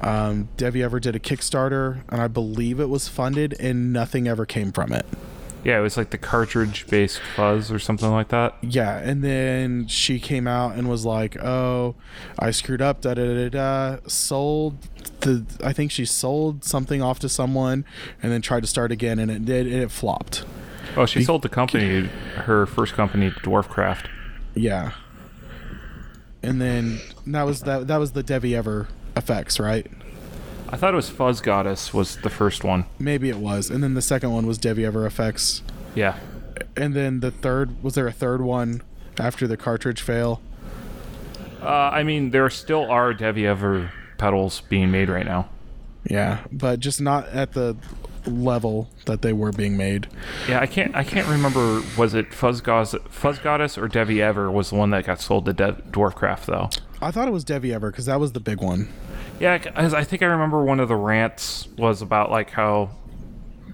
Um, 0.01 0.49
Devi 0.57 0.81
Ever 0.83 0.99
did 0.99 1.15
a 1.15 1.19
kickstarter 1.19 2.01
and 2.09 2.21
i 2.21 2.27
believe 2.27 2.79
it 2.79 2.89
was 2.89 3.07
funded 3.07 3.55
and 3.59 3.91
nothing 3.93 4.27
ever 4.27 4.45
came 4.45 4.71
from 4.71 4.91
it. 4.93 5.05
Yeah, 5.63 5.79
it 5.79 5.81
was 5.81 5.97
like 5.97 6.11
the 6.11 6.19
cartridge 6.19 6.85
based 6.87 7.19
fuzz 7.35 7.71
or 7.71 7.79
something 7.79 8.11
like 8.11 8.27
that. 8.29 8.55
yeah 8.61 8.99
and 8.99 9.23
then 9.23 9.87
she 9.87 10.19
came 10.19 10.47
out 10.47 10.75
and 10.75 10.87
was 10.87 11.05
like 11.05 11.41
oh 11.43 11.95
i 12.37 12.51
screwed 12.51 12.81
up 12.81 13.01
da 13.01 13.15
da 13.15 13.25
da 13.25 13.49
da. 13.49 13.97
Sold 14.07 14.77
the 15.21 15.43
i 15.63 15.73
think 15.73 15.91
she 15.91 16.05
sold 16.05 16.63
something 16.63 17.01
off 17.01 17.17
to 17.19 17.29
someone 17.29 17.83
and 18.21 18.31
then 18.31 18.41
tried 18.43 18.61
to 18.61 18.67
start 18.67 18.91
again 18.91 19.17
and 19.17 19.31
it 19.31 19.43
did 19.45 19.65
and 19.65 19.81
it 19.81 19.89
flopped 19.91 20.45
Oh, 20.97 21.05
she 21.05 21.23
sold 21.23 21.41
the 21.41 21.49
company, 21.49 22.07
her 22.35 22.65
first 22.65 22.93
company, 22.93 23.31
Dwarfcraft. 23.31 24.07
Yeah. 24.53 24.91
And 26.41 26.61
then 26.61 26.99
that 27.27 27.43
was 27.43 27.61
that 27.61 27.87
that 27.87 27.97
was 27.97 28.13
the 28.13 28.23
Devi 28.23 28.55
Ever 28.55 28.87
effects, 29.15 29.59
right? 29.59 29.89
I 30.69 30.77
thought 30.77 30.93
it 30.93 30.95
was 30.95 31.09
Fuzz 31.09 31.41
Goddess 31.41 31.93
was 31.93 32.17
the 32.17 32.29
first 32.29 32.63
one. 32.63 32.85
Maybe 32.99 33.29
it 33.29 33.37
was. 33.37 33.69
And 33.69 33.83
then 33.83 33.93
the 33.93 34.01
second 34.01 34.31
one 34.31 34.45
was 34.45 34.57
Devi 34.57 34.85
Ever 34.85 35.05
effects. 35.05 35.61
Yeah. 35.93 36.17
And 36.75 36.93
then 36.93 37.19
the 37.19 37.31
third 37.31 37.83
was 37.83 37.95
there 37.95 38.07
a 38.07 38.11
third 38.11 38.41
one 38.41 38.81
after 39.19 39.47
the 39.47 39.57
cartridge 39.57 40.01
fail? 40.01 40.41
Uh, 41.61 41.67
I 41.67 42.03
mean, 42.03 42.31
there 42.31 42.49
still 42.49 42.89
are 42.89 43.13
Devi 43.13 43.47
Ever 43.47 43.91
pedals 44.17 44.61
being 44.61 44.91
made 44.91 45.09
right 45.09 45.25
now. 45.25 45.49
Yeah, 46.03 46.43
but 46.51 46.79
just 46.79 47.01
not 47.01 47.27
at 47.29 47.53
the 47.53 47.75
level 48.27 48.89
that 49.05 49.21
they 49.21 49.33
were 49.33 49.51
being 49.51 49.77
made. 49.77 50.07
Yeah, 50.47 50.59
I 50.59 50.65
can't. 50.65 50.95
I 50.95 51.03
can't 51.03 51.27
remember. 51.27 51.81
Was 51.97 52.13
it 52.13 52.33
Fuzz 52.33 52.61
Goddess, 52.61 52.95
Fuzz 53.09 53.39
Goddess 53.39 53.77
or 53.77 53.87
Devi 53.87 54.21
Ever 54.21 54.49
was 54.51 54.69
the 54.69 54.75
one 54.75 54.89
that 54.91 55.05
got 55.05 55.19
sold 55.21 55.45
to 55.45 55.53
De- 55.53 55.81
Dwarfcraft 55.91 56.45
though? 56.45 56.69
I 57.01 57.11
thought 57.11 57.27
it 57.27 57.31
was 57.31 57.43
Devi 57.43 57.73
Ever 57.73 57.91
because 57.91 58.05
that 58.07 58.19
was 58.19 58.31
the 58.31 58.39
big 58.39 58.61
one. 58.61 58.87
Yeah, 59.39 59.57
'cause 59.57 59.93
I 59.93 60.03
think 60.03 60.21
I 60.23 60.27
remember 60.27 60.63
one 60.63 60.79
of 60.79 60.87
the 60.87 60.95
rants 60.95 61.67
was 61.77 62.01
about 62.01 62.31
like 62.31 62.51
how, 62.51 62.91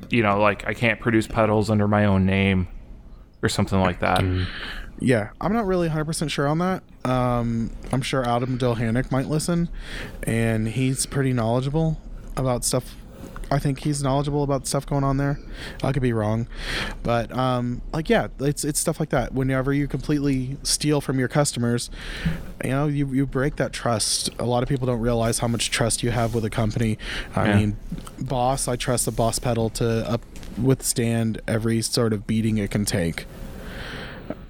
you 0.09 0.23
know, 0.23 0.39
like 0.39 0.65
I 0.67 0.73
can't 0.73 0.99
produce 0.99 1.27
pedals 1.27 1.69
under 1.69 1.87
my 1.87 2.05
own 2.05 2.25
name, 2.25 2.67
or 3.43 3.49
something 3.49 3.79
like 3.79 3.99
that. 3.99 4.23
Yeah, 4.99 5.29
I'm 5.39 5.53
not 5.53 5.65
really 5.65 5.87
100% 5.89 6.29
sure 6.29 6.47
on 6.47 6.59
that. 6.59 6.83
Um, 7.05 7.71
I'm 7.91 8.01
sure 8.03 8.27
Adam 8.27 8.57
Delhanic 8.59 9.11
might 9.11 9.25
listen, 9.27 9.69
and 10.23 10.67
he's 10.67 11.05
pretty 11.07 11.33
knowledgeable 11.33 11.99
about 12.37 12.63
stuff. 12.63 12.95
I 13.51 13.59
think 13.59 13.79
he's 13.79 14.01
knowledgeable 14.01 14.43
about 14.43 14.65
stuff 14.65 14.85
going 14.85 15.03
on 15.03 15.17
there. 15.17 15.37
I 15.83 15.91
could 15.91 16.01
be 16.01 16.13
wrong, 16.13 16.47
but 17.03 17.31
um, 17.37 17.81
like 17.91 18.09
yeah, 18.09 18.29
it's 18.39 18.63
it's 18.63 18.79
stuff 18.79 18.97
like 18.99 19.09
that. 19.09 19.33
Whenever 19.33 19.73
you 19.73 19.87
completely 19.89 20.57
steal 20.63 21.01
from 21.01 21.19
your 21.19 21.27
customers, 21.27 21.89
you 22.63 22.69
know 22.69 22.87
you 22.87 23.07
you 23.07 23.25
break 23.25 23.57
that 23.57 23.73
trust. 23.73 24.29
A 24.39 24.45
lot 24.45 24.63
of 24.63 24.69
people 24.69 24.87
don't 24.87 25.01
realize 25.01 25.39
how 25.39 25.47
much 25.49 25.69
trust 25.69 26.01
you 26.01 26.11
have 26.11 26.33
with 26.33 26.45
a 26.45 26.49
company. 26.49 26.97
I 27.35 27.47
Yeah. 27.47 27.57
mean, 27.57 27.77
Boss, 28.19 28.69
I 28.69 28.77
trust 28.77 29.03
the 29.05 29.11
Boss 29.11 29.37
pedal 29.37 29.69
to 29.71 30.09
up 30.09 30.21
withstand 30.57 31.41
every 31.47 31.81
sort 31.81 32.13
of 32.13 32.25
beating 32.25 32.57
it 32.57 32.71
can 32.71 32.85
take. 32.85 33.25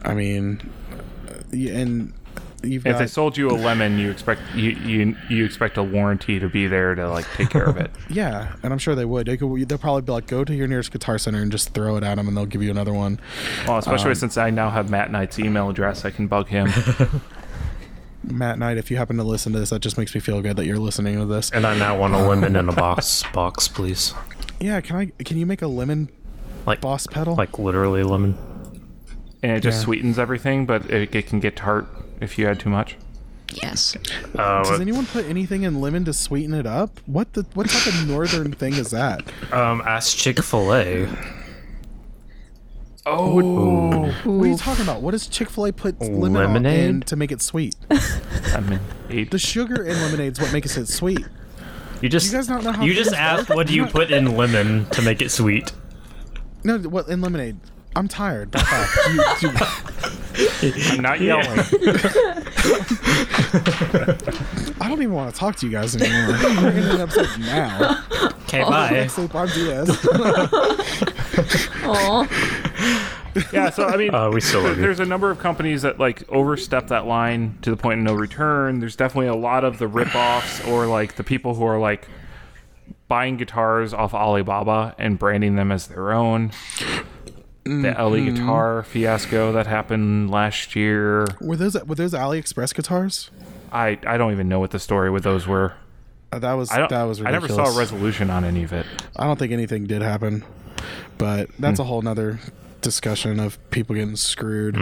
I 0.03 0.13
mean, 0.13 0.61
and 1.51 2.13
you've 2.63 2.85
If 2.85 2.93
got 2.93 2.99
they 2.99 3.07
sold 3.07 3.37
you 3.37 3.49
a 3.49 3.53
lemon, 3.53 3.97
you 3.99 4.09
expect 4.11 4.41
you, 4.55 4.71
you 4.71 5.15
you 5.29 5.45
expect 5.45 5.77
a 5.77 5.83
warranty 5.83 6.39
to 6.39 6.47
be 6.49 6.67
there 6.67 6.93
to 6.95 7.09
like 7.09 7.25
take 7.35 7.49
care 7.49 7.65
of 7.65 7.77
it. 7.77 7.91
yeah, 8.09 8.53
and 8.63 8.71
I'm 8.71 8.79
sure 8.79 8.95
they 8.95 9.05
would. 9.05 9.27
They 9.27 9.37
could, 9.37 9.67
they'll 9.67 9.77
probably 9.77 10.01
be 10.03 10.11
like, 10.11 10.27
go 10.27 10.43
to 10.43 10.53
your 10.53 10.67
nearest 10.67 10.91
guitar 10.91 11.17
center 11.17 11.41
and 11.41 11.51
just 11.51 11.73
throw 11.73 11.95
it 11.97 12.03
at 12.03 12.15
them, 12.15 12.27
and 12.27 12.35
they'll 12.37 12.45
give 12.45 12.61
you 12.63 12.71
another 12.71 12.93
one. 12.93 13.19
Well, 13.67 13.77
especially 13.77 14.09
Um, 14.11 14.15
since 14.15 14.37
I 14.37 14.49
now 14.49 14.69
have 14.69 14.89
Matt 14.89 15.11
Knight's 15.11 15.39
email 15.39 15.69
address, 15.69 16.05
I 16.05 16.11
can 16.11 16.27
bug 16.27 16.47
him. 16.47 16.69
Matt 18.23 18.59
Knight, 18.59 18.77
if 18.77 18.91
you 18.91 18.97
happen 18.97 19.17
to 19.17 19.23
listen 19.23 19.51
to 19.53 19.59
this, 19.59 19.71
that 19.71 19.79
just 19.81 19.97
makes 19.97 20.13
me 20.13 20.21
feel 20.21 20.41
good 20.43 20.55
that 20.57 20.65
you're 20.65 20.77
listening 20.77 21.17
to 21.17 21.25
this. 21.25 21.49
And 21.51 21.65
I 21.65 21.75
now 21.77 21.97
want 21.97 22.13
a 22.13 22.19
lemon 22.19 22.55
in 22.55 22.69
a 22.69 22.71
box, 22.71 23.23
box, 23.33 23.67
please. 23.67 24.13
Yeah, 24.59 24.79
can 24.81 24.95
I? 24.95 25.23
Can 25.23 25.37
you 25.37 25.47
make 25.47 25.63
a 25.63 25.67
lemon 25.67 26.09
Like, 26.67 26.81
boss 26.81 27.07
pedal? 27.07 27.35
like 27.35 27.57
literally 27.57 28.03
lemon. 28.03 28.37
and 29.41 29.53
it 29.53 29.61
just 29.61 29.79
Yeah. 29.79 29.85
sweetens 29.85 30.19
everything, 30.19 30.67
but 30.67 30.85
it, 30.91 31.15
it 31.15 31.25
can 31.25 31.39
get 31.39 31.55
tart 31.55 31.87
if 32.21 32.37
you 32.37 32.47
add 32.47 32.59
too 32.59 32.69
much. 32.69 32.95
Yes. 33.61 33.97
Uh, 34.37 34.63
Does 34.63 34.79
anyone 34.79 35.05
put 35.07 35.25
anything 35.25 35.63
in 35.63 35.81
lemon 35.81 36.05
to 36.05 36.13
sweeten 36.13 36.53
it 36.53 36.65
up? 36.65 37.01
What 37.05 37.33
the 37.33 37.45
what 37.53 37.67
type 37.69 37.87
of 37.93 38.07
northern 38.07 38.53
thing 38.53 38.75
is 38.75 38.91
that? 38.91 39.21
um, 39.51 39.81
ask 39.85 40.15
Chick 40.17 40.41
Fil 40.41 40.73
A. 40.73 41.07
Oh, 43.05 44.11
What 44.23 44.43
are 44.45 44.47
you 44.47 44.57
talking 44.57 44.83
about? 44.83 45.01
What 45.01 45.11
does 45.11 45.27
Chick 45.27 45.49
Fil 45.49 45.65
A 45.65 45.73
put 45.73 45.99
lemon 45.99 46.33
Lemonade? 46.33 46.89
in 46.89 47.01
to 47.01 47.15
make 47.15 47.31
it 47.31 47.41
sweet? 47.41 47.75
I 47.89 48.59
mean, 48.61 48.79
eight. 49.09 49.31
The 49.31 49.39
sugar 49.39 49.83
in 49.83 49.99
lemonade 50.01 50.33
is 50.33 50.39
what 50.39 50.53
makes 50.53 50.77
it 50.77 50.87
sweet. 50.87 51.25
You 52.01 52.09
just 52.09 52.31
You 52.31 52.37
guys 52.37 52.47
not 52.47 52.63
know 52.63 52.71
how 52.71 52.83
you 52.83 52.93
just 52.93 53.09
things 53.09 53.19
asked 53.19 53.49
work? 53.49 53.55
what 53.57 53.67
do 53.67 53.73
you 53.73 53.85
put 53.87 54.11
in 54.11 54.37
lemon 54.37 54.85
to 54.91 55.01
make 55.01 55.21
it 55.21 55.29
sweet. 55.31 55.71
No, 56.63 56.77
what 56.77 57.07
in 57.09 57.21
lemonade? 57.21 57.57
I'm 57.95 58.07
tired. 58.07 58.51
Back 58.51 58.71
off. 58.73 58.97
You- 60.61 60.69
you- 60.69 60.91
I'm 60.91 61.01
not 61.01 61.19
yelling. 61.19 61.59
I 64.79 64.87
don't 64.87 65.01
even 65.01 65.11
want 65.13 65.33
to 65.33 65.37
talk 65.39 65.57
to 65.57 65.65
you 65.65 65.71
guys 65.73 65.93
anymore. 65.95 66.37
We're 66.41 66.69
in 66.71 66.83
an 66.85 67.01
episode 67.01 67.37
now. 67.39 68.01
Okay, 68.43 68.63
bye. 68.63 68.91
Next 68.91 69.17
week, 69.17 69.35
I'm 69.35 69.47
DS. 69.49 69.89
Aw. 71.83 72.27
Yeah, 73.51 73.69
so 73.71 73.85
I 73.87 73.97
mean, 73.97 74.13
Uh, 74.15 74.29
we 74.31 74.39
still 74.41 74.61
love 74.63 74.77
there's 74.77 74.99
a 75.01 75.05
number 75.05 75.29
of 75.31 75.39
companies 75.39 75.81
that 75.83 75.99
like 75.99 76.23
overstep 76.29 76.87
that 76.87 77.05
line 77.05 77.57
to 77.61 77.69
the 77.69 77.77
point 77.77 77.99
of 77.99 78.05
no 78.05 78.13
return. 78.13 78.79
There's 78.79 78.95
definitely 78.95 79.27
a 79.27 79.35
lot 79.35 79.63
of 79.65 79.79
the 79.79 79.87
rip-offs 79.87 80.65
or 80.65 80.85
like 80.85 81.15
the 81.15 81.23
people 81.23 81.55
who 81.55 81.65
are 81.65 81.77
like 81.79 82.07
buying 83.09 83.35
guitars 83.37 83.93
off 83.93 84.13
Alibaba 84.13 84.95
and 84.97 85.19
branding 85.19 85.55
them 85.55 85.71
as 85.73 85.87
their 85.87 86.13
own. 86.13 86.51
The 87.63 87.95
LE 87.99 88.25
guitar 88.31 88.83
fiasco 88.83 89.51
that 89.51 89.67
happened 89.67 90.31
last 90.31 90.75
year. 90.75 91.27
Were 91.39 91.55
those 91.55 91.75
were 91.85 91.95
those 91.95 92.13
AliExpress 92.13 92.73
guitars? 92.73 93.29
I, 93.71 93.99
I 94.05 94.17
don't 94.17 94.31
even 94.31 94.49
know 94.49 94.59
what 94.59 94.71
the 94.71 94.79
story 94.79 95.09
with 95.11 95.23
those 95.23 95.47
were. 95.47 95.73
Uh, 96.31 96.39
that 96.39 96.53
was 96.53 96.71
I 96.71 96.87
that 96.87 97.03
was 97.03 97.21
I 97.21 97.29
never 97.31 97.47
saw 97.47 97.65
a 97.73 97.77
resolution 97.77 98.29
on 98.29 98.43
any 98.45 98.63
of 98.63 98.73
it. 98.73 98.85
I 99.15 99.25
don't 99.25 99.37
think 99.37 99.51
anything 99.51 99.85
did 99.85 100.01
happen, 100.01 100.43
but 101.17 101.49
that's 101.59 101.79
a 101.79 101.83
whole 101.83 102.01
nother 102.01 102.39
discussion 102.81 103.39
of 103.39 103.59
people 103.69 103.95
getting 103.95 104.15
screwed. 104.15 104.75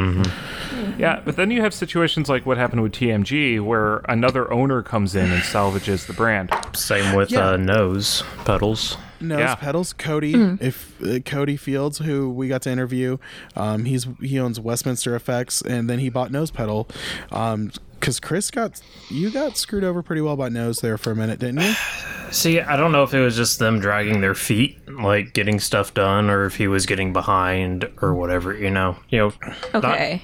Yeah, 0.97 1.21
but 1.25 1.35
then 1.35 1.51
you 1.51 1.61
have 1.61 1.73
situations 1.73 2.29
like 2.29 2.45
what 2.45 2.57
happened 2.57 2.81
with 2.81 2.93
TMG, 2.93 3.59
where 3.61 3.97
another 4.07 4.51
owner 4.53 4.81
comes 4.83 5.15
in 5.15 5.29
and 5.31 5.43
salvages 5.43 6.05
the 6.07 6.13
brand. 6.13 6.49
Same 6.73 7.13
with 7.15 7.29
Yeah. 7.31 7.49
uh, 7.49 7.57
nose 7.57 8.23
pedals. 8.45 8.97
Nose 9.21 9.39
Yeah. 9.39 9.55
pedals. 9.55 9.93
Cody, 9.93 10.33
if 10.61 11.01
uh, 11.03 11.19
Cody 11.25 11.57
Fields, 11.57 11.99
who 11.99 12.29
we 12.29 12.47
got 12.47 12.61
to 12.63 12.69
interview, 12.71 13.17
um, 13.55 13.85
he's 13.85 14.07
he 14.21 14.39
owns 14.39 14.59
Westminster 14.59 15.15
Effects, 15.15 15.61
and 15.61 15.89
then 15.89 15.99
he 15.99 16.09
bought 16.09 16.31
Nose 16.31 16.51
Pedal. 16.51 16.87
Um, 17.31 17.71
because 17.99 18.21
Chris 18.21 18.49
got 18.49 18.79
you 19.09 19.29
got 19.29 19.57
screwed 19.57 19.83
over 19.83 20.01
pretty 20.01 20.21
well 20.21 20.37
by 20.37 20.47
Nose 20.47 20.77
there 20.79 20.97
for 20.97 21.11
a 21.11 21.15
minute, 21.17 21.37
didn't 21.39 21.59
you? 21.59 21.73
See, 22.31 22.61
I 22.61 22.77
don't 22.77 22.93
know 22.93 23.03
if 23.03 23.13
it 23.13 23.19
was 23.19 23.35
just 23.35 23.59
them 23.59 23.79
dragging 23.81 24.21
their 24.21 24.35
feet, 24.35 24.77
like 24.89 25.33
getting 25.33 25.59
stuff 25.59 25.93
done, 25.93 26.29
or 26.29 26.45
if 26.45 26.55
he 26.55 26.67
was 26.67 26.85
getting 26.85 27.11
behind 27.11 27.89
or 28.01 28.13
whatever. 28.13 28.55
You 28.55 28.69
know, 28.69 28.95
you 29.09 29.17
know. 29.19 29.33
not- 29.73 29.83
Okay. 29.83 30.21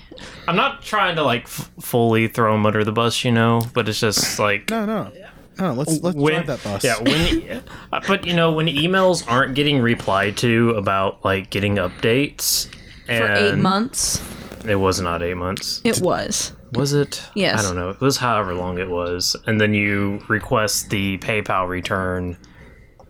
I'm 0.48 0.56
not 0.56 0.84
trying 0.84 1.18
to 1.18 1.24
like 1.24 1.44
f- 1.44 1.70
fully 1.82 2.30
throw 2.30 2.56
him 2.56 2.66
under 2.66 2.86
the 2.86 2.94
bus, 2.94 3.26
you 3.26 3.32
know, 3.32 3.62
but 3.74 3.90
it's 3.90 4.00
just 4.00 4.40
like 4.40 4.70
No, 4.70 4.86
no, 4.86 5.12
no. 5.60 5.74
Let's 5.74 6.02
let's 6.02 6.16
when 6.18 6.34
drive 6.46 6.48
that 6.48 6.64
bus. 6.64 6.84
yeah 6.84 7.00
when 7.02 7.64
but 8.08 8.26
you 8.26 8.34
know 8.34 8.52
when 8.52 8.68
emails 8.68 9.24
aren't 9.28 9.56
getting 9.56 9.80
replied 9.80 10.38
to 10.38 10.72
about 10.72 11.24
like 11.26 11.50
getting 11.50 11.76
updates 11.76 12.68
For 13.06 13.12
and 13.12 13.38
eight 13.38 13.58
months, 13.62 14.22
it 14.66 14.76
was 14.76 15.00
not 15.02 15.22
eight 15.24 15.38
months 15.38 15.82
it 15.84 16.00
was. 16.02 16.54
was 16.74 16.94
it 16.94 17.22
Yes. 17.36 17.60
i 17.60 17.62
don't 17.62 17.76
know 17.76 17.90
it 17.92 18.02
was 18.02 18.18
however 18.18 18.54
long 18.54 18.78
it 18.80 18.90
was 18.90 19.36
and 19.46 19.62
then 19.62 19.74
you 19.74 20.22
request 20.28 20.90
the 20.90 21.18
paypal 21.20 21.68
return 21.70 22.38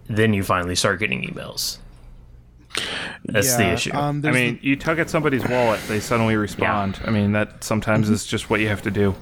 then 0.07 0.33
you 0.33 0.43
finally 0.43 0.75
start 0.75 0.99
getting 0.99 1.23
emails 1.23 1.77
that's 3.25 3.55
the 3.55 3.71
issue 3.73 3.91
Um, 3.93 4.17
I 4.17 4.21
there's 4.21 4.35
mean, 4.35 4.59
you 4.61 4.75
tug 4.75 4.99
at 4.99 5.09
somebody's 5.09 5.47
wallet, 5.47 5.79
they 5.87 5.99
suddenly 5.99 6.35
respond. 6.35 6.99
I 7.05 7.11
mean, 7.11 7.31
that 7.33 7.63
sometimes 7.63 8.09
is 8.09 8.25
just 8.25 8.49
what 8.49 8.59
you 8.59 8.67
have 8.67 8.81
to 8.83 8.91
do. 8.91 9.15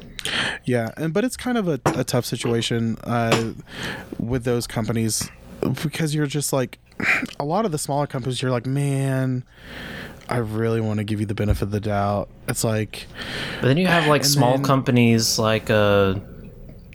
Yeah, 0.65 0.89
and 0.97 1.13
but 1.13 1.23
it's 1.23 1.37
kind 1.37 1.57
of 1.57 1.67
a, 1.67 1.79
a 1.85 2.03
tough 2.03 2.25
situation 2.25 2.97
uh, 3.03 3.53
with 4.17 4.43
those 4.45 4.67
companies 4.67 5.29
because 5.83 6.15
you're 6.15 6.27
just 6.27 6.53
like 6.53 6.79
a 7.39 7.45
lot 7.45 7.65
of 7.65 7.71
the 7.71 7.77
smaller 7.77 8.07
companies. 8.07 8.41
You're 8.41 8.51
like, 8.51 8.65
man, 8.65 9.43
I 10.29 10.37
really 10.37 10.79
want 10.79 10.99
to 10.99 11.03
give 11.03 11.19
you 11.19 11.25
the 11.25 11.35
benefit 11.35 11.63
of 11.63 11.71
the 11.71 11.79
doubt. 11.81 12.29
It's 12.47 12.63
like, 12.63 13.07
but 13.59 13.67
then 13.67 13.77
you 13.77 13.87
have 13.87 14.07
like 14.07 14.23
small 14.23 14.53
then- 14.53 14.63
companies 14.63 15.37
like 15.39 15.69
uh 15.69 16.15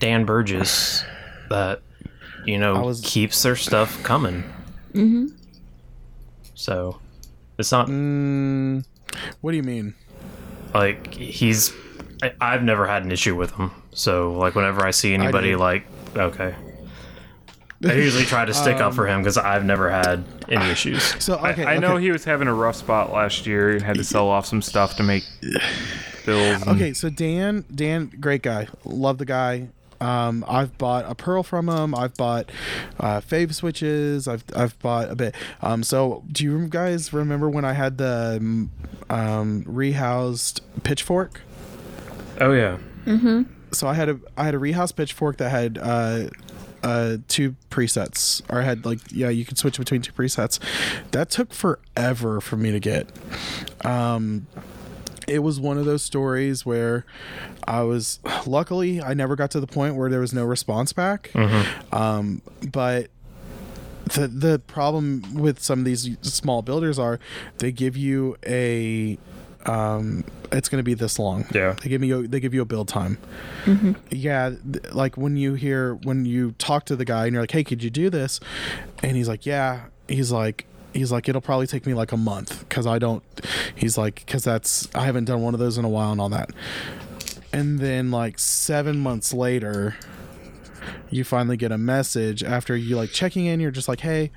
dan 0.00 0.24
burgess 0.24 1.04
that 1.50 1.80
you 2.46 2.56
know 2.58 2.80
was- 2.80 3.00
keeps 3.02 3.42
their 3.42 3.56
stuff 3.56 4.00
coming 4.04 4.42
mm-hmm. 4.92 5.26
So 6.58 6.98
it's 7.56 7.70
not 7.70 7.86
mm, 7.86 8.84
what 9.40 9.52
do 9.52 9.56
you 9.56 9.62
mean? 9.62 9.94
like 10.74 11.14
he's 11.14 11.72
I, 12.20 12.32
I've 12.40 12.64
never 12.64 12.84
had 12.86 13.04
an 13.04 13.12
issue 13.12 13.36
with 13.36 13.52
him. 13.52 13.70
So 13.92 14.32
like 14.32 14.54
whenever 14.56 14.84
I 14.84 14.90
see 14.90 15.14
anybody 15.14 15.50
do. 15.52 15.58
like 15.58 15.86
okay. 16.16 16.54
I 17.86 17.92
usually 17.92 18.24
try 18.24 18.44
to 18.44 18.52
stick 18.52 18.78
up 18.78 18.92
for 18.98 19.06
him 19.06 19.20
because 19.20 19.38
I've 19.38 19.64
never 19.64 19.88
had 19.88 20.24
any 20.48 20.68
issues. 20.68 21.14
So 21.22 21.36
okay, 21.36 21.64
I, 21.64 21.74
I 21.74 21.78
know 21.78 21.96
he 21.96 22.10
was 22.10 22.24
having 22.24 22.48
a 22.48 22.54
rough 22.54 22.74
spot 22.74 23.12
last 23.12 23.46
year 23.46 23.70
and 23.70 23.82
had 23.82 23.94
to 23.96 24.04
sell 24.04 24.28
off 24.28 24.46
some 24.46 24.62
stuff 24.62 24.96
to 24.96 25.04
make 25.04 25.22
bills. 26.26 26.62
and- 26.62 26.70
Okay, 26.70 26.92
so 26.92 27.08
Dan, 27.08 27.64
Dan, 27.72 28.10
great 28.18 28.42
guy, 28.42 28.66
love 28.84 29.18
the 29.18 29.24
guy. 29.24 29.68
Um, 30.00 30.44
I've 30.48 30.76
bought 30.78 31.04
a 31.08 31.14
pearl 31.14 31.42
from 31.42 31.66
them. 31.66 31.94
I've 31.94 32.14
bought 32.14 32.50
uh, 33.00 33.20
fave 33.20 33.54
switches. 33.54 34.28
I've 34.28 34.44
I've 34.54 34.78
bought 34.78 35.10
a 35.10 35.16
bit. 35.16 35.34
Um, 35.60 35.82
so 35.82 36.22
do 36.30 36.44
you 36.44 36.66
guys 36.68 37.12
remember 37.12 37.48
when 37.50 37.64
I 37.64 37.72
had 37.72 37.98
the 37.98 38.36
um, 39.10 39.64
rehoused 39.66 40.60
pitchfork? 40.84 41.40
Oh 42.40 42.52
yeah. 42.52 42.78
Mhm. 43.06 43.46
So 43.72 43.86
I 43.88 43.94
had 43.94 44.08
a 44.08 44.20
I 44.36 44.44
had 44.44 44.54
a 44.54 44.58
rehoused 44.58 44.96
pitchfork 44.96 45.38
that 45.38 45.50
had 45.50 45.78
uh, 45.78 46.28
uh, 46.82 47.16
two 47.26 47.56
presets, 47.70 48.40
or 48.48 48.60
I 48.60 48.62
had 48.62 48.86
like 48.86 49.00
yeah, 49.10 49.28
you 49.28 49.44
could 49.44 49.58
switch 49.58 49.78
between 49.78 50.00
two 50.02 50.12
presets. 50.12 50.58
That 51.10 51.30
took 51.30 51.52
forever 51.52 52.40
for 52.40 52.56
me 52.56 52.70
to 52.70 52.80
get. 52.80 53.08
Um, 53.84 54.46
it 55.28 55.40
was 55.40 55.60
one 55.60 55.78
of 55.78 55.84
those 55.84 56.02
stories 56.02 56.64
where 56.66 57.04
I 57.64 57.82
was 57.82 58.18
luckily 58.46 59.00
I 59.02 59.14
never 59.14 59.36
got 59.36 59.50
to 59.52 59.60
the 59.60 59.66
point 59.66 59.94
where 59.96 60.08
there 60.10 60.20
was 60.20 60.32
no 60.32 60.44
response 60.44 60.92
back. 60.92 61.30
Um, 61.92 62.42
but 62.72 63.10
the 64.14 64.26
the 64.28 64.58
problem 64.58 65.34
with 65.34 65.60
some 65.62 65.80
of 65.80 65.84
these 65.84 66.16
small 66.22 66.62
builders 66.62 66.98
are 66.98 67.18
they 67.58 67.72
give 67.72 67.96
you 67.96 68.36
a 68.46 69.18
um, 69.66 70.24
it's 70.50 70.68
going 70.68 70.78
to 70.78 70.84
be 70.84 70.94
this 70.94 71.18
long. 71.18 71.44
Yeah. 71.52 71.74
They 71.82 71.90
give 71.90 72.00
me 72.00 72.10
a, 72.12 72.22
they 72.22 72.40
give 72.40 72.54
you 72.54 72.62
a 72.62 72.64
build 72.64 72.88
time. 72.88 73.18
Yeah, 74.10 74.50
th- 74.50 74.94
like 74.94 75.16
when 75.18 75.36
you 75.36 75.54
hear 75.54 75.94
when 75.94 76.24
you 76.24 76.52
talk 76.52 76.86
to 76.86 76.96
the 76.96 77.04
guy 77.04 77.26
and 77.26 77.34
you're 77.34 77.42
like, 77.42 77.50
"Hey, 77.50 77.64
could 77.64 77.82
you 77.82 77.90
do 77.90 78.08
this?" 78.08 78.40
and 79.02 79.16
he's 79.16 79.28
like, 79.28 79.44
"Yeah." 79.44 79.86
He's 80.08 80.32
like 80.32 80.64
he's 80.98 81.12
like 81.12 81.28
it'll 81.28 81.40
probably 81.40 81.66
take 81.66 81.86
me 81.86 81.94
like 81.94 82.12
a 82.12 82.16
month 82.16 82.68
cuz 82.68 82.86
I 82.86 82.98
don't 82.98 83.22
he's 83.74 83.96
like 83.96 84.24
cuz 84.26 84.44
that's 84.44 84.88
I 84.94 85.04
haven't 85.06 85.24
done 85.24 85.40
one 85.42 85.54
of 85.54 85.60
those 85.60 85.78
in 85.78 85.84
a 85.84 85.88
while 85.88 86.12
and 86.12 86.20
all 86.20 86.28
that. 86.30 86.50
And 87.52 87.78
then 87.78 88.10
like 88.10 88.38
7 88.38 88.98
months 88.98 89.32
later, 89.32 89.96
you 91.10 91.24
finally 91.24 91.56
get 91.56 91.72
a 91.72 91.78
message 91.78 92.42
after 92.42 92.76
you 92.76 92.96
like 92.96 93.10
checking 93.10 93.46
in 93.46 93.60
you're 93.60 93.70
just 93.70 93.88
like 93.88 94.00
hey 94.00 94.30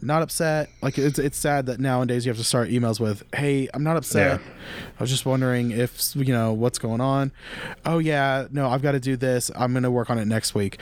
I'm 0.00 0.06
not 0.06 0.22
upset. 0.22 0.70
Like 0.80 0.96
it's, 0.96 1.18
it's 1.18 1.36
sad 1.36 1.66
that 1.66 1.80
nowadays 1.80 2.24
you 2.24 2.30
have 2.30 2.38
to 2.38 2.44
start 2.44 2.68
emails 2.70 3.00
with 3.00 3.22
hey 3.34 3.68
i'm 3.74 3.82
not 3.82 3.96
upset. 3.96 4.40
Yeah. 4.40 4.46
i 4.98 5.02
was 5.02 5.10
just 5.10 5.26
wondering 5.26 5.72
if 5.72 6.12
you 6.14 6.32
know 6.32 6.52
what's 6.52 6.78
going 6.78 7.00
on. 7.00 7.32
Oh 7.84 7.98
yeah 7.98 8.46
no 8.50 8.68
i've 8.68 8.82
got 8.82 8.92
to 8.92 9.00
do 9.00 9.16
this. 9.16 9.50
I'm 9.54 9.72
gonna 9.72 9.90
work 9.90 10.10
on 10.10 10.18
it 10.18 10.26
next 10.26 10.54
week 10.54 10.78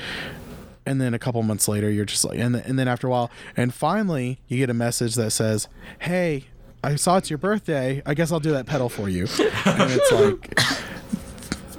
and 0.87 1.01
then 1.01 1.13
a 1.13 1.19
couple 1.19 1.43
months 1.43 1.67
later 1.69 1.91
you're 1.91 2.05
just 2.05 2.25
like 2.25 2.39
and, 2.39 2.55
then 2.55 2.63
and 2.65 2.79
then 2.79 2.87
after 2.89 3.07
a 3.09 3.11
while 3.11 3.31
and 3.57 3.75
finally 3.75 4.39
you 4.49 4.57
get 4.57 4.71
a 4.71 4.75
message 4.75 5.15
that 5.17 5.31
says 5.33 5.69
hey 6.01 6.45
i 6.85 6.95
saw 6.97 7.17
it's 7.17 7.29
your 7.29 7.39
birthday 7.39 8.01
i 8.07 8.15
guess 8.15 8.31
i'll 8.33 8.41
do 8.41 8.53
that 8.53 8.67
pedal 8.67 8.89
for 8.89 9.09
you 9.09 9.27
and 9.67 9.91
it's 9.93 10.13
like 10.13 10.59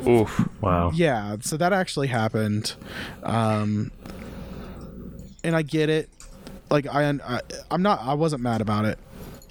Oof. 0.08 0.47
Wow. 0.62 0.91
Yeah, 0.93 1.38
so 1.41 1.58
that 1.58 1.74
actually 1.74 2.08
happened, 2.08 2.76
um, 3.24 3.91
and 5.43 5.55
I 5.55 5.64
get 5.64 5.89
it. 5.89 6.10
Like 6.70 6.88
I, 6.88 7.10
I, 7.10 7.41
I'm 7.72 7.82
not. 7.82 7.99
I 8.01 8.14
wasn't 8.14 8.41
mad 8.41 8.62
about 8.62 8.86
it. 8.86 8.99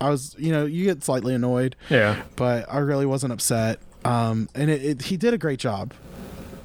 I 0.01 0.09
was, 0.09 0.35
you 0.39 0.53
know, 0.53 0.65
you 0.65 0.85
get 0.85 1.03
slightly 1.03 1.35
annoyed, 1.35 1.75
Yeah. 1.91 2.23
but 2.37 2.73
I 2.73 2.79
really 2.79 3.07
wasn't 3.07 3.33
upset. 3.33 3.81
Um, 4.05 4.49
and 4.55 4.71
it, 4.71 4.85
it, 4.85 5.03
he 5.03 5.17
did 5.17 5.35
a 5.35 5.39
great 5.39 5.59
job. 5.59 5.93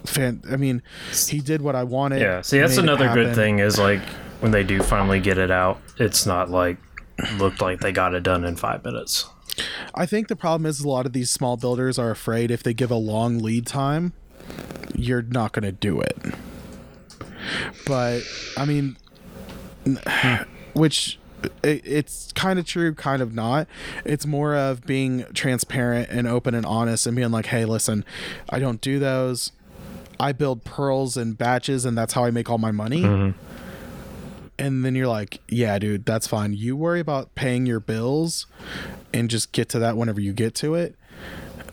Fan, 0.06 0.42
I 0.50 0.56
mean, 0.56 0.82
he 1.28 1.40
did 1.40 1.62
what 1.62 1.76
I 1.76 1.84
wanted. 1.84 2.22
Yeah. 2.22 2.42
See, 2.42 2.60
that's 2.60 2.78
another 2.78 3.14
good 3.14 3.36
thing 3.36 3.60
is 3.60 3.78
like 3.78 4.02
when 4.40 4.52
they 4.52 4.64
do 4.64 4.82
finally 4.82 5.20
get 5.20 5.38
it 5.38 5.52
out, 5.52 5.80
it's 5.98 6.26
not 6.26 6.50
like 6.50 6.78
looked 7.38 7.62
like 7.62 7.80
they 7.80 7.92
got 7.92 8.14
it 8.14 8.24
done 8.24 8.44
in 8.44 8.56
five 8.56 8.84
minutes. 8.84 9.30
I 9.94 10.06
think 10.06 10.28
the 10.28 10.36
problem 10.36 10.66
is 10.66 10.82
a 10.82 10.88
lot 10.88 11.06
of 11.06 11.14
these 11.14 11.30
small 11.30 11.58
builders 11.58 12.00
are 12.00 12.10
afraid 12.10 12.52
if 12.52 12.64
they 12.64 12.74
give 12.74 12.90
a 12.90 12.96
long 12.96 13.40
lead 13.40 13.68
time, 13.68 14.14
you're 14.96 15.22
not 15.22 15.52
going 15.52 15.64
to 15.64 15.72
do 15.72 16.02
it. 16.02 16.18
But 17.86 18.22
I 18.58 18.66
mean, 18.66 18.98
which 20.74 21.20
it's 21.64 22.32
kind 22.34 22.60
of 22.60 22.66
true, 22.66 22.94
kind 22.94 23.22
of 23.22 23.34
not. 23.34 23.68
It's 24.06 24.26
more 24.26 24.56
of 24.56 24.86
being 24.86 25.26
transparent 25.34 26.10
and 26.10 26.28
open 26.28 26.54
and 26.54 26.66
honest 26.66 27.08
and 27.08 27.16
being 27.16 27.32
like, 27.32 27.48
"Hey, 27.48 27.66
listen, 27.66 28.06
I 28.50 28.60
don't 28.60 28.80
do 28.82 29.00
those. 29.00 29.52
I 30.22 30.32
build 30.34 30.64
pearls 30.64 31.18
in 31.18 31.34
batches, 31.34 31.86
and 31.86 31.98
that's 31.98 32.14
how 32.14 32.24
I 32.26 32.32
make 32.32 32.50
all 32.50 32.58
my 32.58 32.72
money." 32.72 33.04
And 34.60 34.86
then 34.86 34.94
you're 34.96 35.08
like, 35.08 35.40
"Yeah, 35.50 35.80
dude, 35.80 36.06
that's 36.06 36.28
fine. 36.28 36.54
You 36.54 36.76
worry 36.76 37.00
about 37.00 37.34
paying 37.34 37.66
your 37.66 37.80
bills, 37.80 38.46
and 39.14 39.30
just 39.30 39.52
get 39.52 39.70
to 39.70 39.80
that 39.80 39.98
whenever 39.98 40.22
you 40.22 40.34
get 40.34 40.54
to 40.56 40.76
it." 40.76 40.96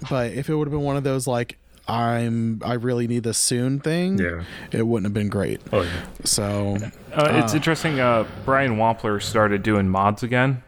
But 0.08 0.32
if 0.32 0.48
it 0.48 0.54
would 0.54 0.66
have 0.68 0.72
been 0.72 0.82
one 0.82 0.96
of 0.96 1.04
those 1.04 1.26
like, 1.26 1.58
"I'm 1.86 2.62
I 2.64 2.74
really 2.74 3.06
need 3.06 3.24
this 3.24 3.36
soon" 3.36 3.80
thing, 3.80 4.18
Yeah. 4.18 4.42
it 4.72 4.86
wouldn't 4.86 5.04
have 5.06 5.12
been 5.14 5.28
great. 5.28 5.60
Oh 5.72 5.82
yeah. 5.82 5.90
So 6.24 6.76
Uh, 7.12 7.42
it's 7.44 7.52
interesting. 7.54 8.00
Uh, 8.00 8.24
Brian 8.46 8.76
Wampler 8.76 9.20
started 9.20 9.62
doing 9.62 9.88
mods 9.88 10.22
again, 10.22 10.62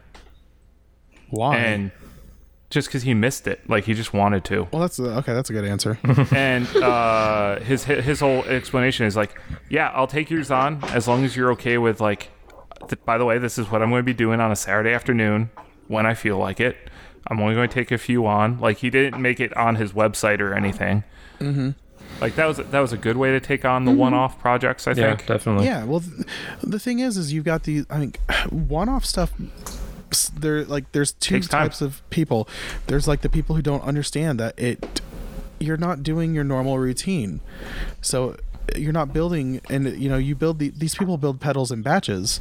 why? 1.29 1.57
and 1.57 1.91
just 2.71 2.87
because 2.87 3.03
he 3.03 3.13
missed 3.13 3.45
it, 3.47 3.69
like 3.69 3.83
he 3.83 3.93
just 3.93 4.13
wanted 4.13 4.43
to. 4.45 4.67
well, 4.71 4.81
that's 4.81 4.97
a, 4.97 5.17
okay. 5.17 5.33
That's 5.33 5.49
a 5.51 5.53
good 5.53 5.65
answer. 5.65 5.99
and 6.35 6.67
uh, 6.77 7.59
his 7.59 7.83
his 7.83 8.19
whole 8.19 8.43
explanation 8.45 9.05
is 9.05 9.15
like, 9.15 9.39
yeah, 9.69 9.89
I'll 9.93 10.07
take 10.07 10.31
yours 10.31 10.49
on 10.49 10.83
as 10.85 11.07
long 11.07 11.23
as 11.23 11.35
you're 11.35 11.51
okay 11.51 11.77
with 11.77 12.01
like. 12.01 12.29
Th- 12.89 12.99
by 13.05 13.19
the 13.19 13.25
way, 13.25 13.37
this 13.37 13.59
is 13.59 13.69
what 13.69 13.83
I'm 13.83 13.91
going 13.91 13.99
to 13.99 14.03
be 14.03 14.13
doing 14.13 14.39
on 14.39 14.51
a 14.51 14.55
Saturday 14.55 14.91
afternoon 14.91 15.51
when 15.87 16.07
I 16.07 16.15
feel 16.15 16.37
like 16.39 16.59
it. 16.59 16.75
I'm 17.27 17.39
only 17.39 17.53
going 17.53 17.69
to 17.69 17.73
take 17.75 17.91
a 17.91 17.97
few 17.99 18.25
on. 18.25 18.59
Like 18.59 18.77
he 18.77 18.89
didn't 18.89 19.21
make 19.21 19.39
it 19.39 19.55
on 19.55 19.75
his 19.75 19.91
website 19.93 20.39
or 20.39 20.55
anything. 20.55 21.03
Mm-hmm. 21.39 21.69
Like 22.19 22.35
that 22.35 22.45
was 22.47 22.57
that 22.57 22.79
was 22.79 22.91
a 22.91 22.97
good 22.97 23.17
way 23.17 23.31
to 23.31 23.39
take 23.39 23.63
on 23.65 23.85
the 23.85 23.91
one-off 23.91 24.39
projects. 24.39 24.87
I 24.87 24.91
Yeah, 24.91 25.15
think. 25.15 25.27
definitely. 25.27 25.65
yeah. 25.65 25.83
Well, 25.83 25.99
th- 25.99 26.25
the 26.63 26.79
thing 26.79 26.99
is, 26.99 27.17
is 27.17 27.31
you've 27.31 27.45
got 27.45 27.63
the 27.63 27.85
I 27.89 27.99
mean, 27.99 28.13
one-off 28.49 29.05
stuff. 29.05 29.31
S- 30.11 30.31
There, 30.37 30.63
like, 30.65 30.91
there's 30.91 31.13
two 31.13 31.35
Takes 31.35 31.47
time. 31.47 31.63
types 31.67 31.81
of 31.81 32.01
people. 32.09 32.47
There's 32.87 33.07
like 33.07 33.21
the 33.21 33.29
people 33.29 33.55
who 33.55 33.61
don't 33.61 33.83
understand 33.83 34.39
that 34.39 34.57
it. 34.59 35.01
You're 35.59 35.77
not 35.77 36.01
doing 36.01 36.33
your 36.33 36.43
normal 36.43 36.79
routine, 36.79 37.39
so 38.01 38.35
you're 38.75 38.91
not 38.93 39.13
building. 39.13 39.61
And 39.69 39.85
you 40.01 40.09
know, 40.09 40.17
you 40.17 40.33
build 40.35 40.57
the, 40.59 40.69
these 40.69 40.95
people 40.95 41.17
build 41.17 41.39
pedals 41.39 41.71
in 41.71 41.81
batches. 41.83 42.39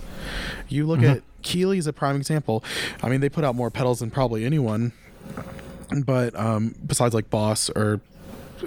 You 0.68 0.86
look 0.86 1.00
Mm-hmm. 1.00 1.16
at 1.18 1.22
Keeley's 1.42 1.86
a 1.86 1.92
prime 1.92 2.16
example. 2.16 2.64
I 3.02 3.08
mean, 3.10 3.20
they 3.20 3.28
put 3.28 3.44
out 3.44 3.54
more 3.54 3.70
pedals 3.70 4.00
than 4.00 4.10
probably 4.10 4.44
anyone, 4.46 4.92
but 6.04 6.34
um, 6.34 6.74
besides 6.86 7.14
like 7.14 7.28
Boss 7.30 7.68
or 7.70 8.00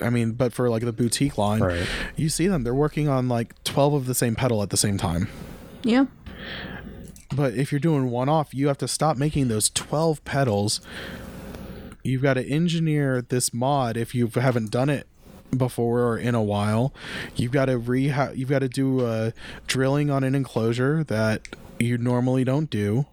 I 0.02 0.10
mean, 0.10 0.32
but 0.32 0.54
for 0.54 0.70
like 0.70 0.84
the 0.84 0.92
boutique 0.94 1.38
line, 1.38 1.62
Right. 1.62 1.88
you 2.16 2.30
see 2.30 2.48
them. 2.48 2.64
They're 2.64 2.74
working 2.74 3.08
on 3.10 3.28
like 3.30 3.54
12 3.64 3.94
of 3.94 4.06
the 4.08 4.16
same 4.16 4.36
pedal 4.36 4.62
at 4.64 4.70
the 4.72 4.78
same 4.78 4.98
time. 4.98 5.28
Yeah. 5.84 6.06
But 7.36 7.56
if 7.56 7.72
you're 7.72 7.80
doing 7.80 8.10
one 8.12 8.30
off, 8.30 8.54
you 8.54 8.68
have 8.68 8.78
to 8.80 8.88
stop 8.88 9.18
making 9.18 9.48
those 9.48 9.70
12 9.70 10.24
pedals. 10.26 10.82
You've 12.04 12.22
got 12.22 12.36
to 12.36 12.46
engineer 12.48 13.22
this 13.22 13.54
mod 13.54 13.98
if 13.98 14.14
you 14.14 14.28
haven't 14.28 14.72
done 14.72 14.90
it 14.90 15.08
before 15.56 16.02
or 16.02 16.18
in 16.18 16.36
a 16.36 16.44
while. 16.44 16.94
You've 17.36 17.52
got 17.52 17.66
to 17.66 17.80
reha- 17.80 18.36
you've 18.36 18.50
got 18.50 18.60
to 18.60 18.70
do 18.70 19.06
uh, 19.06 19.32
drilling 19.68 20.10
on 20.12 20.24
an 20.24 20.36
enclosure 20.36 21.04
that 21.06 21.48
you 21.80 21.98
normally 21.98 22.44
don't 22.44 22.70
do. 22.70 23.06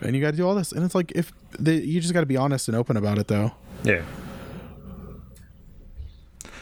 And 0.00 0.14
you 0.14 0.22
got 0.22 0.32
to 0.32 0.36
do 0.36 0.46
all 0.46 0.54
this. 0.54 0.72
And 0.72 0.84
it's 0.84 0.94
like 0.94 1.12
if 1.12 1.32
the, 1.58 1.74
you 1.74 2.00
just 2.00 2.14
got 2.14 2.20
to 2.20 2.26
be 2.26 2.36
honest 2.36 2.68
and 2.68 2.76
open 2.76 2.96
about 2.96 3.18
it 3.18 3.28
though. 3.28 3.52
Yeah. 3.82 4.02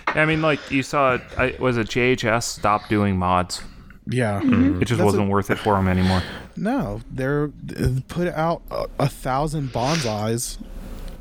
I 0.06 0.24
mean, 0.26 0.42
like 0.42 0.70
you 0.70 0.82
saw, 0.82 1.18
I, 1.36 1.56
was 1.58 1.76
it 1.76 1.88
JHS 1.88 2.44
stop 2.44 2.88
doing 2.88 3.16
mods? 3.16 3.62
Yeah. 4.06 4.40
It 4.42 4.84
just 4.84 4.98
That's 4.98 5.04
wasn't 5.04 5.28
a- 5.28 5.30
worth 5.30 5.50
it 5.50 5.58
for 5.58 5.74
them 5.74 5.88
anymore. 5.88 6.22
No, 6.56 7.00
they're 7.10 7.50
uh, 7.76 8.00
put 8.08 8.28
out 8.28 8.62
a, 8.70 8.86
a 9.00 9.08
thousand 9.08 9.70
bonsais 9.70 10.58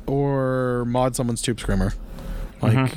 or 0.06 0.84
mod 0.86 1.16
someone's 1.16 1.42
tube 1.42 1.58
screamer. 1.58 1.92
Like, 2.62 2.94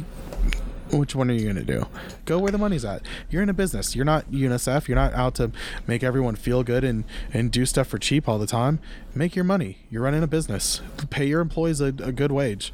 which 0.91 1.15
one 1.15 1.29
are 1.29 1.33
you 1.33 1.47
gonna 1.47 1.63
do? 1.63 1.88
Go 2.25 2.39
where 2.39 2.51
the 2.51 2.57
money's 2.57 2.85
at. 2.85 3.01
You're 3.29 3.43
in 3.43 3.49
a 3.49 3.53
business. 3.53 3.95
You're 3.95 4.05
not 4.05 4.31
UNICEF. 4.31 4.88
You're 4.88 4.95
not 4.95 5.13
out 5.13 5.35
to 5.35 5.51
make 5.88 6.03
everyone 6.03 6.35
feel 6.35 6.63
good 6.63 6.83
and 6.83 7.03
and 7.33 7.51
do 7.51 7.65
stuff 7.65 7.88
for 7.88 7.97
cheap 7.97 8.29
all 8.29 8.38
the 8.38 8.47
time. 8.47 8.79
Make 9.13 9.35
your 9.35 9.45
money. 9.45 9.79
You're 9.89 10.03
running 10.03 10.23
a 10.23 10.27
business. 10.27 10.81
Pay 11.09 11.25
your 11.27 11.41
employees 11.41 11.81
a, 11.81 11.88
a 11.88 12.11
good 12.11 12.31
wage. 12.31 12.71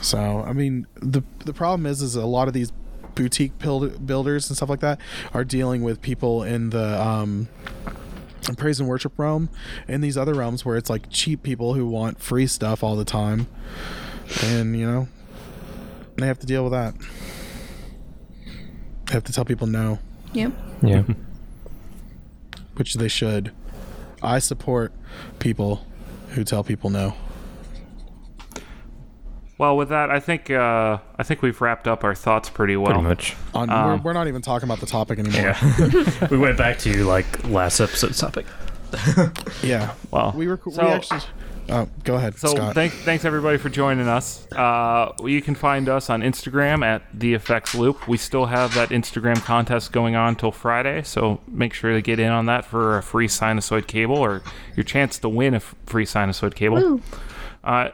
So 0.00 0.44
I 0.46 0.52
mean, 0.52 0.86
the 0.94 1.22
the 1.44 1.52
problem 1.52 1.86
is, 1.86 2.02
is 2.02 2.14
a 2.14 2.26
lot 2.26 2.46
of 2.46 2.54
these 2.54 2.72
boutique 3.14 3.58
build, 3.58 4.06
builders 4.06 4.48
and 4.48 4.56
stuff 4.56 4.68
like 4.68 4.78
that 4.78 5.00
are 5.34 5.42
dealing 5.42 5.82
with 5.82 6.00
people 6.00 6.44
in 6.44 6.70
the 6.70 7.02
um, 7.02 7.48
praise 8.56 8.80
and 8.80 8.88
worship 8.88 9.12
realm 9.18 9.48
and 9.86 10.02
these 10.02 10.16
other 10.16 10.34
realms 10.34 10.64
where 10.64 10.76
it's 10.76 10.88
like 10.90 11.10
cheap 11.10 11.42
people 11.42 11.74
who 11.74 11.86
want 11.86 12.20
free 12.20 12.46
stuff 12.46 12.82
all 12.82 12.96
the 12.96 13.04
time, 13.04 13.46
and 14.44 14.78
you 14.78 14.86
know, 14.86 15.08
they 16.16 16.26
have 16.26 16.38
to 16.40 16.46
deal 16.46 16.62
with 16.64 16.72
that. 16.72 16.94
They 19.06 19.12
have 19.14 19.24
to 19.24 19.32
tell 19.32 19.44
people 19.44 19.66
no, 19.66 19.98
Yep. 20.34 20.52
Yeah. 20.82 21.02
which 22.76 22.94
they 22.94 23.08
should. 23.08 23.52
I 24.22 24.38
support 24.38 24.92
people 25.38 25.86
who 26.30 26.44
tell 26.44 26.62
people 26.64 26.90
no. 26.90 27.14
Well, 29.58 29.76
with 29.76 29.88
that, 29.88 30.10
I 30.10 30.20
think 30.20 30.50
uh, 30.50 30.98
I 31.18 31.22
think 31.24 31.42
we've 31.42 31.60
wrapped 31.60 31.88
up 31.88 32.04
our 32.04 32.14
thoughts 32.14 32.48
pretty 32.48 32.76
well. 32.76 32.92
Pretty 32.92 33.02
much. 33.08 33.36
On, 33.54 33.68
we're, 33.68 33.96
we're 33.96 34.12
not 34.12 34.28
even 34.28 34.40
talking 34.40 34.68
about 34.68 34.78
the 34.80 34.86
topic 34.86 35.18
anymore. 35.18 35.40
Yeah. 35.40 36.28
we 36.30 36.38
went 36.38 36.56
back 36.56 36.78
to 36.80 37.04
like 37.04 37.44
last 37.48 37.80
episode's 37.80 38.18
topic. 38.20 38.46
Yeah. 39.62 39.94
Well, 40.10 40.32
We 40.36 40.46
were. 40.48 40.58
so- 40.70 40.84
we 40.84 40.90
actually. 40.92 41.20
Oh, 41.70 41.86
go 42.02 42.14
ahead, 42.14 42.34
So 42.38 42.48
Scott. 42.54 42.74
thank, 42.74 42.94
thanks 42.94 43.26
everybody 43.26 43.58
for 43.58 43.68
joining 43.68 44.08
us. 44.08 44.50
Uh, 44.52 45.12
you 45.22 45.42
can 45.42 45.54
find 45.54 45.86
us 45.90 46.08
on 46.08 46.22
Instagram 46.22 46.82
at 46.82 47.02
the 47.12 47.34
Effects 47.34 47.74
Loop. 47.74 48.08
We 48.08 48.16
still 48.16 48.46
have 48.46 48.72
that 48.74 48.88
Instagram 48.88 49.36
contest 49.44 49.92
going 49.92 50.16
on 50.16 50.34
till 50.36 50.50
Friday, 50.50 51.02
so 51.02 51.40
make 51.46 51.74
sure 51.74 51.92
to 51.92 52.00
get 52.00 52.18
in 52.20 52.30
on 52.30 52.46
that 52.46 52.64
for 52.64 52.96
a 52.96 53.02
free 53.02 53.28
sinusoid 53.28 53.86
cable 53.86 54.16
or 54.16 54.40
your 54.76 54.84
chance 54.84 55.18
to 55.18 55.28
win 55.28 55.52
a 55.52 55.56
f- 55.58 55.74
free 55.84 56.06
sinusoid 56.06 56.54
cable. 56.54 56.76
Woo. 56.76 57.02
Uh, 57.62 57.90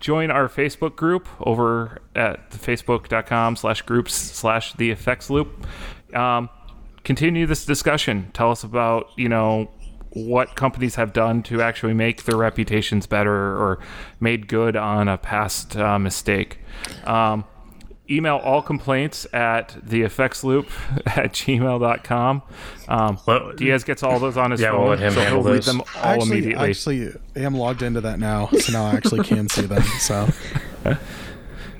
join 0.00 0.30
our 0.30 0.48
Facebook 0.48 0.96
group 0.96 1.28
over 1.40 1.98
at 2.14 2.50
facebook.com 2.50 3.56
slash 3.56 3.82
groups 3.82 4.14
slash 4.14 4.72
the 4.74 4.90
effects 4.90 5.30
loop. 5.30 5.66
Um, 6.14 6.48
continue 7.04 7.46
this 7.46 7.64
discussion. 7.64 8.30
Tell 8.32 8.50
us 8.50 8.64
about, 8.64 9.10
you 9.16 9.28
know, 9.28 9.70
what 10.10 10.56
companies 10.56 10.94
have 10.94 11.12
done 11.12 11.42
to 11.42 11.60
actually 11.60 11.92
make 11.92 12.24
their 12.24 12.36
reputations 12.36 13.06
better 13.06 13.32
or 13.32 13.78
made 14.18 14.48
good 14.48 14.74
on 14.74 15.08
a 15.08 15.18
past 15.18 15.76
uh, 15.76 15.98
mistake. 15.98 16.58
Um, 17.04 17.44
email 18.10 18.36
all 18.36 18.62
complaints 18.62 19.26
at 19.32 19.76
the 19.82 20.02
effects 20.02 20.44
loop 20.44 20.68
at 21.06 21.32
gmail.com. 21.32 22.42
Um, 22.88 23.18
Well, 23.26 23.52
Diaz 23.54 23.84
gets 23.84 24.02
all 24.02 24.18
those 24.20 24.36
on 24.36 24.50
his 24.52 24.60
Yeah, 24.60 24.72
we'll 24.72 24.80
phone, 24.82 24.88
let 24.90 24.98
him 25.00 25.12
so 25.14 25.20
he'll 25.24 25.42
read 25.42 25.54
those. 25.56 25.66
them 25.66 25.80
all 25.80 25.86
actually, 26.04 26.30
immediately. 26.38 26.70
actually, 26.70 27.12
I 27.34 27.40
am 27.40 27.54
logged 27.54 27.82
into 27.82 28.00
that 28.02 28.18
now, 28.18 28.46
so 28.48 28.72
now 28.72 28.84
I 28.86 28.92
actually 28.94 29.24
can 29.24 29.48
see 29.48 29.62
them. 29.66 29.82
So 30.00 30.28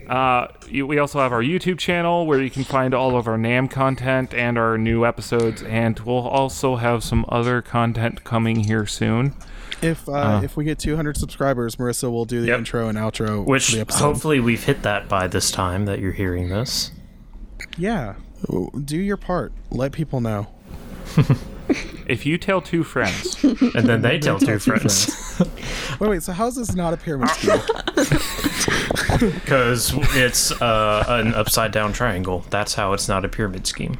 Uh, 0.09 0.47
you, 0.69 0.87
we 0.87 0.99
also 1.01 1.19
have 1.19 1.33
our 1.33 1.43
YouTube 1.43 1.79
channel 1.79 2.27
where 2.29 2.41
you 2.41 2.49
can 2.49 2.63
find 2.63 2.95
all 2.95 3.17
of 3.17 3.27
our 3.27 3.37
NAMM 3.37 3.69
content 3.73 4.33
and 4.33 4.57
our 4.57 4.79
new 4.79 5.05
episodes, 5.05 5.65
and 5.65 5.99
we'll 6.01 6.29
also 6.29 6.77
have 6.77 7.03
some 7.03 7.25
other 7.29 7.61
content 7.61 8.23
coming 8.23 8.61
here 8.65 8.87
soon. 8.87 9.35
If 9.83 10.09
uh, 10.09 10.41
if 10.45 10.57
we 10.57 10.65
get 10.65 10.79
200 10.79 11.17
subscribers, 11.17 11.77
Marissa 11.77 12.11
will 12.11 12.25
do 12.25 12.41
the 12.41 12.49
Yep. 12.49 12.59
intro 12.59 12.89
and 12.89 12.97
outro 12.99 13.45
Which 13.45 13.71
for 13.75 13.85
the 13.85 13.93
hopefully 13.95 14.41
we've 14.41 14.65
hit 14.65 14.83
that 14.83 15.09
by 15.09 15.27
this 15.29 15.51
time 15.51 15.85
that 15.87 15.99
you're 16.01 16.13
hearing 16.13 16.49
this. 16.49 16.91
yeah, 17.77 18.15
do 18.85 18.97
your 18.99 19.17
part. 19.17 19.53
Let 19.71 19.93
people 19.93 20.21
know. 20.21 20.49
If 22.07 22.25
you 22.25 22.39
tell 22.39 22.61
two 22.61 22.85
friends, 22.85 23.43
And 23.43 23.89
then 23.89 24.01
they 24.01 24.21
tell 24.21 24.39
tell 24.39 24.59
two 24.59 24.71
two 24.71 24.71
friends. 24.79 25.43
Wait, 25.99 26.09
wait. 26.09 26.23
So 26.23 26.33
how 26.33 26.47
is 26.47 26.55
this 26.55 26.73
not 26.77 26.95
a 26.95 26.97
pyramid 26.97 27.29
scheme? 27.31 27.59
Because 29.19 29.93
it's 30.15 30.53
uh, 30.63 31.05
an 31.09 31.35
upside 31.35 31.73
down 31.73 31.93
triangle. 31.93 32.45
That's 32.51 32.75
how 32.75 32.93
it's 32.93 33.09
not 33.09 33.25
a 33.25 33.29
pyramid 33.29 33.67
scheme. 33.67 33.99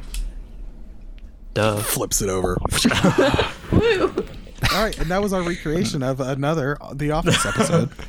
Duh. 1.55 1.75
Flips 1.79 2.21
it 2.21 2.29
over. 2.29 2.57
All 4.77 4.83
right, 4.83 4.97
and 4.99 5.09
that 5.09 5.23
was 5.23 5.33
our 5.33 5.41
recreation 5.41 6.03
of 6.03 6.19
another 6.19 6.77
The 6.93 7.11
Office 7.11 7.45
episode. 7.45 7.89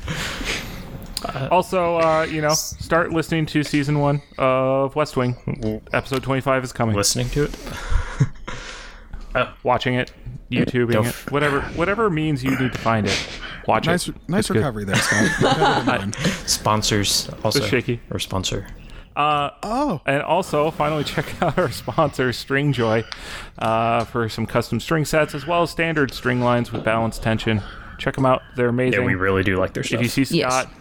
Also, 1.51 1.97
uh, 1.97 2.23
you 2.23 2.41
know, 2.41 2.53
start 2.53 3.11
listening 3.11 3.45
to 3.47 3.61
season 3.61 3.99
one 3.99 4.21
of 4.37 4.95
West 4.95 5.17
Wing. 5.17 5.81
Episode 5.91 6.23
25 6.23 6.63
is 6.63 6.71
coming. 6.71 6.95
Listening 6.95 7.29
to 7.31 7.43
it? 7.43 9.49
Watching 9.63 9.95
it, 9.95 10.13
YouTubing 10.49 10.93
Don't 10.93 11.07
it, 11.07 11.15
whatever, 11.29 11.59
whatever 11.75 12.09
means 12.09 12.41
you 12.43 12.51
need 12.51 12.71
to 12.71 12.77
find 12.79 13.05
it. 13.05 13.27
Watch 13.67 13.85
Nice, 13.87 14.07
it. 14.07 14.15
nice 14.29 14.39
It's 14.39 14.47
good. 14.49 14.57
recovery 14.59 14.85
there, 14.85 14.95
Scott. 14.95 15.23
You 15.23 15.41
got 15.43 15.77
it 15.77 15.79
in 15.81 15.85
mind. 15.85 16.15
Sponsors 16.47 17.29
also. 17.43 17.59
shaky. 17.65 17.99
Or 18.11 18.17
sponsor. 18.19 18.67
Oh, 19.19 20.01
And 20.05 20.21
also, 20.23 20.71
finally, 20.71 21.03
check 21.13 21.41
out 21.41 21.57
our 21.57 21.71
sponsor, 21.71 22.29
Stringjoy, 22.29 23.05
uh, 23.57 24.05
for 24.05 24.29
some 24.29 24.45
custom 24.45 24.79
string 24.79 25.05
sets 25.05 25.35
as 25.35 25.45
well 25.45 25.63
as 25.63 25.69
standard 25.71 26.13
string 26.13 26.41
lines 26.41 26.71
with 26.71 26.83
balanced 26.83 27.21
tension. 27.23 27.61
Check 27.97 28.15
them 28.15 28.25
out; 28.25 28.41
they're 28.55 28.69
amazing. 28.69 29.01
Yeah, 29.01 29.05
we 29.05 29.15
really 29.15 29.43
do 29.43 29.57
like 29.57 29.73
their 29.73 29.83
stuff. 29.83 29.99
if 30.01 30.17
you 30.17 30.25
see 30.25 30.37
Yes. 30.37 30.51
Scott, 30.53 30.73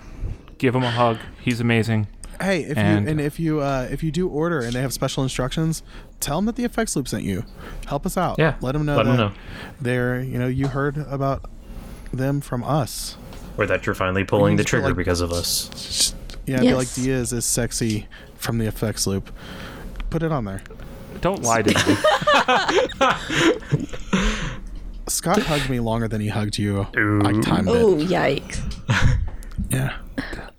give 0.58 0.74
him 0.74 0.84
a 0.84 0.90
hug. 0.90 1.18
He's 1.40 1.58
amazing. 1.60 2.06
hey, 2.40 2.62
if 2.62 2.78
And- 2.78 3.04
you 3.06 3.10
and 3.10 3.20
if 3.20 3.40
you 3.40 3.60
uh, 3.60 3.88
if 3.90 4.04
you 4.04 4.12
do 4.12 4.28
order 4.28 4.60
and 4.60 4.72
they 4.72 4.80
have 4.82 4.92
special 4.92 5.24
instructions, 5.24 5.82
tell 6.20 6.38
them 6.38 6.46
that 6.46 6.54
the 6.54 6.62
effects 6.64 6.94
loop 6.94 7.08
sent 7.08 7.24
you. 7.24 7.44
Help 7.86 8.06
us 8.06 8.16
out. 8.16 8.36
Yeah, 8.38 8.54
let 8.60 8.72
them 8.72 8.86
know 8.86 8.96
let 8.96 9.06
'em 9.06 9.16
that 9.16 9.18
know. 9.18 9.32
they're 9.80 10.20
you 10.20 10.38
know 10.38 10.46
you 10.46 10.68
heard 10.68 10.96
about 11.08 11.50
them 12.12 12.40
from 12.40 12.62
us. 12.62 13.16
or 13.56 13.66
that 13.66 13.84
you're 13.84 13.94
finally 13.96 14.22
pulling 14.22 14.54
the 14.54 14.62
trigger 14.62 14.86
like- 14.86 14.96
because 14.96 15.20
of 15.20 15.32
us. 15.32 16.14
Yeah, 16.46 16.60
be 16.60 16.66
Yes. 16.66 16.76
like 16.76 16.94
Diaz 16.94 17.32
is 17.32 17.44
sexy 17.44 18.06
from 18.38 18.58
the 18.58 18.66
effects 18.66 19.06
loop. 19.06 19.30
Put 20.10 20.22
it 20.22 20.32
on 20.32 20.44
there. 20.46 20.62
Don't 21.20 21.42
lie 21.42 21.62
to 21.62 21.68
me. 21.70 21.74
Scott 25.08 25.42
hugged 25.42 25.68
me 25.70 25.80
longer 25.80 26.06
than 26.08 26.20
he 26.20 26.28
hugged 26.28 26.58
you. 26.58 26.86
Ooh. 26.96 27.22
I 27.24 27.32
timed 27.40 27.68
Oh, 27.68 27.98
it. 27.98 28.08
yikes. 28.08 28.60
Yeah. 29.70 29.96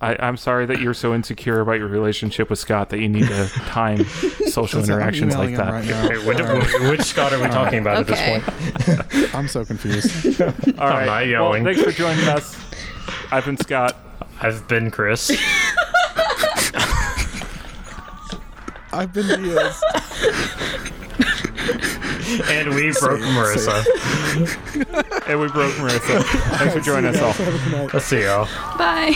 I, 0.00 0.14
I'm 0.20 0.36
sorry 0.36 0.66
that 0.66 0.80
you're 0.80 0.94
so 0.94 1.14
insecure 1.14 1.60
about 1.60 1.78
your 1.78 1.88
relationship 1.88 2.48
with 2.50 2.58
Scott 2.60 2.90
that 2.90 3.00
you 3.00 3.08
need 3.08 3.26
to 3.26 3.46
time 3.66 4.04
social 4.50 4.80
interactions 4.82 5.34
like 5.34 5.56
that. 5.56 5.72
right 5.72 5.84
now. 5.86 6.02
Hey, 6.08 6.18
which, 6.24 6.38
which 6.90 7.02
Scott 7.02 7.32
are 7.32 7.40
we 7.42 7.48
talking 7.48 7.78
about 7.80 7.96
Okay. 8.08 8.12
at 8.36 8.42
this 8.44 9.14
point? 9.24 9.34
I'm 9.34 9.48
so 9.48 9.64
confused. 9.64 10.40
All 10.78 10.86
right. 10.86 11.28
not 11.30 11.50
Well, 11.50 11.64
thanks 11.64 11.82
for 11.82 11.90
joining 11.92 12.28
us. 12.28 12.56
I've 13.32 13.46
been 13.46 13.56
Scott. 13.56 13.96
I've 14.40 14.68
been 14.68 14.90
Chris. 14.92 15.30
I've 18.92 19.12
been 19.12 19.26
Diaz. 19.26 19.82
and 22.48 22.74
we 22.74 22.92
broke 22.92 23.20
Marissa. 23.20 23.84
And 25.28 25.40
we 25.40 25.48
broke 25.48 25.74
Marissa. 25.74 26.22
Thanks 26.58 26.74
for 26.74 26.80
joining 26.80 27.14
us 27.14 27.20
all. 27.20 27.86
Let's 27.92 28.06
see 28.06 28.22
y'all. 28.22 28.46
Bye. 28.76 29.14